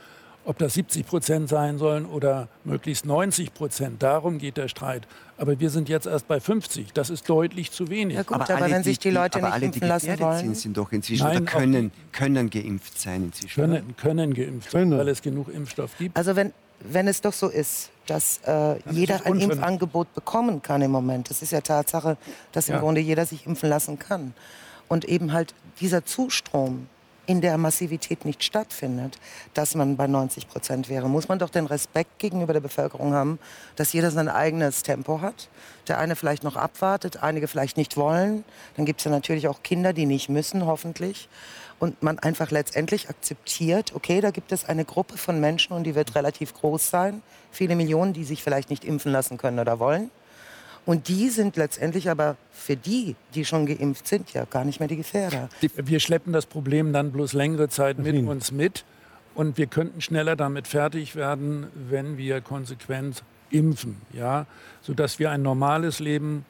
[0.45, 4.03] ob das 70 Prozent sein sollen oder möglichst 90 Prozent.
[4.03, 5.07] Darum geht der Streit.
[5.37, 6.93] Aber wir sind jetzt erst bei 50.
[6.93, 8.15] Das ist deutlich zu wenig.
[8.15, 10.57] Ja gut, aber, aber wenn sich die Leute aber nicht alle, impfen lassen wollen, sind,
[10.57, 13.59] sind doch inzwischen Nein, oder können, können geimpft sein inzwischen.
[13.59, 16.15] Können, können geimpft sein, weil es genug Impfstoff gibt.
[16.15, 20.91] Also wenn, wenn es doch so ist, dass äh, jeder ein Impfangebot bekommen kann im
[20.91, 22.17] Moment, das ist ja Tatsache,
[22.51, 22.75] dass ja.
[22.75, 24.33] im Grunde jeder sich impfen lassen kann.
[24.87, 26.87] Und eben halt dieser Zustrom
[27.27, 29.17] in der Massivität nicht stattfindet,
[29.53, 33.39] dass man bei 90 Prozent wäre, muss man doch den Respekt gegenüber der Bevölkerung haben,
[33.75, 35.49] dass jeder sein eigenes Tempo hat.
[35.87, 38.43] Der eine vielleicht noch abwartet, einige vielleicht nicht wollen.
[38.75, 41.29] Dann gibt es ja natürlich auch Kinder, die nicht müssen, hoffentlich.
[41.79, 45.95] Und man einfach letztendlich akzeptiert, okay, da gibt es eine Gruppe von Menschen und die
[45.95, 47.21] wird relativ groß sein,
[47.51, 50.09] viele Millionen, die sich vielleicht nicht impfen lassen können oder wollen.
[50.85, 54.87] Und die sind letztendlich aber für die, die schon geimpft sind, ja gar nicht mehr
[54.87, 55.49] die Gefährder.
[55.75, 58.85] Wir schleppen das Problem dann bloß längere Zeit mit uns mit.
[59.33, 64.45] Und wir könnten schneller damit fertig werden, wenn wir konsequent impfen, ja,
[64.81, 66.45] sodass wir ein normales Leben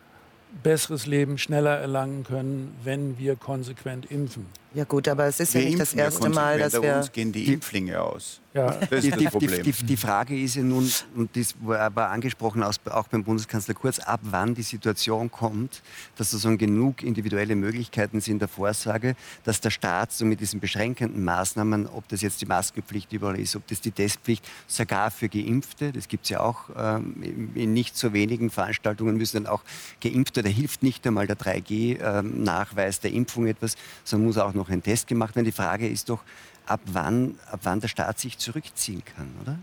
[0.63, 4.45] besseres Leben schneller erlangen können, wenn wir konsequent impfen.
[4.75, 6.97] Ja gut, aber es ist wir ja nicht das erste Mal, dass wir...
[6.97, 8.41] uns gehen die Impflinge aus.
[8.55, 8.71] Ja.
[8.89, 9.63] Das ist das Problem.
[9.63, 13.99] Die, die, die, Frage ist ja nun, und das war angesprochen auch beim Bundeskanzler Kurz,
[13.99, 15.81] ab wann die Situation kommt,
[16.15, 21.25] dass sozusagen genug individuelle Möglichkeiten sind der Vorsorge, dass der Staat so mit diesen beschränkenden
[21.25, 25.91] Maßnahmen, ob das jetzt die Maskenpflicht überall ist, ob das die Testpflicht, sogar für Geimpfte,
[25.91, 29.63] das gibt es ja auch ähm, in nicht so wenigen Veranstaltungen, müssen dann auch
[29.99, 34.64] Geimpfte, da hilft nicht einmal der 3G-Nachweis ähm, der Impfung etwas, sondern muss auch noch
[34.69, 35.45] ein Test gemacht werden.
[35.45, 36.23] Die Frage ist doch,
[36.65, 39.57] ab wann, ab wann der Staat sich zurückziehen kann, oder?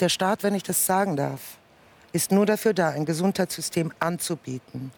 [0.00, 1.58] Der Staat, wenn ich das sagen darf,
[2.12, 4.92] ist nur dafür da, ein Gesundheitssystem anzubieten.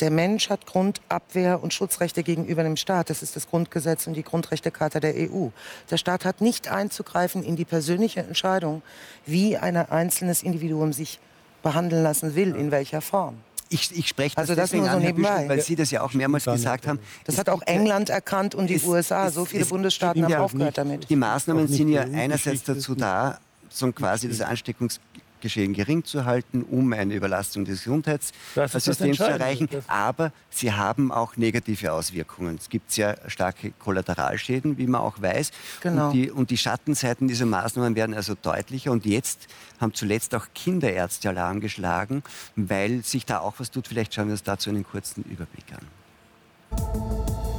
[0.00, 3.10] Der Mensch hat Grundabwehr und Schutzrechte gegenüber dem Staat.
[3.10, 5.48] Das ist das Grundgesetz und die Grundrechtecharta der EU.
[5.90, 8.82] Der Staat hat nicht einzugreifen in die persönliche Entscheidung,
[9.26, 11.20] wie ein einzelnes Individuum sich
[11.62, 13.36] behandeln lassen will, in welcher Form.
[13.72, 15.48] Ich, ich spreche das Also das deswegen nur so an, nebenbei.
[15.48, 16.98] Weil Sie das ja auch mehrmals gesagt haben.
[17.24, 19.28] Das hat auch ja- England erkannt und die es- USA.
[19.28, 21.08] es- So viele es Bundesstaaten haben ja aufgehört damit.
[21.08, 24.40] Die Maßnahmen sind ja einerseits dazu da, so quasi das
[25.40, 29.68] Ansteckungsgeschehen gering zu halten, um eine Überlastung des Gesundheitssystems zu erreichen.
[29.88, 32.56] Aber sie haben auch negative Auswirkungen.
[32.56, 35.50] Es gibt sehr starke Kollateralschäden, wie man auch weiß.
[35.80, 36.06] Genau.
[36.08, 38.92] Und, die, und die Schattenseiten dieser Maßnahmen werden also deutlicher.
[38.92, 39.48] Und jetzt
[39.80, 42.22] haben zuletzt auch Kinderärzte Alarm geschlagen,
[42.56, 43.88] weil sich da auch was tut.
[43.88, 47.49] Vielleicht schauen wir uns dazu einen kurzen Überblick an.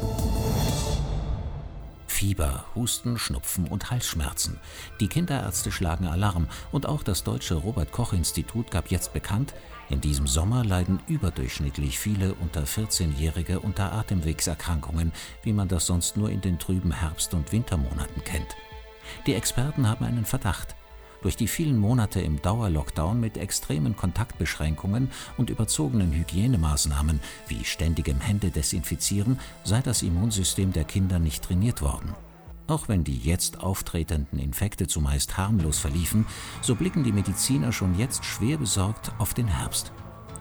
[2.22, 4.60] Fieber, Husten, Schnupfen und Halsschmerzen.
[5.00, 9.56] Die Kinderärzte schlagen Alarm und auch das deutsche Robert Koch Institut gab jetzt bekannt,
[9.90, 15.12] in diesem Sommer leiden überdurchschnittlich viele unter 14-Jährige unter Atemwegserkrankungen,
[15.42, 18.56] wie man das sonst nur in den trüben Herbst- und Wintermonaten kennt.
[19.26, 20.76] Die Experten haben einen Verdacht.
[21.22, 29.40] Durch die vielen Monate im Dauerlockdown mit extremen Kontaktbeschränkungen und überzogenen Hygienemaßnahmen wie ständigem Händedesinfizieren
[29.64, 32.16] sei das Immunsystem der Kinder nicht trainiert worden.
[32.66, 36.26] Auch wenn die jetzt auftretenden Infekte zumeist harmlos verliefen,
[36.62, 39.92] so blicken die Mediziner schon jetzt schwer besorgt auf den Herbst.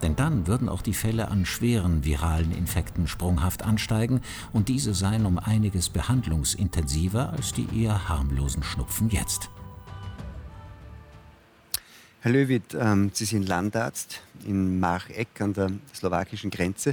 [0.00, 4.22] Denn dann würden auch die Fälle an schweren viralen Infekten sprunghaft ansteigen
[4.54, 9.50] und diese seien um einiges behandlungsintensiver als die eher harmlosen Schnupfen jetzt.
[12.22, 16.92] Herr Löwit, ähm, Sie sind Landarzt in Marek an der slowakischen Grenze.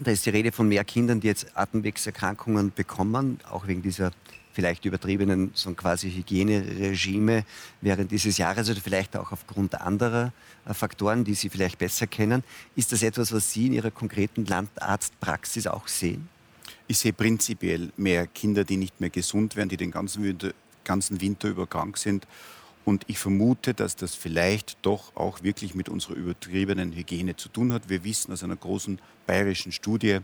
[0.00, 4.10] Da ist die Rede von mehr Kindern, die jetzt Atemwegserkrankungen bekommen, auch wegen dieser
[4.52, 7.44] vielleicht übertriebenen so quasi Hygieneregime
[7.80, 10.32] während dieses Jahres oder vielleicht auch aufgrund anderer
[10.64, 12.42] äh, Faktoren, die Sie vielleicht besser kennen.
[12.74, 16.28] Ist das etwas, was Sie in Ihrer konkreten Landarztpraxis auch sehen?
[16.88, 20.52] Ich sehe prinzipiell mehr Kinder, die nicht mehr gesund werden, die den ganzen Winter,
[20.82, 22.26] ganzen Winter über krank sind.
[22.86, 27.72] Und ich vermute, dass das vielleicht doch auch wirklich mit unserer übertriebenen Hygiene zu tun
[27.72, 27.88] hat.
[27.88, 30.20] Wir wissen aus einer großen bayerischen Studie,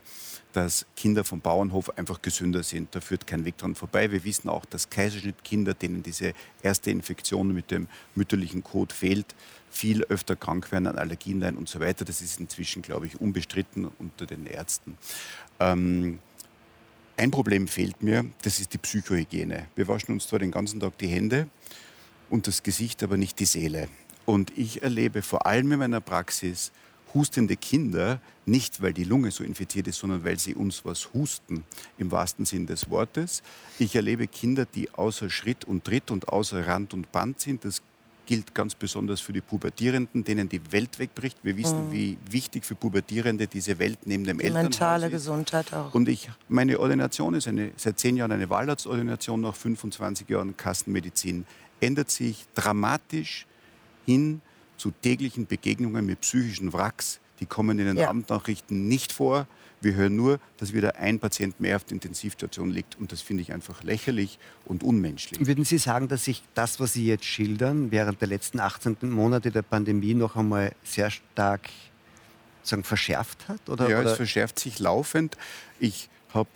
[0.52, 2.94] dass Kinder vom Bauernhof einfach gesünder sind.
[2.94, 4.12] Da führt kein Weg dran vorbei.
[4.12, 9.34] Wir wissen auch, dass Kaiserschnittkinder, denen diese erste Infektion mit dem mütterlichen Kot fehlt,
[9.68, 12.04] viel öfter krank werden an Allergien leiden und so weiter.
[12.04, 14.96] Das ist inzwischen, glaube ich, unbestritten unter den Ärzten.
[15.58, 16.20] Ähm,
[17.16, 19.66] ein Problem fehlt mir, das ist die Psychohygiene.
[19.74, 21.48] Wir waschen uns zwar den ganzen Tag die Hände
[22.32, 23.88] und das Gesicht, aber nicht die Seele.
[24.24, 26.72] Und ich erlebe vor allem in meiner Praxis
[27.12, 31.64] hustende Kinder, nicht weil die Lunge so infiziert ist, sondern weil sie uns was husten,
[31.98, 33.42] im wahrsten Sinn des Wortes.
[33.78, 37.66] Ich erlebe Kinder, die außer Schritt und Tritt und außer Rand und Band sind.
[37.66, 37.82] Das
[38.24, 41.38] gilt ganz besonders für die Pubertierenden, denen die Welt wegbricht.
[41.42, 45.12] Wir wissen, wie wichtig für Pubertierende diese Welt neben dem Die Elternhaus mentale ist.
[45.12, 45.92] Gesundheit auch.
[45.92, 51.44] Und ich, meine Ordination ist eine, seit zehn Jahren eine Wahlarztordination, nach 25 Jahren Kassenmedizin.
[51.82, 53.46] Ändert sich dramatisch
[54.06, 54.40] hin
[54.76, 57.20] zu täglichen Begegnungen mit psychischen Wracks.
[57.40, 58.08] Die kommen in den Ja.
[58.08, 59.46] Abendnachrichten nicht vor.
[59.80, 62.96] Wir hören nur, dass wieder ein Patient mehr auf der Intensivstation liegt.
[63.00, 65.44] Und das finde ich einfach lächerlich und unmenschlich.
[65.44, 69.50] Würden Sie sagen, dass sich das, was Sie jetzt schildern, während der letzten 18 Monate
[69.50, 71.68] der Pandemie noch einmal sehr stark
[72.62, 73.68] sagen, verschärft hat?
[73.68, 75.36] Oder, Ja, oder es verschärft sich laufend.
[75.80, 76.48] Ich habe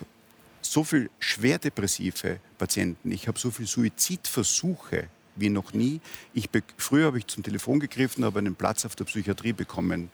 [0.62, 6.00] so viel schwerdepressive Patienten, ich habe so viele Suizidversuche wie noch nie.
[6.34, 10.10] Ich früher habe ich zum Telefon gegriffen, habe einen Platz auf der Psychiatrie bekommen.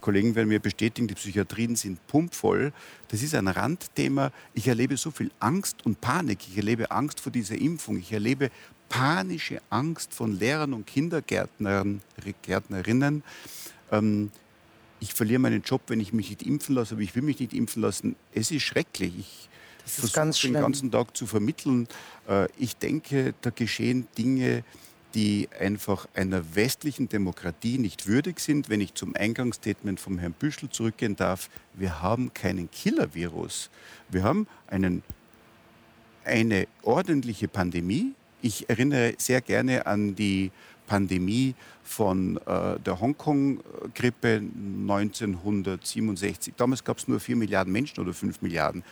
[0.00, 2.72] Kollegen werden mir bestätigen, die Psychiatrien sind pumpvoll.
[3.08, 4.32] Das ist ein Randthema.
[4.52, 6.40] Ich erlebe so viel Angst und Panik.
[6.50, 7.96] Ich erlebe Angst vor dieser Impfung.
[7.98, 8.50] Ich erlebe
[8.88, 12.02] panische Angst von Lehrern und Kindergärtnern,
[12.42, 13.22] Gärtnerinnen.
[13.90, 14.30] Ähm,
[15.00, 17.54] ich verliere meinen Job, wenn ich mich nicht impfen lasse, aber ich will mich nicht
[17.54, 18.16] impfen lassen.
[18.34, 19.14] Es ist schrecklich.
[19.18, 19.48] Ich
[19.84, 20.62] Das ist ganz den schlimm.
[20.62, 21.88] ganzen Tag zu vermitteln.
[22.28, 24.64] Äh, Ich denke, da geschehen Dinge,
[25.14, 28.70] die einfach einer westlichen Demokratie nicht würdig sind.
[28.70, 33.68] Wenn ich zum Eingangsstatement vom Herrn Büschel zurückgehen darf, wir haben keinen Killer-Virus.
[34.08, 35.02] Wir haben einen,
[36.24, 38.12] eine ordentliche Pandemie.
[38.40, 40.50] Ich erinnere sehr gerne an die
[40.86, 41.54] Pandemie
[41.84, 46.54] von äh, der Hongkong-Grippe 1967.
[46.56, 48.82] Damals gab es nur 4 Milliarden Menschen oder 5 Milliarden.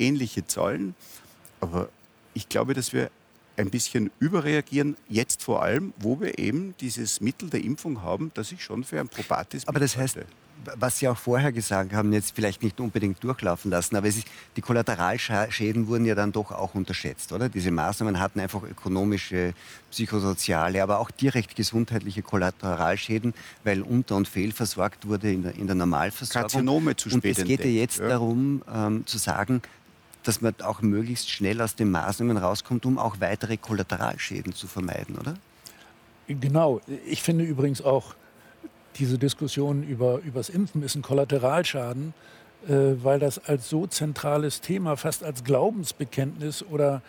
[0.00, 0.94] Ähnliche Zahlen.
[1.60, 1.88] Aber
[2.34, 3.10] ich glaube, dass wir
[3.56, 8.52] ein bisschen überreagieren, jetzt vor allem, wo wir eben dieses Mittel der Impfung haben, das
[8.52, 10.18] ich schon für ein probates Aber das heißt,
[10.76, 14.26] was Sie auch vorher gesagt haben, jetzt vielleicht nicht unbedingt durchlaufen lassen, aber ist,
[14.56, 17.48] die Kollateralschäden wurden ja dann doch auch unterschätzt, oder?
[17.48, 19.54] Diese Maßnahmen hatten einfach ökonomische,
[19.90, 23.34] psychosoziale, aber auch direkt gesundheitliche Kollateralschäden,
[23.64, 26.50] weil unter- und fehlversorgt wurde in der, in der Normalversorgung.
[26.50, 28.08] Karzinome zu und spät es geht ja jetzt ja.
[28.08, 29.62] darum, ähm, zu sagen,
[30.22, 35.16] dass man auch möglichst schnell aus den Maßnahmen rauskommt, um auch weitere Kollateralschäden zu vermeiden,
[35.16, 35.34] oder?
[36.28, 36.80] Genau.
[37.06, 38.14] Ich finde übrigens auch
[38.96, 42.12] diese Diskussion über das Impfen ist ein Kollateralschaden,
[42.68, 47.02] äh, weil das als so zentrales Thema, fast als Glaubensbekenntnis oder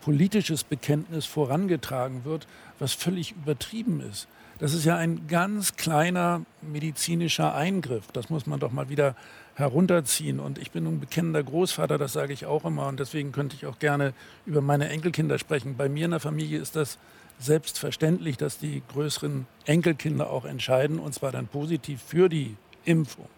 [0.00, 2.46] politisches Bekenntnis vorangetragen wird,
[2.78, 4.28] was völlig übertrieben ist.
[4.58, 8.10] Das ist ja ein ganz kleiner medizinischer Eingriff.
[8.12, 9.14] Das muss man doch mal wieder
[9.58, 10.40] herunterziehen.
[10.40, 12.86] Und ich bin ein bekennender Großvater, das sage ich auch immer.
[12.86, 14.14] Und deswegen könnte ich auch gerne
[14.46, 15.76] über meine Enkelkinder sprechen.
[15.76, 16.98] Bei mir in der Familie ist das
[17.38, 23.28] selbstverständlich, dass die größeren Enkelkinder auch entscheiden, und zwar dann positiv für die Impfung.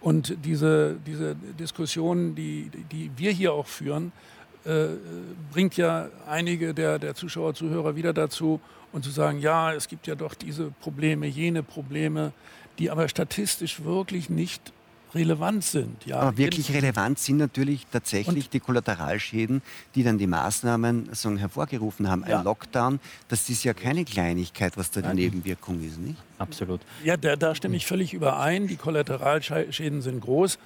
[0.00, 4.12] Und diese, diese Diskussion, die, die wir hier auch führen,
[4.64, 4.86] äh,
[5.52, 8.60] bringt ja einige der, der Zuschauer, Zuhörer wieder dazu,
[8.92, 12.32] und zu sagen, ja, es gibt ja doch diese Probleme, jene Probleme,
[12.78, 14.72] die aber statistisch wirklich nicht
[15.14, 16.06] relevant sind.
[16.06, 16.20] Ja.
[16.20, 19.62] Aber wirklich relevant sind natürlich tatsächlich und die Kollateralschäden,
[19.94, 22.24] die dann die Maßnahmen sagen, hervorgerufen haben.
[22.28, 22.38] Ja.
[22.38, 25.16] Ein Lockdown, das ist ja keine Kleinigkeit, was da die Nein.
[25.16, 26.16] Nebenwirkung ist, nicht?
[26.38, 26.80] Absolut.
[27.04, 28.66] Ja, da, da stimme ich völlig überein.
[28.66, 30.58] Die Kollateralschäden sind groß.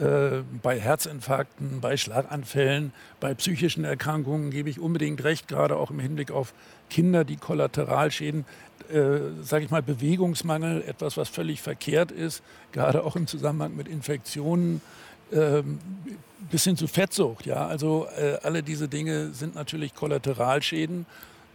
[0.00, 5.98] Äh, bei Herzinfarkten, bei Schlaganfällen, bei psychischen Erkrankungen gebe ich unbedingt recht, gerade auch im
[5.98, 6.54] Hinblick auf
[6.88, 8.46] Kinder, die Kollateralschäden,
[8.90, 13.86] äh, sage ich mal, Bewegungsmangel, etwas, was völlig verkehrt ist, gerade auch im Zusammenhang mit
[13.86, 14.80] Infektionen,
[15.30, 15.62] äh,
[16.50, 17.44] bis hin zu Fettsucht.
[17.44, 17.66] Ja?
[17.66, 21.04] Also äh, alle diese Dinge sind natürlich Kollateralschäden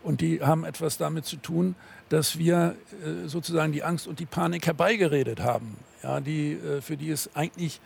[0.03, 1.73] und die haben etwas damit zu tun,
[2.09, 6.19] dass wir äh, sozusagen die Angst und die Panik herbeigeredet haben, ja?
[6.19, 7.81] die, äh, für die es eigentlich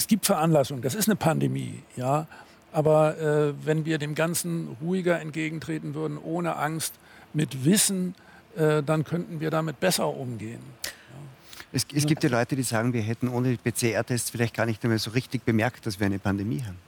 [0.00, 2.26] es gibt Veranlassung, das ist eine Pandemie, ja.
[2.72, 6.94] Aber äh, wenn wir dem Ganzen ruhiger entgegentreten würden, ohne Angst,
[7.34, 8.14] mit Wissen,
[8.56, 10.62] äh, dann könnten wir damit besser umgehen.
[11.70, 14.98] Es, es, gibt ja Leute, die sagen, wir hätten ohne PCR-Tests vielleicht gar nicht mehr
[14.98, 16.78] so richtig bemerkt, dass wir eine Pandemie haben.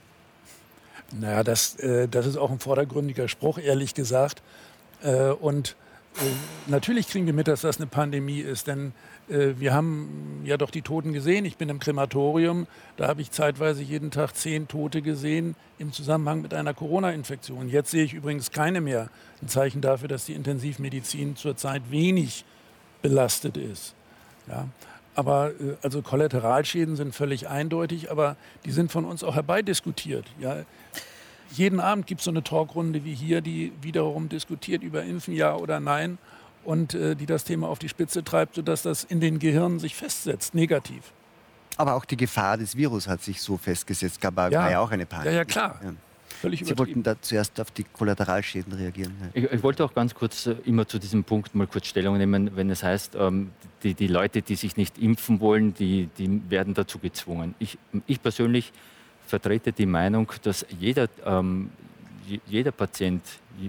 [1.19, 4.41] Naja, das, äh, das ist auch ein vordergründiger Spruch, ehrlich gesagt.
[5.03, 5.75] Äh, und
[6.15, 6.21] äh,
[6.65, 8.93] natürlich kriegen wir mit, dass das eine Pandemie ist, denn
[9.27, 11.45] wir haben ja doch die Toten gesehen.
[11.45, 12.67] Ich bin im Krematorium,
[12.97, 17.69] da habe ich zeitweise jeden Tag zehn Tote gesehen im Zusammenhang mit einer Corona-Infektion.
[17.69, 19.09] Jetzt sehe ich übrigens keine mehr.
[19.41, 22.43] Ein Zeichen dafür, dass die Intensivmedizin zurzeit wenig
[23.01, 23.95] belastet ist.
[24.47, 24.67] Ja.
[25.15, 30.25] Aber äh, also Kollateralschäden sind völlig eindeutig, aber die sind von uns auch herbeidiskutiert.
[30.39, 30.63] Ja
[31.57, 35.55] jeden Abend gibt es so eine Talkrunde wie hier, die wiederum diskutiert über Impfen, ja
[35.55, 36.17] oder nein,
[36.65, 39.95] und äh, die das Thema auf die Spitze treibt, sodass das in den Gehirnen sich
[39.95, 41.11] festsetzt, negativ.
[41.77, 44.91] Aber auch die Gefahr des Virus hat sich so festgesetzt, gab ja, war ja auch
[44.91, 45.27] eine Panik.
[45.27, 45.79] Ja, ja, klar.
[45.83, 45.93] Ja.
[46.51, 49.13] Sie wollten da zuerst auf die Kollateralschäden reagieren.
[49.33, 52.55] Ich, ich, wollte auch ganz kurz äh, immer zu diesem Punkt mal kurz Stellung nehmen,
[52.55, 53.51] wenn es heißt, ähm,
[53.81, 57.55] die, die, Leute, die sich nicht impfen wollen, die, die werden dazu gezwungen.
[57.59, 58.73] Ich, ich persönlich
[59.25, 61.69] vertrete die Meinung, dass jeder, ähm,
[62.47, 63.21] jeder Patient,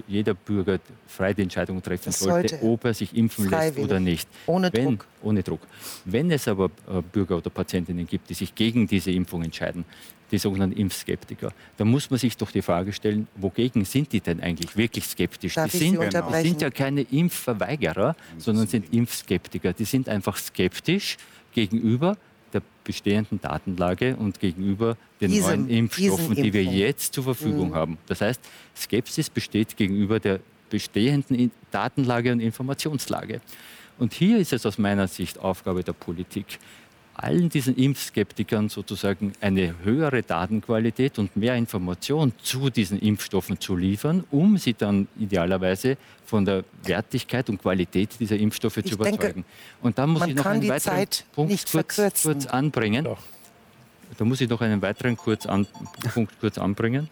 [0.06, 4.28] jeder Bürger frei die Entscheidung treffen das sollte, ob er sich impfen lässt oder nicht.
[4.46, 5.06] Ohne Wenn, Druck.
[5.22, 5.60] Ohne Druck.
[6.04, 9.84] Wenn es aber äh, Bürger oder Patientinnen gibt, die sich gegen diese Impfung entscheiden,
[10.30, 14.40] die sogenannten Impfskeptiker, dann muss man sich doch die Frage stellen, wogegen sind die denn
[14.40, 15.54] eigentlich wirklich skeptisch?
[15.54, 19.72] Darf die sind, die sind ja keine Impfverweigerer, sondern sind Impfskeptiker.
[19.72, 21.18] Die sind einfach skeptisch
[21.52, 22.16] gegenüber
[22.54, 27.74] der bestehenden Datenlage und gegenüber den diesen, neuen Impfstoffen, die wir jetzt zur Verfügung mhm.
[27.74, 27.98] haben.
[28.06, 28.40] Das heißt,
[28.76, 30.40] Skepsis besteht gegenüber der
[30.70, 33.40] bestehenden Datenlage und Informationslage.
[33.98, 36.58] Und hier ist es aus meiner Sicht Aufgabe der Politik,
[37.14, 44.24] allen diesen Impfskeptikern sozusagen eine höhere Datenqualität und mehr Information zu diesen Impfstoffen zu liefern,
[44.30, 45.96] um sie dann idealerweise
[46.26, 49.18] von der Wertigkeit und Qualität dieser Impfstoffe ich zu überzeugen.
[49.18, 49.44] Denke,
[49.82, 53.04] und da muss ich noch einen weiteren Punkt kurz, kurz, anbringen.
[53.04, 53.22] Doch.
[54.18, 55.66] Da muss ich noch einen weiteren kurz an,
[56.12, 57.08] Punkt kurz anbringen.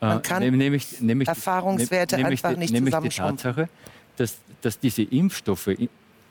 [0.00, 3.68] Man äh, kann nämlich, nämlich, Erfahrungswerte nämlich, einfach nicht nämlich die Tatsache,
[4.16, 5.68] dass, dass diese Impfstoffe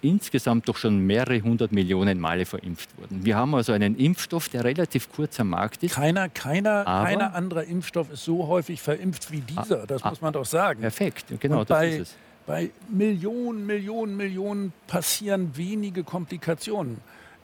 [0.02, 3.24] insgesamt doch schon mehrere hundert Millionen Male verimpft wurden.
[3.26, 5.96] Wir haben also einen Impfstoff, der relativ kurz am Markt ist.
[5.96, 10.34] Keiner, keiner, keiner anderer Impfstoff ist so häufig verimpft wie dieser, das ah, muss man
[10.34, 10.82] doch sagen.
[10.82, 12.16] Perfekt, genau, Und das bei, ist es.
[12.46, 16.98] Bei Millionen, Millionen, Millionen passieren wenige Komplikationen.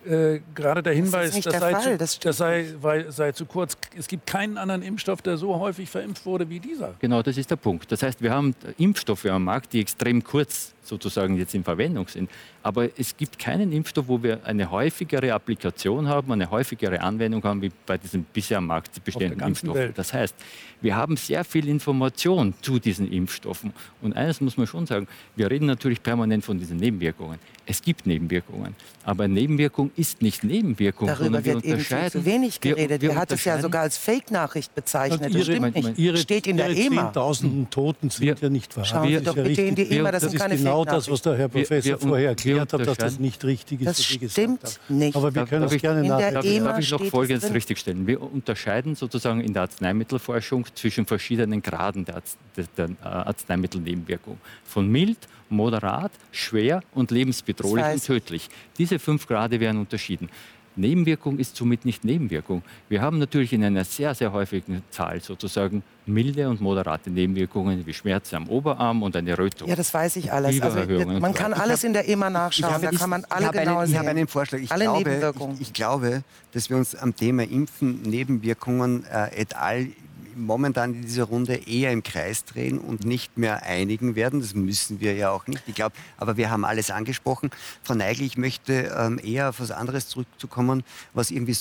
[0.05, 3.75] Äh, gerade der Hinweis, das, das, sei, zu, das, das sei, weil, sei, zu, kurz.
[3.97, 6.93] Es gibt keinen anderen Impfstoff, der so häufig verimpft wurde wie dieser.
[6.99, 7.91] Genau, das ist der Punkt.
[7.91, 12.29] Das heißt, wir haben Impfstoffe am Markt, die extrem kurz sozusagen jetzt in Verwendung sind.
[12.63, 17.61] Aber es gibt keinen Impfstoff, wo wir eine häufigere Applikation haben, eine häufigere Anwendung haben,
[17.61, 19.93] wie bei diesem bisher am Markt bestehenden Impfstoffen.
[19.95, 20.35] Das heißt,
[20.81, 23.73] wir haben sehr viel Information zu diesen Impfstoffen.
[24.01, 27.39] Und eines muss man schon sagen, wir reden natürlich permanent von diesen Nebenwirkungen.
[27.67, 31.65] Es gibt Nebenwirkungen, aber Nebenwirkung ist nicht Nebenwirkung, Darüber sondern wir wird.
[31.65, 33.01] Eben viel zu wenig geredet.
[33.01, 35.33] Wir, wir hat es ja sogar als Fake-Nachricht bezeichnet.
[35.33, 35.97] Das stimmt nicht.
[35.97, 37.05] Ihre, Steht in der EMA.
[37.05, 38.85] Zehntausenden Toten sind wir, ja nicht wahr.
[38.85, 41.37] Schauen Sie doch bitte in die EMA, das sind keine Fake genau das, was der
[41.37, 43.87] Herr Professor wir, wir, vorher erklärt hat, dass das nicht richtig ist.
[43.87, 45.15] Das stimmt nicht.
[45.15, 46.63] Aber wir können das gerne nachdenken.
[46.63, 48.07] Darf, darf ich noch Folgendes richtigstellen?
[48.07, 52.21] Wir unterscheiden sozusagen in der Arzneimittelforschung zwischen verschiedenen Graden der,
[52.55, 54.37] der, der äh, Arzneimittelnebenwirkung.
[54.63, 55.17] Von mild,
[55.49, 58.49] moderat, schwer und lebensbedrohlich das heißt, und tödlich.
[58.77, 60.29] Diese fünf Grade werden unterschieden.
[60.75, 62.61] Nebenwirkung ist somit nicht Nebenwirkung.
[62.89, 67.93] Wir haben natürlich in einer sehr, sehr häufigen Zahl sozusagen milde und moderate Nebenwirkungen wie
[67.93, 69.67] Schmerzen am Oberarm und eine Rötung.
[69.67, 70.61] Ja, das weiß ich alles.
[70.61, 73.93] Also, man kann alles in der EMA nachschauen, da kann man alle genau einen, sehen.
[73.93, 74.59] Ich habe einen Vorschlag.
[74.59, 79.55] Ich, alle glaube, ich, ich, glaube, dass wir uns am Thema Impfen, Nebenwirkungen äh, et
[79.55, 79.87] al
[80.35, 84.41] momentan in dieser Runde eher im Kreis drehen und nicht mehr einigen werden.
[84.41, 85.63] Das müssen wir ja auch nicht.
[85.67, 87.49] Ich glaube, aber wir haben alles angesprochen.
[87.83, 90.83] Frau Neigel, ich möchte ähm, eher auf was anderes zurückzukommen,
[91.13, 91.53] was irgendwie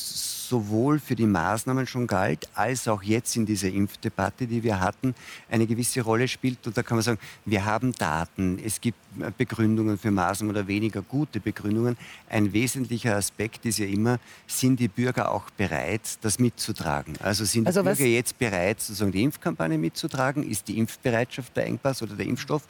[0.54, 5.12] sowohl für die Maßnahmen schon galt, als auch jetzt in dieser Impfdebatte, die wir hatten,
[5.50, 6.64] eine gewisse Rolle spielt.
[6.64, 10.68] Und da kann man sagen, wir haben Daten, es gibt äh, Begründungen für Maßnahmen oder
[10.68, 11.96] weniger gute Begründungen.
[12.30, 17.14] Ein wesentlicher Aspekt ist ja immer, sind die Bürger auch bereit, das mitzutragen?
[17.20, 20.48] Also sind die also Bürger jetzt bereit, sozusagen die Impfkampagne mitzutragen?
[20.48, 22.62] Ist die Impfbereitschaft der Engpass oder der Impfstoff?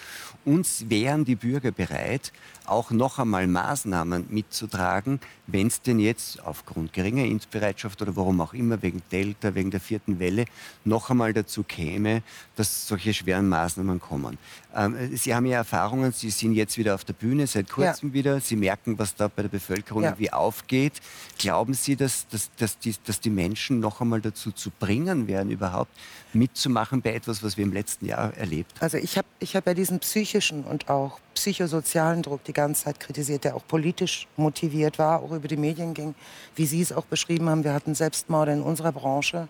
[0.47, 2.32] Und wären die Bürger bereit,
[2.64, 8.55] auch noch einmal Maßnahmen mitzutragen, wenn es denn jetzt aufgrund geringer Impfbereitschaft oder warum auch
[8.55, 10.45] immer, wegen Delta, wegen der vierten Welle,
[10.85, 12.22] noch einmal dazu käme,
[12.57, 14.39] dass solche schweren Maßnahmen kommen.
[14.75, 18.14] Ähm, Sie haben ja Erfahrungen, Sie sind jetzt wieder auf der Bühne, seit kurzem ja.
[18.14, 18.41] wieder.
[18.41, 20.18] Sie merken, was da bei der Bevölkerung ja.
[20.18, 20.95] wie aufgeht.
[21.39, 25.51] Glauben Sie, dass, dass, dass, die, dass die Menschen noch einmal dazu zu bringen wären,
[25.51, 25.93] überhaupt
[26.33, 28.83] mitzumachen bei etwas, was wir im letzten Jahr erlebt haben?
[28.83, 33.01] Also ich habe ich hab ja diesen psychischen und auch psychosozialen Druck die ganze Zeit
[33.01, 36.14] kritisiert, der auch politisch motiviert war, auch über die Medien ging,
[36.57, 37.54] wie Sie es auch beschrieben haben.
[37.63, 39.49] Wir hatten Selbstmorde in unserer Branche.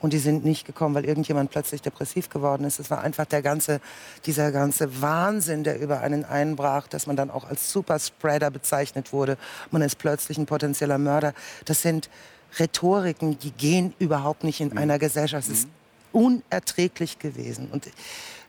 [0.00, 2.80] Und die sind nicht gekommen, weil irgendjemand plötzlich depressiv geworden ist.
[2.80, 3.80] Es war einfach der ganze,
[4.26, 9.38] dieser ganze Wahnsinn, der über einen einbrach, dass man dann auch als Superspreader bezeichnet wurde.
[9.70, 11.34] Man ist plötzlich ein potenzieller Mörder.
[11.66, 12.10] Das sind
[12.58, 14.78] Rhetoriken, die gehen überhaupt nicht in mhm.
[14.78, 15.48] einer Gesellschaft.
[15.48, 15.68] Es ist
[16.10, 17.68] unerträglich gewesen.
[17.70, 17.88] Und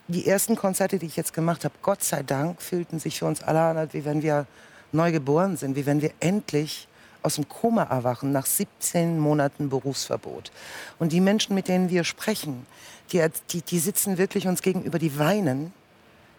[0.07, 3.43] die ersten Konzerte, die ich jetzt gemacht habe, Gott sei Dank, fühlten sich für uns
[3.43, 4.47] alle an, wie wenn wir
[4.91, 6.87] neu geboren sind, wie wenn wir endlich
[7.23, 10.51] aus dem Koma erwachen nach 17 Monaten Berufsverbot.
[10.99, 12.65] Und die Menschen, mit denen wir sprechen,
[13.11, 15.73] die, die, die sitzen wirklich uns gegenüber, die weinen,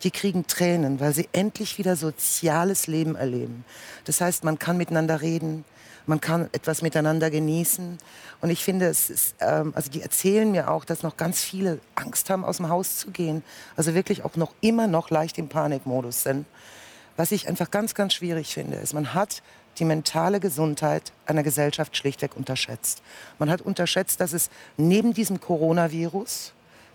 [0.02, 3.64] die kriegen Tränen, weil sie endlich wieder soziales Leben erleben.
[4.04, 5.64] Das heißt, man kann miteinander reden,
[6.06, 7.98] man kann etwas miteinander genießen.
[8.42, 11.80] Und ich finde, es ist, ähm, also die erzählen mir auch, dass noch ganz viele
[11.94, 13.42] Angst haben, aus dem Haus zu gehen.
[13.76, 16.44] Also wirklich auch noch immer noch leicht im Panikmodus sind.
[17.16, 19.42] Was ich einfach ganz, ganz schwierig finde, ist, man hat
[19.78, 23.02] die mentale Gesundheit einer Gesellschaft schlichtweg unterschätzt.
[23.38, 26.52] Man hat unterschätzt, dass es neben diesem Coronavirus,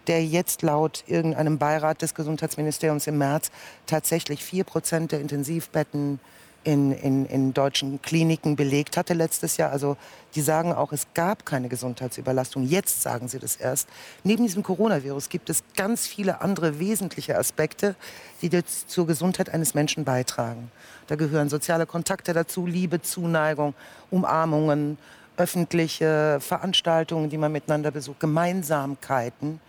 [0.07, 3.51] der jetzt laut irgendeinem Beirat des Gesundheitsministeriums im März
[3.86, 6.19] tatsächlich vier Prozent der Intensivbetten
[6.64, 9.72] in, in, in deutschen Kliniken belegt hatte letztes Jahr.
[9.72, 9.97] Also
[10.36, 12.64] die sagen auch, es gab keine Gesundheitsüberlastung.
[12.64, 13.88] Jetzt sagen sie das erst.
[14.24, 17.95] Neben diesem Coronavirus gibt es ganz viele andere wesentliche Aspekte,
[18.41, 20.72] die zur Gesundheit eines Menschen beitragen.
[21.07, 23.74] Da gehören soziale Kontakte dazu, Liebe, Zuneigung,
[24.12, 24.97] Umarmungen,
[25.38, 29.62] öffentliche Veranstaltungen, die man miteinander besucht, Gemeinsamkeiten.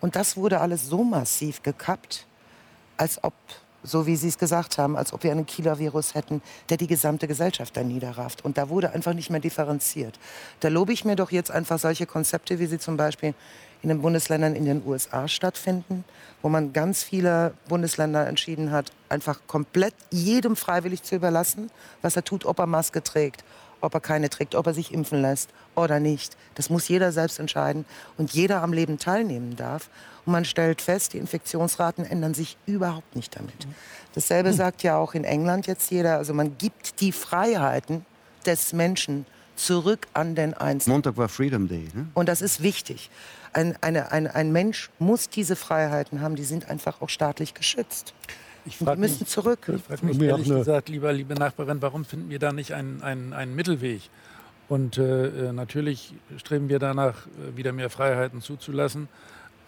[0.00, 2.26] Und das wurde alles so massiv gekappt,
[2.96, 3.34] als ob
[3.86, 7.28] so wie Sie es gesagt haben, als ob wir einen Killer-Virus hätten, der die gesamte
[7.28, 8.44] Gesellschaft da niederrafft.
[8.44, 10.18] Und da wurde einfach nicht mehr differenziert.
[10.60, 13.34] Da lobe ich mir doch jetzt einfach solche Konzepte, wie sie zum Beispiel
[13.82, 16.04] in den Bundesländern in den USA stattfinden,
[16.42, 21.70] wo man ganz viele Bundesländer entschieden hat, einfach komplett jedem freiwillig zu überlassen,
[22.02, 23.44] was er tut, ob er Maske trägt,
[23.80, 26.36] ob er keine trägt, ob er sich impfen lässt oder nicht.
[26.54, 27.84] Das muss jeder selbst entscheiden
[28.16, 29.88] und jeder am Leben teilnehmen darf.
[30.24, 33.66] Und man stellt fest, die Infektionsraten ändern sich überhaupt nicht damit.
[34.14, 36.16] Dasselbe sagt ja auch in England jetzt jeder.
[36.16, 38.04] Also man gibt die Freiheiten
[38.44, 40.96] des Menschen zurück an den Einzelnen.
[40.96, 41.88] Montag war Freedom Day.
[41.94, 42.08] Ne?
[42.14, 43.10] Und das ist wichtig.
[43.52, 48.14] Ein, eine, ein, ein Mensch muss diese Freiheiten haben, die sind einfach auch staatlich geschützt.
[48.66, 49.70] Ich die müssen mich, zurück.
[49.74, 53.32] Ich frage mich ehrlich gesagt, lieber, liebe Nachbarin, warum finden wir da nicht einen, einen,
[53.32, 54.02] einen Mittelweg?
[54.68, 59.08] Und äh, äh natürlich streben wir danach, äh, wieder mehr Freiheiten zuzulassen.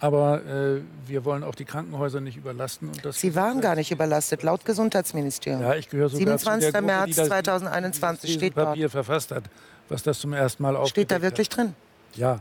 [0.01, 2.89] Aber äh, wir wollen auch die Krankenhäuser nicht überlasten.
[3.11, 5.61] Sie waren gar nicht überlastet, laut Gesundheitsministerium.
[5.61, 6.67] Ja, ich gehöre sogar 27.
[6.67, 8.91] zu der Gruppe, März 2021 steht Papier dort.
[8.91, 9.43] verfasst hat,
[9.89, 11.57] was das zum ersten Mal Steht da wirklich hat.
[11.57, 11.75] drin?
[12.15, 12.39] Ja.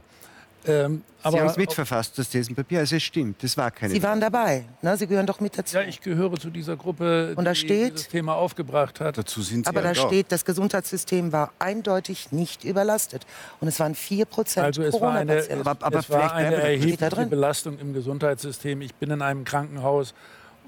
[0.67, 2.79] Ähm, Sie haben es mitverfasst, das Thesenpapier.
[2.81, 3.93] Also es stimmt, das war keine.
[3.93, 4.97] Sie waren dabei, ne?
[4.97, 5.77] Sie gehören doch mit dazu.
[5.77, 9.19] Ja, ich gehöre zu dieser Gruppe, Und da die steht, dieses Thema aufgebracht hat.
[9.19, 10.07] Dazu sind Sie Aber ja da doch.
[10.09, 13.27] steht, das Gesundheitssystem war eindeutig nicht überlastet.
[13.61, 16.55] Und es waren 4 Prozent Also es war eine, es, aber, aber es war eine
[16.57, 18.81] erhebliche Belastung im Gesundheitssystem.
[18.83, 20.15] Ich bin in einem Krankenhaus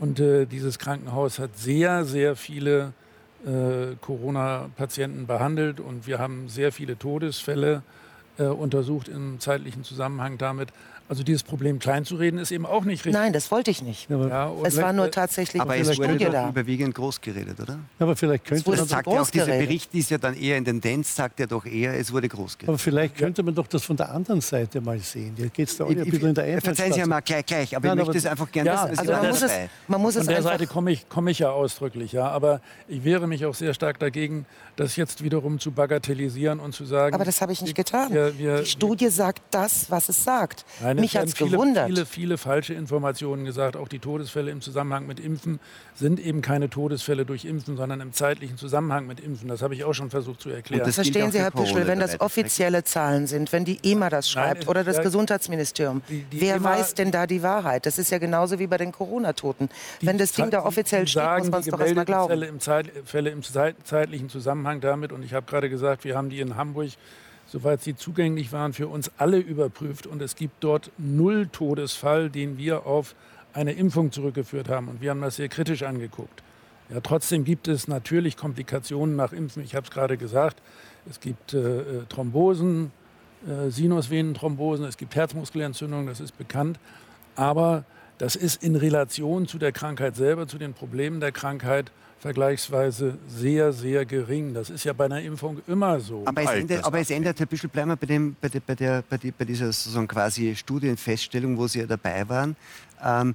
[0.00, 2.92] Und äh, dieses Krankenhaus hat sehr, sehr viele
[3.46, 7.82] äh, Corona-Patienten behandelt und wir haben sehr viele Todesfälle
[8.38, 10.70] untersucht im zeitlichen Zusammenhang damit.
[11.10, 13.14] Also dieses Problem kleinzureden ist eben auch nicht richtig.
[13.20, 14.08] Nein, das wollte ich nicht.
[14.08, 16.48] Ja, es war nur tatsächlich aber eine Studie doch da.
[16.50, 17.80] überwiegend groß geredet, oder?
[17.98, 19.46] Aber vielleicht könnte wurde man, Das sagt groß ja auch, dieser.
[19.58, 22.68] Bericht ist ja dann eher in Tendenz, sagt er doch eher, es wurde groß geredet.
[22.68, 25.34] aber vielleicht könnte man doch das von der anderen Seite mal sehen.
[25.36, 27.08] Hier geht es da alle ein bisschen in der Verzeihen Sie Einfallsstraße.
[27.08, 28.98] mal gleich, gleich, aber Nein, ich aber- möchte es einfach gerne Ja, wissen.
[29.00, 29.52] Also man muss es,
[29.88, 32.28] man muss Von es der einfach Seite komme ich, komme ich ja ausdrücklich, ja.
[32.28, 34.46] Aber ich wehre mich auch sehr stark dagegen,
[34.76, 37.16] das jetzt wiederum zu bagatellisieren und zu sagen.
[37.16, 38.12] Aber das habe ich nicht getan.
[38.14, 40.64] Wir- wir- die Studie sagt das, was es sagt.
[40.80, 41.86] Nein, Mich hat es viele, gewundert.
[41.86, 43.76] Viele, viele falsche Informationen gesagt.
[43.76, 45.60] Auch die Todesfälle im Zusammenhang mit Impfen
[45.94, 49.48] sind eben keine Todesfälle durch Impfen, sondern im zeitlichen Zusammenhang mit Impfen.
[49.48, 50.80] Das habe ich auch schon versucht zu erklären.
[50.82, 54.26] Und das Verstehen Sie, Herr Pischel, wenn das offizielle Zahlen sind, wenn die EMA das
[54.34, 57.42] Nein, schreibt es- oder das ja, Gesundheitsministerium, die- die wer EMA weiß denn da die
[57.42, 57.86] Wahrheit?
[57.86, 59.68] Das ist ja genauso wie bei den Corona-Toten.
[60.00, 62.28] Wenn das Ding da offiziell die steht, sagen, muss man es doch erstmal glauben.
[62.30, 65.12] Fälle im, Zeit, Fälle im Zeit, zeitlichen Zusammenhang damit.
[65.12, 66.90] Und ich habe gerade gesagt, wir haben die in Hamburg,
[67.50, 70.06] soweit sie zugänglich waren, für uns alle überprüft.
[70.06, 73.14] Und es gibt dort null Todesfall, den wir auf
[73.52, 74.88] eine Impfung zurückgeführt haben.
[74.88, 76.42] Und wir haben das sehr kritisch angeguckt.
[76.90, 79.64] Ja, trotzdem gibt es natürlich Komplikationen nach Impfen.
[79.64, 80.62] Ich habe es gerade gesagt.
[81.08, 82.92] Es gibt äh, äh, Thrombosen,
[83.46, 86.78] äh, Sinusvenenthrombosen, es gibt Herzmuskelentzündungen, das ist bekannt.
[87.34, 87.84] Aber
[88.18, 91.90] das ist in Relation zu der Krankheit selber, zu den Problemen der Krankheit
[92.20, 94.54] vergleichsweise sehr, sehr gering.
[94.54, 96.22] Das ist ja bei einer Impfung immer so.
[96.26, 98.74] Aber es, ändert, aber es ändert, Herr Büschel, bleiben wir bei, dem, bei, der, bei,
[98.74, 102.56] der, bei, die, bei dieser sozusagen quasi Studienfeststellung, wo Sie ja dabei waren.
[103.02, 103.34] Ähm,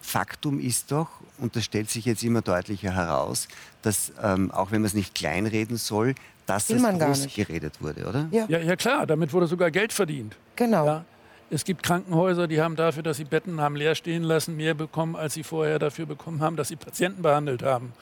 [0.00, 1.08] Faktum ist doch,
[1.38, 3.48] und das stellt sich jetzt immer deutlicher heraus,
[3.82, 6.14] dass, ähm, auch wenn man es nicht kleinreden soll,
[6.46, 7.36] dass Will es groß nicht.
[7.36, 8.28] geredet wurde, oder?
[8.30, 10.36] Ja, Ja, ja klar, damit wurde sogar Geld verdient.
[10.56, 10.86] genau.
[10.86, 11.04] Ja.
[11.50, 15.16] Es gibt Krankenhäuser, die haben dafür, dass sie Betten haben leer stehen lassen, mehr bekommen,
[15.16, 17.92] als sie vorher dafür bekommen haben, dass sie Patienten behandelt haben.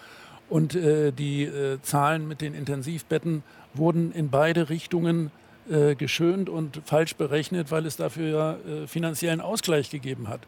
[0.48, 3.42] Und äh, die äh, Zahlen mit den Intensivbetten
[3.74, 5.30] wurden in beide Richtungen
[5.70, 10.40] äh, geschönt und falsch berechnet, weil es dafür ja äh, finanziellen Ausgleich gegeben hat.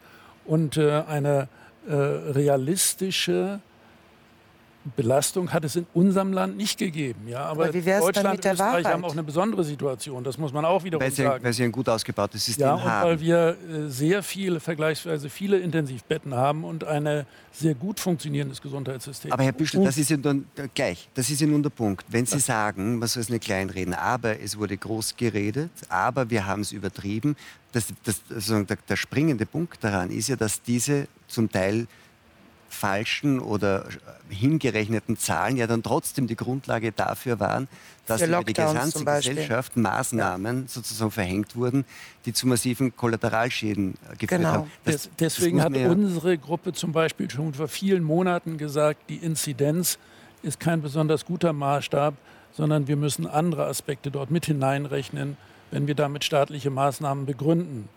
[0.45, 1.49] Und äh, eine
[1.89, 3.61] äh, realistische
[4.97, 7.29] Belastung hat es in unserem Land nicht gegeben.
[7.29, 9.05] Ja, aber Aber wie wär's dann Deutschland mit der und Österreich haben Wahrheit?
[9.05, 10.25] auch eine besondere Situation.
[10.25, 11.45] Das muss man auch wiederum Weil sie, sagen.
[11.45, 13.09] weil sie ein gut ausgebautes System Ja, und haben.
[13.09, 19.33] weil wir äh, sehr viele, vergleichsweise viele Intensivbetten haben und ein sehr gut funktionierendes Gesundheitssystem.
[19.33, 22.07] Aber Herr Büschel, das ist ja nun gleich, das ist ja nun der Punkt.
[22.09, 26.47] Wenn Sie sagen, man soll es nicht kleinreden, aber es wurde groß geredet, aber wir
[26.47, 27.37] haben es übertrieben,
[27.73, 31.87] das, das, sozusagen der, der springende Punkt daran ist ja, dass diese zum Teil
[32.69, 33.87] falschen oder
[34.29, 37.69] hingerechneten Zahlen ja dann trotzdem die Grundlage dafür waren,
[38.07, 39.05] dass über die gesamte.
[39.05, 41.85] Gesellschaft Maßnahmen sozusagen verhängt wurden,
[42.25, 44.49] die zu massiven Kollateralschäden äh, geführt Genau.
[44.51, 44.71] haben.
[44.85, 49.17] Das- Des, deswegen hat ja- unsere Gruppe zum Beispiel schon vor vielen Monaten gesagt, die
[49.17, 49.99] Inzidenz
[50.43, 52.15] ist kein besonders guter Maßstab,
[52.53, 55.37] sondern wir müssen andere Aspekte dort mit hineinrechnen,
[55.71, 57.89] wenn wir damit staatliche Maßnahmen begründen.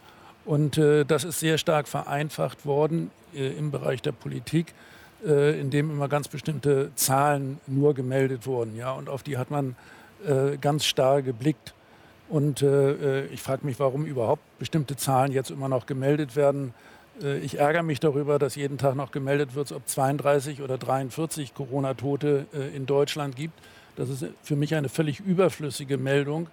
[0.45, 4.73] Und äh, das ist sehr stark vereinfacht worden äh, im Bereich der Politik,
[5.25, 8.75] äh, in dem immer ganz bestimmte Zahlen nur gemeldet wurden.
[8.75, 8.91] Ja?
[8.93, 9.75] Und auf die hat man
[10.25, 11.73] äh, ganz starr geblickt.
[12.29, 16.73] Und äh, äh, ich frage mich, warum überhaupt bestimmte Zahlen jetzt immer noch gemeldet werden.
[17.43, 22.47] Ich ärgere mich darüber, dass jeden Tag noch gemeldet wird, ob 32 oder 43 Corona-Tote
[22.73, 23.53] in Deutschland gibt.
[23.95, 26.47] Das ist für mich eine völlig überflüssige Meldung.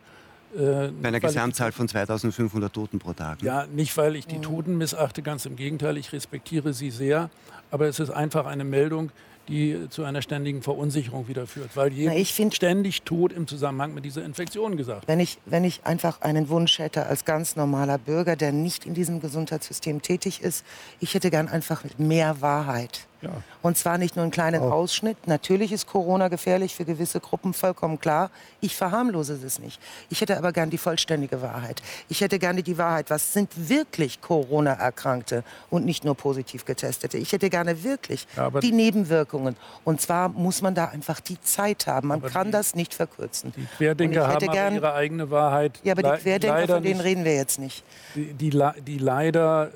[0.55, 3.43] Äh, Bei einer weil ich- Gesamtzahl von 2500 Toten pro Tag.
[3.43, 3.47] ne?
[3.47, 7.29] ja, nicht weil ich die Toten missachte, ganz im Gegenteil, ich respektiere sie sehr,
[7.71, 9.11] aber es ist einfach eine Meldung,
[9.49, 13.95] die zu einer ständigen Verunsicherung wieder führt, weil jedem ich find- ständig Tod im Zusammenhang
[13.95, 15.09] mit dieser Infektion gesagt wird.
[15.09, 18.93] Wenn ich, wenn ich einfach einen Wunsch hätte als ganz normaler Bürger, der nicht in
[18.93, 20.67] diesem Gesundheitssystem tätig ist,
[21.01, 23.07] ich hätte gern einfach mehr Wahrheit.
[23.21, 23.31] Ja.
[23.63, 25.27] Und zwar nicht nur einen kleinen Ausschnitt.
[25.27, 28.31] Natürlich ist Corona gefährlich für gewisse Gruppen, vollkommen klar.
[28.61, 29.81] Ich verharmlose es nicht.
[30.09, 31.83] Ich hätte aber gern die vollständige Wahrheit.
[32.09, 37.19] Ich hätte gerne die Wahrheit, was sind wirklich Corona-Erkrankte und nicht nur positiv getestete.
[37.19, 39.57] Ich hätte gerne wirklich Ja, die Nebenwirkungen.
[39.85, 42.09] Und zwar muss man da einfach die Zeit haben.
[42.09, 43.53] Man kann die- das nicht verkürzen.
[43.57, 45.81] Die Querdenker haben gern- ihre eigene Wahrheit.
[45.83, 47.83] Ja, aber die Querdenker, von denen nicht, reden wir jetzt nicht.
[48.15, 48.51] die, die,
[48.87, 49.71] die leider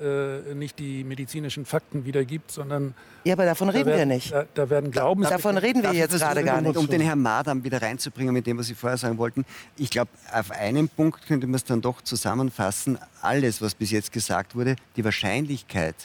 [0.49, 2.93] äh, nicht die medizinischen Fakten wiedergibt, sondern
[3.25, 4.31] Ja, aber davon da reden wir werden, nicht.
[4.31, 5.29] Da, da werden Glaubens...
[5.29, 6.77] Davon reden wir Darf jetzt gerade gar um, nicht.
[6.77, 9.45] Um den Herrn Madam wieder reinzubringen mit dem, was Sie vorher sagen wollten.
[9.77, 12.97] Ich glaube, auf einen Punkt könnte man es dann doch zusammenfassen.
[13.21, 15.95] Alles, was bis jetzt gesagt wurde, die Wahrscheinlichkeit,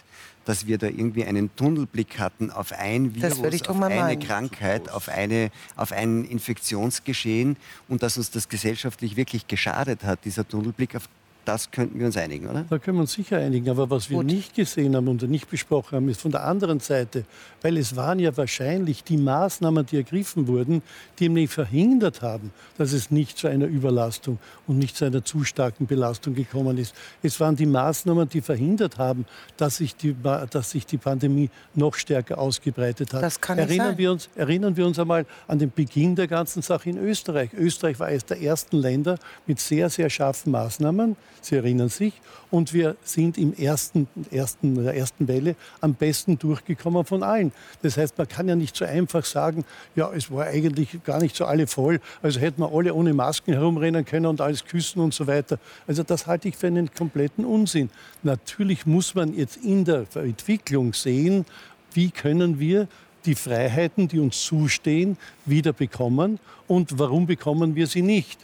[0.45, 4.20] dass wir da irgendwie einen Tunnelblick hatten auf ein Virus, auf eine meinen.
[4.20, 10.49] Krankheit, auf, eine, auf ein Infektionsgeschehen und dass uns das gesellschaftlich wirklich geschadet hat, dieser
[10.49, 11.09] Tunnelblick, auf
[11.49, 12.67] das könnten wir uns einigen, oder?
[12.69, 13.71] Da können wir uns sicher einigen.
[13.71, 14.27] Aber was wir Gut.
[14.27, 17.25] nicht gesehen haben und nicht besprochen haben, ist von der anderen Seite,
[17.63, 20.83] weil es waren ja wahrscheinlich die Maßnahmen, die ergriffen wurden,
[21.19, 25.43] die nämlich verhindert haben, dass es nicht zu einer Überlastung und nicht zu einer zu
[25.45, 26.95] starken Belastung gekommen ist.
[27.23, 29.25] Es waren die Maßnahmen, die verhindert haben,
[29.57, 30.15] dass sich die,
[30.51, 33.23] dass sich die Pandemie noch stärker ausgebreitet hat.
[33.23, 33.99] Das kann erinnern sein.
[33.99, 37.55] Wir uns, erinnern wir uns einmal an den Beginn der ganzen Sache in Österreich.
[37.55, 41.17] Österreich war eines der ersten Länder mit sehr, sehr scharfen Maßnahmen.
[41.41, 42.14] Sie erinnern sich.
[42.51, 47.53] Und wir sind im ersten, ersten, der ersten Welle am besten durchgekommen von allen.
[47.82, 49.64] Das heißt, man kann ja nicht so einfach sagen,
[49.95, 53.53] ja, es war eigentlich gar nicht so alle voll, also hätten wir alle ohne Masken
[53.53, 55.59] herumrennen können und alles küssen und so weiter.
[55.86, 57.91] Also das halte ich für einen kompletten Unsinn.
[58.22, 61.45] Natürlich muss man jetzt in der Entwicklung sehen,
[61.93, 62.89] wie können wir
[63.24, 68.39] die Freiheiten, die uns zustehen, wieder bekommen und warum bekommen wir sie nicht.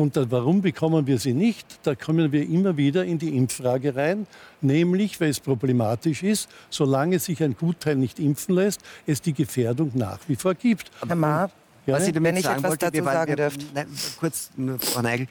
[0.00, 1.66] Und dann, warum bekommen wir sie nicht?
[1.82, 4.26] Da kommen wir immer wieder in die Impffrage rein,
[4.62, 9.90] nämlich weil es problematisch ist, solange sich ein Gutteil nicht impfen lässt, es die Gefährdung
[9.94, 10.90] nach wie vor gibt.
[11.06, 11.50] Herr Ma,
[11.84, 13.74] ja, was ich damit wenn ich sagen etwas wollte, dazu wir waren, sagen wir, dürft.
[13.74, 13.86] Nein,
[14.18, 15.28] kurz, Frau Neigel,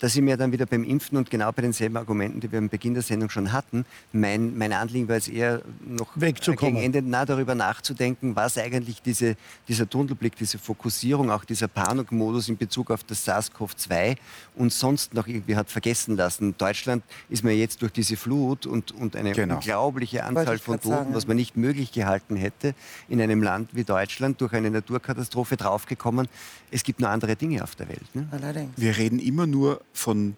[0.00, 2.68] da sind wir dann wieder beim Impfen und genau bei denselben Argumenten, die wir am
[2.70, 3.84] Beginn der Sendung schon hatten.
[4.12, 6.74] Mein, mein Anliegen war es eher noch Wegzukommen.
[6.74, 9.36] gegen Ende nah darüber nachzudenken, was eigentlich diese,
[9.68, 14.16] dieser Tunnelblick, diese Fokussierung, auch dieser Panikmodus in Bezug auf das SARS-CoV-2
[14.56, 16.54] uns sonst noch irgendwie hat vergessen lassen.
[16.56, 19.56] Deutschland ist mir jetzt durch diese Flut und, und eine Genau.
[19.56, 22.74] unglaubliche Anzahl von Toten, sagen, was man nicht möglich gehalten hätte,
[23.08, 26.26] in einem Land wie Deutschland durch eine Naturkatastrophe draufgekommen.
[26.70, 28.14] Es gibt nur andere Dinge auf der Welt.
[28.14, 28.26] Ne?
[28.30, 28.70] Allerdings.
[28.76, 30.36] Wir reden immer nur von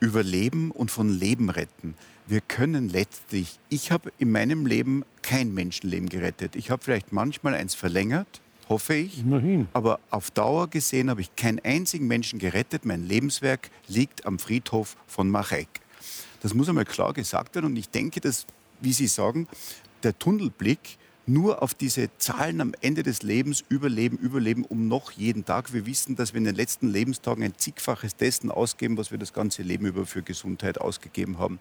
[0.00, 1.94] Überleben und von Leben retten.
[2.26, 6.56] Wir können letztlich, ich habe in meinem Leben kein Menschenleben gerettet.
[6.56, 9.20] Ich habe vielleicht manchmal eins verlängert, hoffe ich.
[9.20, 9.68] Immerhin.
[9.72, 12.84] Aber auf Dauer gesehen habe ich keinen einzigen Menschen gerettet.
[12.84, 15.68] Mein Lebenswerk liegt am Friedhof von Machek.
[16.40, 17.66] Das muss einmal klar gesagt werden.
[17.66, 18.46] Und ich denke, dass,
[18.80, 19.46] wie Sie sagen,
[20.02, 25.44] der Tunnelblick nur auf diese Zahlen am Ende des Lebens, Überleben, Überleben, um noch jeden
[25.44, 25.72] Tag.
[25.72, 29.32] Wir wissen, dass wir in den letzten Lebenstagen ein zigfaches dessen ausgeben, was wir das
[29.32, 31.60] ganze Leben über für Gesundheit ausgegeben haben.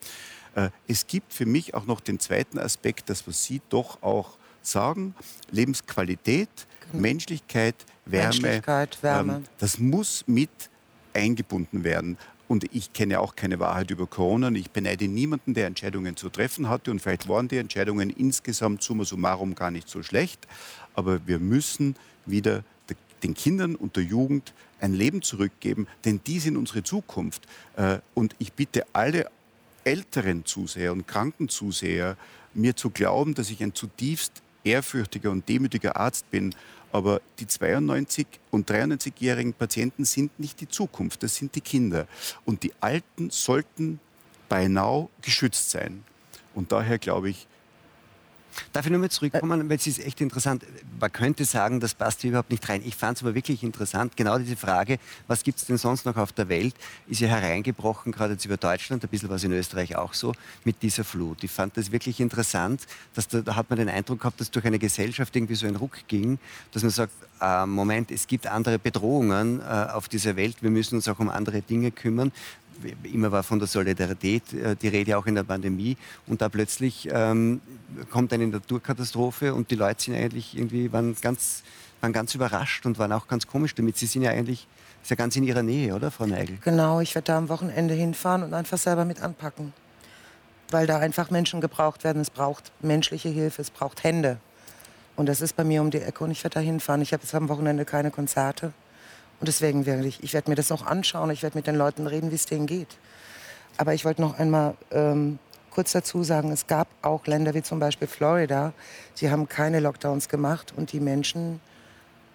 [0.56, 4.38] Äh, Es gibt für mich auch noch den zweiten Aspekt, das, was Sie doch auch
[4.62, 5.16] sagen,
[5.52, 6.50] Lebensqualität,
[6.94, 8.26] Menschlichkeit, Wärme.
[8.26, 9.36] Menschlichkeit, Wärme.
[9.38, 10.50] Ähm, das muss mit
[11.14, 12.18] eingebunden werden.
[12.52, 14.52] Und ich kenne auch keine Wahrheit über Corona.
[14.52, 16.92] Ich beneide niemanden, der Entscheidungen zu treffen hatte.
[16.92, 20.46] Und vielleicht waren die Entscheidungen insgesamt summa summarum gar nicht so schlecht.
[20.94, 21.96] Aber wir müssen
[22.26, 27.48] wieder de- den Kindern und der Jugend ein Leben zurückgeben, denn die sind unsere Zukunft.
[27.78, 29.30] Äh, Und ich bitte alle
[29.86, 32.18] älteren Zuseher und kranken Zuseher,
[32.54, 36.54] mir zu glauben, dass ich ein zutiefst ehrfürchtiger und demütiger Arzt bin.
[36.92, 42.08] Aber die 92- und 93-jährigen Patienten sind nicht die Zukunft, das sind die Kinder.
[42.46, 44.00] Und die Alten sollten
[44.50, 46.04] beinahe geschützt sein.
[46.54, 47.48] Und daher glaube ich,
[48.74, 50.66] Darf ich nur mal zurückkommen, weil es ist echt interessant.
[51.00, 52.82] Man könnte sagen, das passt hier überhaupt nicht rein.
[52.86, 54.16] Ich fand es aber wirklich interessant.
[54.16, 56.76] Genau diese Frage, was gibt es denn sonst noch auf der Welt,
[57.08, 60.34] ist ja hereingebrochen, gerade jetzt über Deutschland, ein bisschen was in Österreich auch so,
[60.64, 61.44] mit dieser Flut.
[61.44, 62.82] Ich fand das wirklich interessant,
[63.14, 65.76] dass da, da hat man den Eindruck gehabt, dass durch eine Gesellschaft irgendwie so ein
[65.76, 66.40] Ruck ging,
[66.72, 70.96] dass man sagt, äh, Moment, es gibt andere Bedrohungen äh, auf dieser Welt, wir müssen
[70.96, 72.32] uns auch um andere Dinge kümmern
[73.04, 77.08] immer war von der Solidarität äh, die Rede auch in der Pandemie und da plötzlich
[77.12, 77.62] ähm,
[78.10, 81.64] kommt eine Naturkatastrophe und die Leute sind eigentlich irgendwie waren ganz,
[82.02, 83.98] waren ganz überrascht und waren auch ganz komisch damit.
[83.98, 84.68] Sie sind ja eigentlich
[85.02, 86.58] ist ja ganz in ihrer Nähe, oder Frau Neigel?
[86.64, 89.74] Genau, ich werde da am Wochenende hinfahren und einfach selber mit anpacken.
[90.70, 92.22] Weil da einfach Menschen gebraucht werden.
[92.22, 94.38] Es braucht menschliche Hilfe, es braucht Hände.
[95.16, 97.02] Und das ist bei mir um die Ecke und ich werde da hinfahren.
[97.02, 98.74] Ich habe jetzt am Wochenende keine Konzerte.
[99.42, 101.32] Und deswegen werde ich, ich werde mir das auch anschauen.
[101.32, 102.96] Ich werde mit den Leuten reden, wie es denen geht.
[103.76, 105.40] Aber ich wollte noch einmal ähm,
[105.72, 108.72] kurz dazu sagen, es gab auch Länder wie zum Beispiel Florida,
[109.20, 111.60] die haben keine Lockdowns gemacht und die Menschen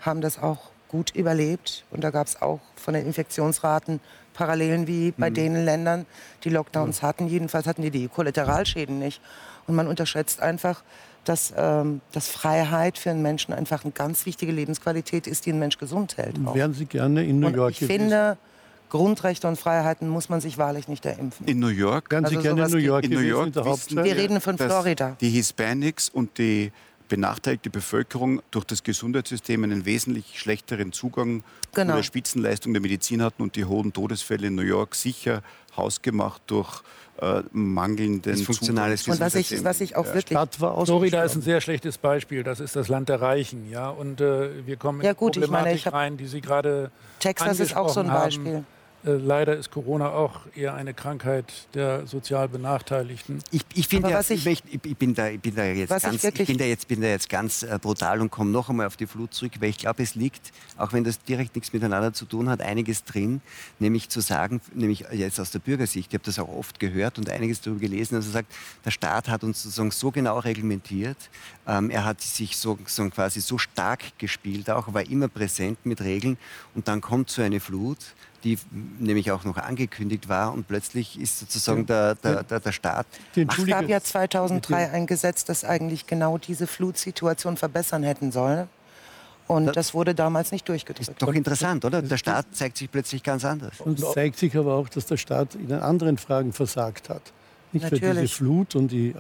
[0.01, 1.85] haben das auch gut überlebt.
[1.91, 4.01] Und da gab es auch von den Infektionsraten
[4.33, 6.07] Parallelen wie bei den Ländern,
[6.45, 7.27] die Lockdowns hatten.
[7.29, 9.21] Jedenfalls hatten die die Kollateralschäden nicht.
[9.67, 10.83] Und man unterschätzt einfach,
[11.25, 15.59] dass, ähm, dass Freiheit für einen Menschen einfach eine ganz wichtige Lebensqualität ist, die ein
[15.59, 16.37] Mensch gesund hält.
[16.47, 16.55] Auch.
[16.55, 18.01] Wären Sie gerne in New Und York ich gewesen?
[18.01, 18.39] finde,
[18.89, 21.47] Grundrechte und Freiheiten muss man sich wahrlich nicht erimpfen.
[21.49, 23.53] in New York Wären Sie also gerne in New York in New gewesen, York in
[23.53, 24.05] der Hauptstadt?
[24.05, 25.17] Wir reden von Florida.
[25.21, 26.71] Die Hispanics und die
[27.09, 31.43] benachteiligte Bevölkerung durch das Gesundheitssystem einen wesentlich schlechteren Zugang
[31.75, 31.93] Genau.
[31.93, 35.43] zu der Spitzenleistung der Medizin hatten und die hohen Todesfälle in New York sicher
[35.77, 36.83] hausgemacht durch
[37.21, 40.39] äh, mangelnden Dysfunktionales Zugang- Und was ich, was ich auch wirklich
[40.85, 42.43] Florida ist ein sehr schlechtes Beispiel.
[42.43, 43.71] Das ist das Land der Reichen.
[43.71, 43.89] Ja?
[43.89, 46.41] Und äh, wir kommen Ja, in die gut, ich meine, Problematik ich rein, die Sie
[46.41, 48.67] gerade Texas ist auch so ein angesprochen haben.
[49.05, 53.41] Äh, leider ist Corona auch eher eine Krankheit der sozial Benachteiligten.
[53.51, 56.47] Ich, ich finde, ja, ich, ich, ich, bin da, ich bin da jetzt ganz, ich,
[56.47, 59.07] bin da jetzt, bin da jetzt ganz äh, brutal und komme noch einmal auf die
[59.07, 62.49] Flut zurück, weil ich glaube, es liegt, auch wenn das direkt nichts miteinander zu tun
[62.49, 63.43] hat, einiges drin,
[63.79, 67.29] nämlich zu sagen, nämlich jetzt aus der Bürgersicht, ich habe das auch oft gehört und
[67.29, 68.53] einiges darüber gelesen, also sagt,
[68.85, 71.19] der Staat hat uns sozusagen so genau reglementiert,
[71.69, 76.01] ähm, er hat sich so, so quasi so stark gespielt, auch war immer präsent mit
[76.01, 76.39] Regeln
[76.75, 77.99] und dann kommt so eine Flut
[78.47, 78.59] die
[79.01, 83.07] nämlich auch noch angekündigt war und plötzlich ist sozusagen der, der, der, der Staat.
[83.35, 88.69] Es gab ja 2003 ein Gesetz, das eigentlich genau diese Flutsituation verbessern hätten sollen.
[89.49, 91.09] Und das, das wurde damals nicht durchgedrückt.
[91.09, 92.03] Ist doch interessant, oder?
[92.03, 93.81] Der Staat zeigt sich plötzlich ganz anders.
[93.81, 97.23] Und es zeigt sich aber auch, dass der Staat in anderen Fragen versagt hat.
[97.73, 98.05] Nicht Natürlich.
[98.05, 99.15] für diese Flut und die,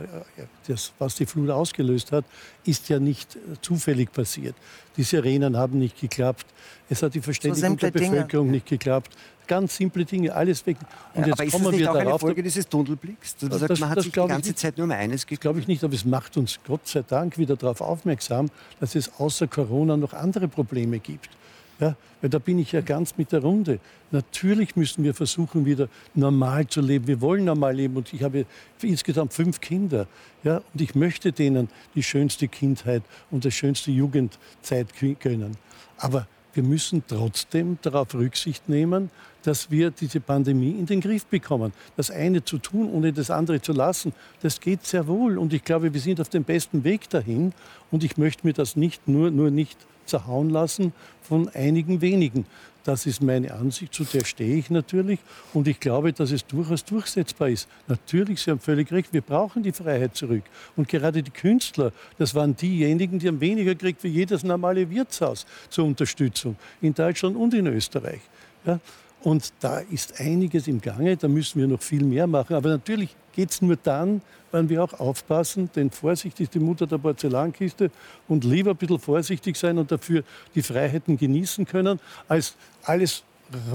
[0.66, 2.24] das, was die Flut ausgelöst hat,
[2.64, 4.54] ist ja nicht zufällig passiert.
[4.96, 6.46] Die Sirenen haben nicht geklappt.
[6.88, 8.56] Es hat die Verständigung so der Bevölkerung Dinge.
[8.56, 9.16] nicht geklappt.
[9.46, 10.76] Ganz simple Dinge, alles weg.
[11.14, 13.36] Und ja, jetzt aber kommen ist das nicht auch darauf, eine Folge dieses Tunnelblicks?
[13.36, 15.68] Das, das, man hat sich die ganze nicht, Zeit nur um eines Das glaube ich
[15.68, 18.48] nicht, aber es macht uns Gott sei Dank wieder darauf aufmerksam,
[18.80, 21.30] dass es außer Corona noch andere Probleme gibt.
[21.78, 23.80] Ja, weil da bin ich ja ganz mit der Runde.
[24.10, 27.06] Natürlich müssen wir versuchen, wieder normal zu leben.
[27.06, 28.46] Wir wollen normal leben und ich habe
[28.80, 30.06] insgesamt fünf Kinder.
[30.42, 34.88] Ja, und ich möchte denen die schönste Kindheit und die schönste Jugendzeit
[35.20, 35.56] gönnen.
[35.98, 39.10] Aber wir müssen trotzdem darauf Rücksicht nehmen,
[39.42, 41.74] dass wir diese Pandemie in den Griff bekommen.
[41.96, 45.36] Das eine zu tun, ohne das andere zu lassen, das geht sehr wohl.
[45.36, 47.52] Und ich glaube, wir sind auf dem besten Weg dahin.
[47.90, 49.76] Und ich möchte mir das nicht nur, nur nicht
[50.06, 50.92] zerhauen lassen
[51.22, 52.46] von einigen wenigen.
[52.86, 55.18] Das ist meine Ansicht, zu der stehe ich natürlich.
[55.52, 57.68] Und ich glaube, dass es durchaus durchsetzbar ist.
[57.88, 60.44] Natürlich, Sie haben völlig recht, wir brauchen die Freiheit zurück.
[60.76, 65.46] Und gerade die Künstler, das waren diejenigen, die haben weniger gekriegt wie jedes normale Wirtshaus
[65.68, 68.20] zur Unterstützung in Deutschland und in Österreich.
[68.64, 68.78] Ja?
[69.26, 72.54] Und da ist einiges im Gange, da müssen wir noch viel mehr machen.
[72.54, 74.22] Aber natürlich geht es nur dann,
[74.52, 77.90] wenn wir auch aufpassen, denn Vorsicht ist die Mutter der Porzellankiste
[78.28, 80.22] und lieber ein bisschen vorsichtig sein und dafür
[80.54, 81.98] die Freiheiten genießen können,
[82.28, 82.54] als
[82.84, 83.24] alles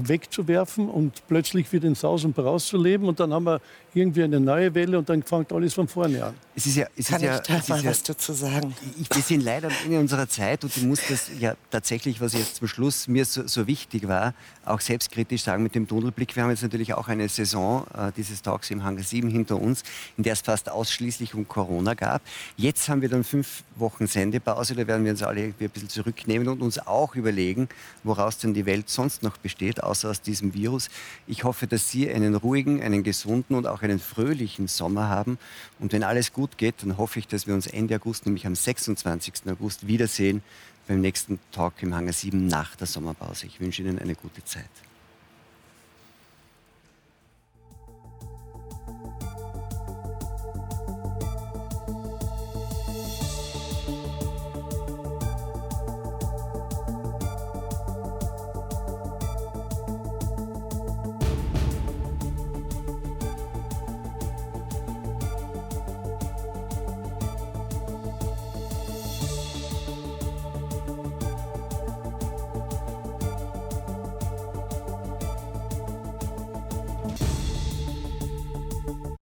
[0.02, 3.60] wegzuwerfen und plötzlich wieder in Saus und Braus zu leben und dann haben wir
[3.94, 6.34] irgendwie eine neue Welle und dann fängt alles von vorne an.
[6.54, 8.74] Es ist ja, es Kann ist ja, ich da mal ja, was dazu sagen?
[9.00, 12.32] Ich, wir sind leider am Ende unserer Zeit und ich muss das ja tatsächlich, was
[12.32, 14.34] jetzt zum Schluss mir so, so, wichtig war,
[14.64, 16.34] auch selbstkritisch sagen mit dem Tunnelblick.
[16.36, 19.82] Wir haben jetzt natürlich auch eine Saison äh, dieses Talks im Hangar 7 hinter uns,
[20.16, 22.22] in der es fast ausschließlich um Corona gab.
[22.56, 25.88] Jetzt haben wir dann fünf Wochen Sendepause, da werden wir uns alle irgendwie ein bisschen
[25.88, 27.68] zurücknehmen und uns auch überlegen,
[28.04, 30.88] woraus denn die Welt sonst noch besteht, außer aus diesem Virus.
[31.26, 35.38] Ich hoffe, dass Sie einen ruhigen, einen gesunden und auch einen fröhlichen Sommer haben.
[35.78, 38.56] Und wenn alles gut geht, dann hoffe ich, dass wir uns Ende August, nämlich am
[38.56, 39.34] 26.
[39.46, 40.42] August, wiedersehen
[40.88, 43.46] beim nächsten Talk im Hangar 7 nach der Sommerpause.
[43.46, 44.70] Ich wünsche Ihnen eine gute Zeit.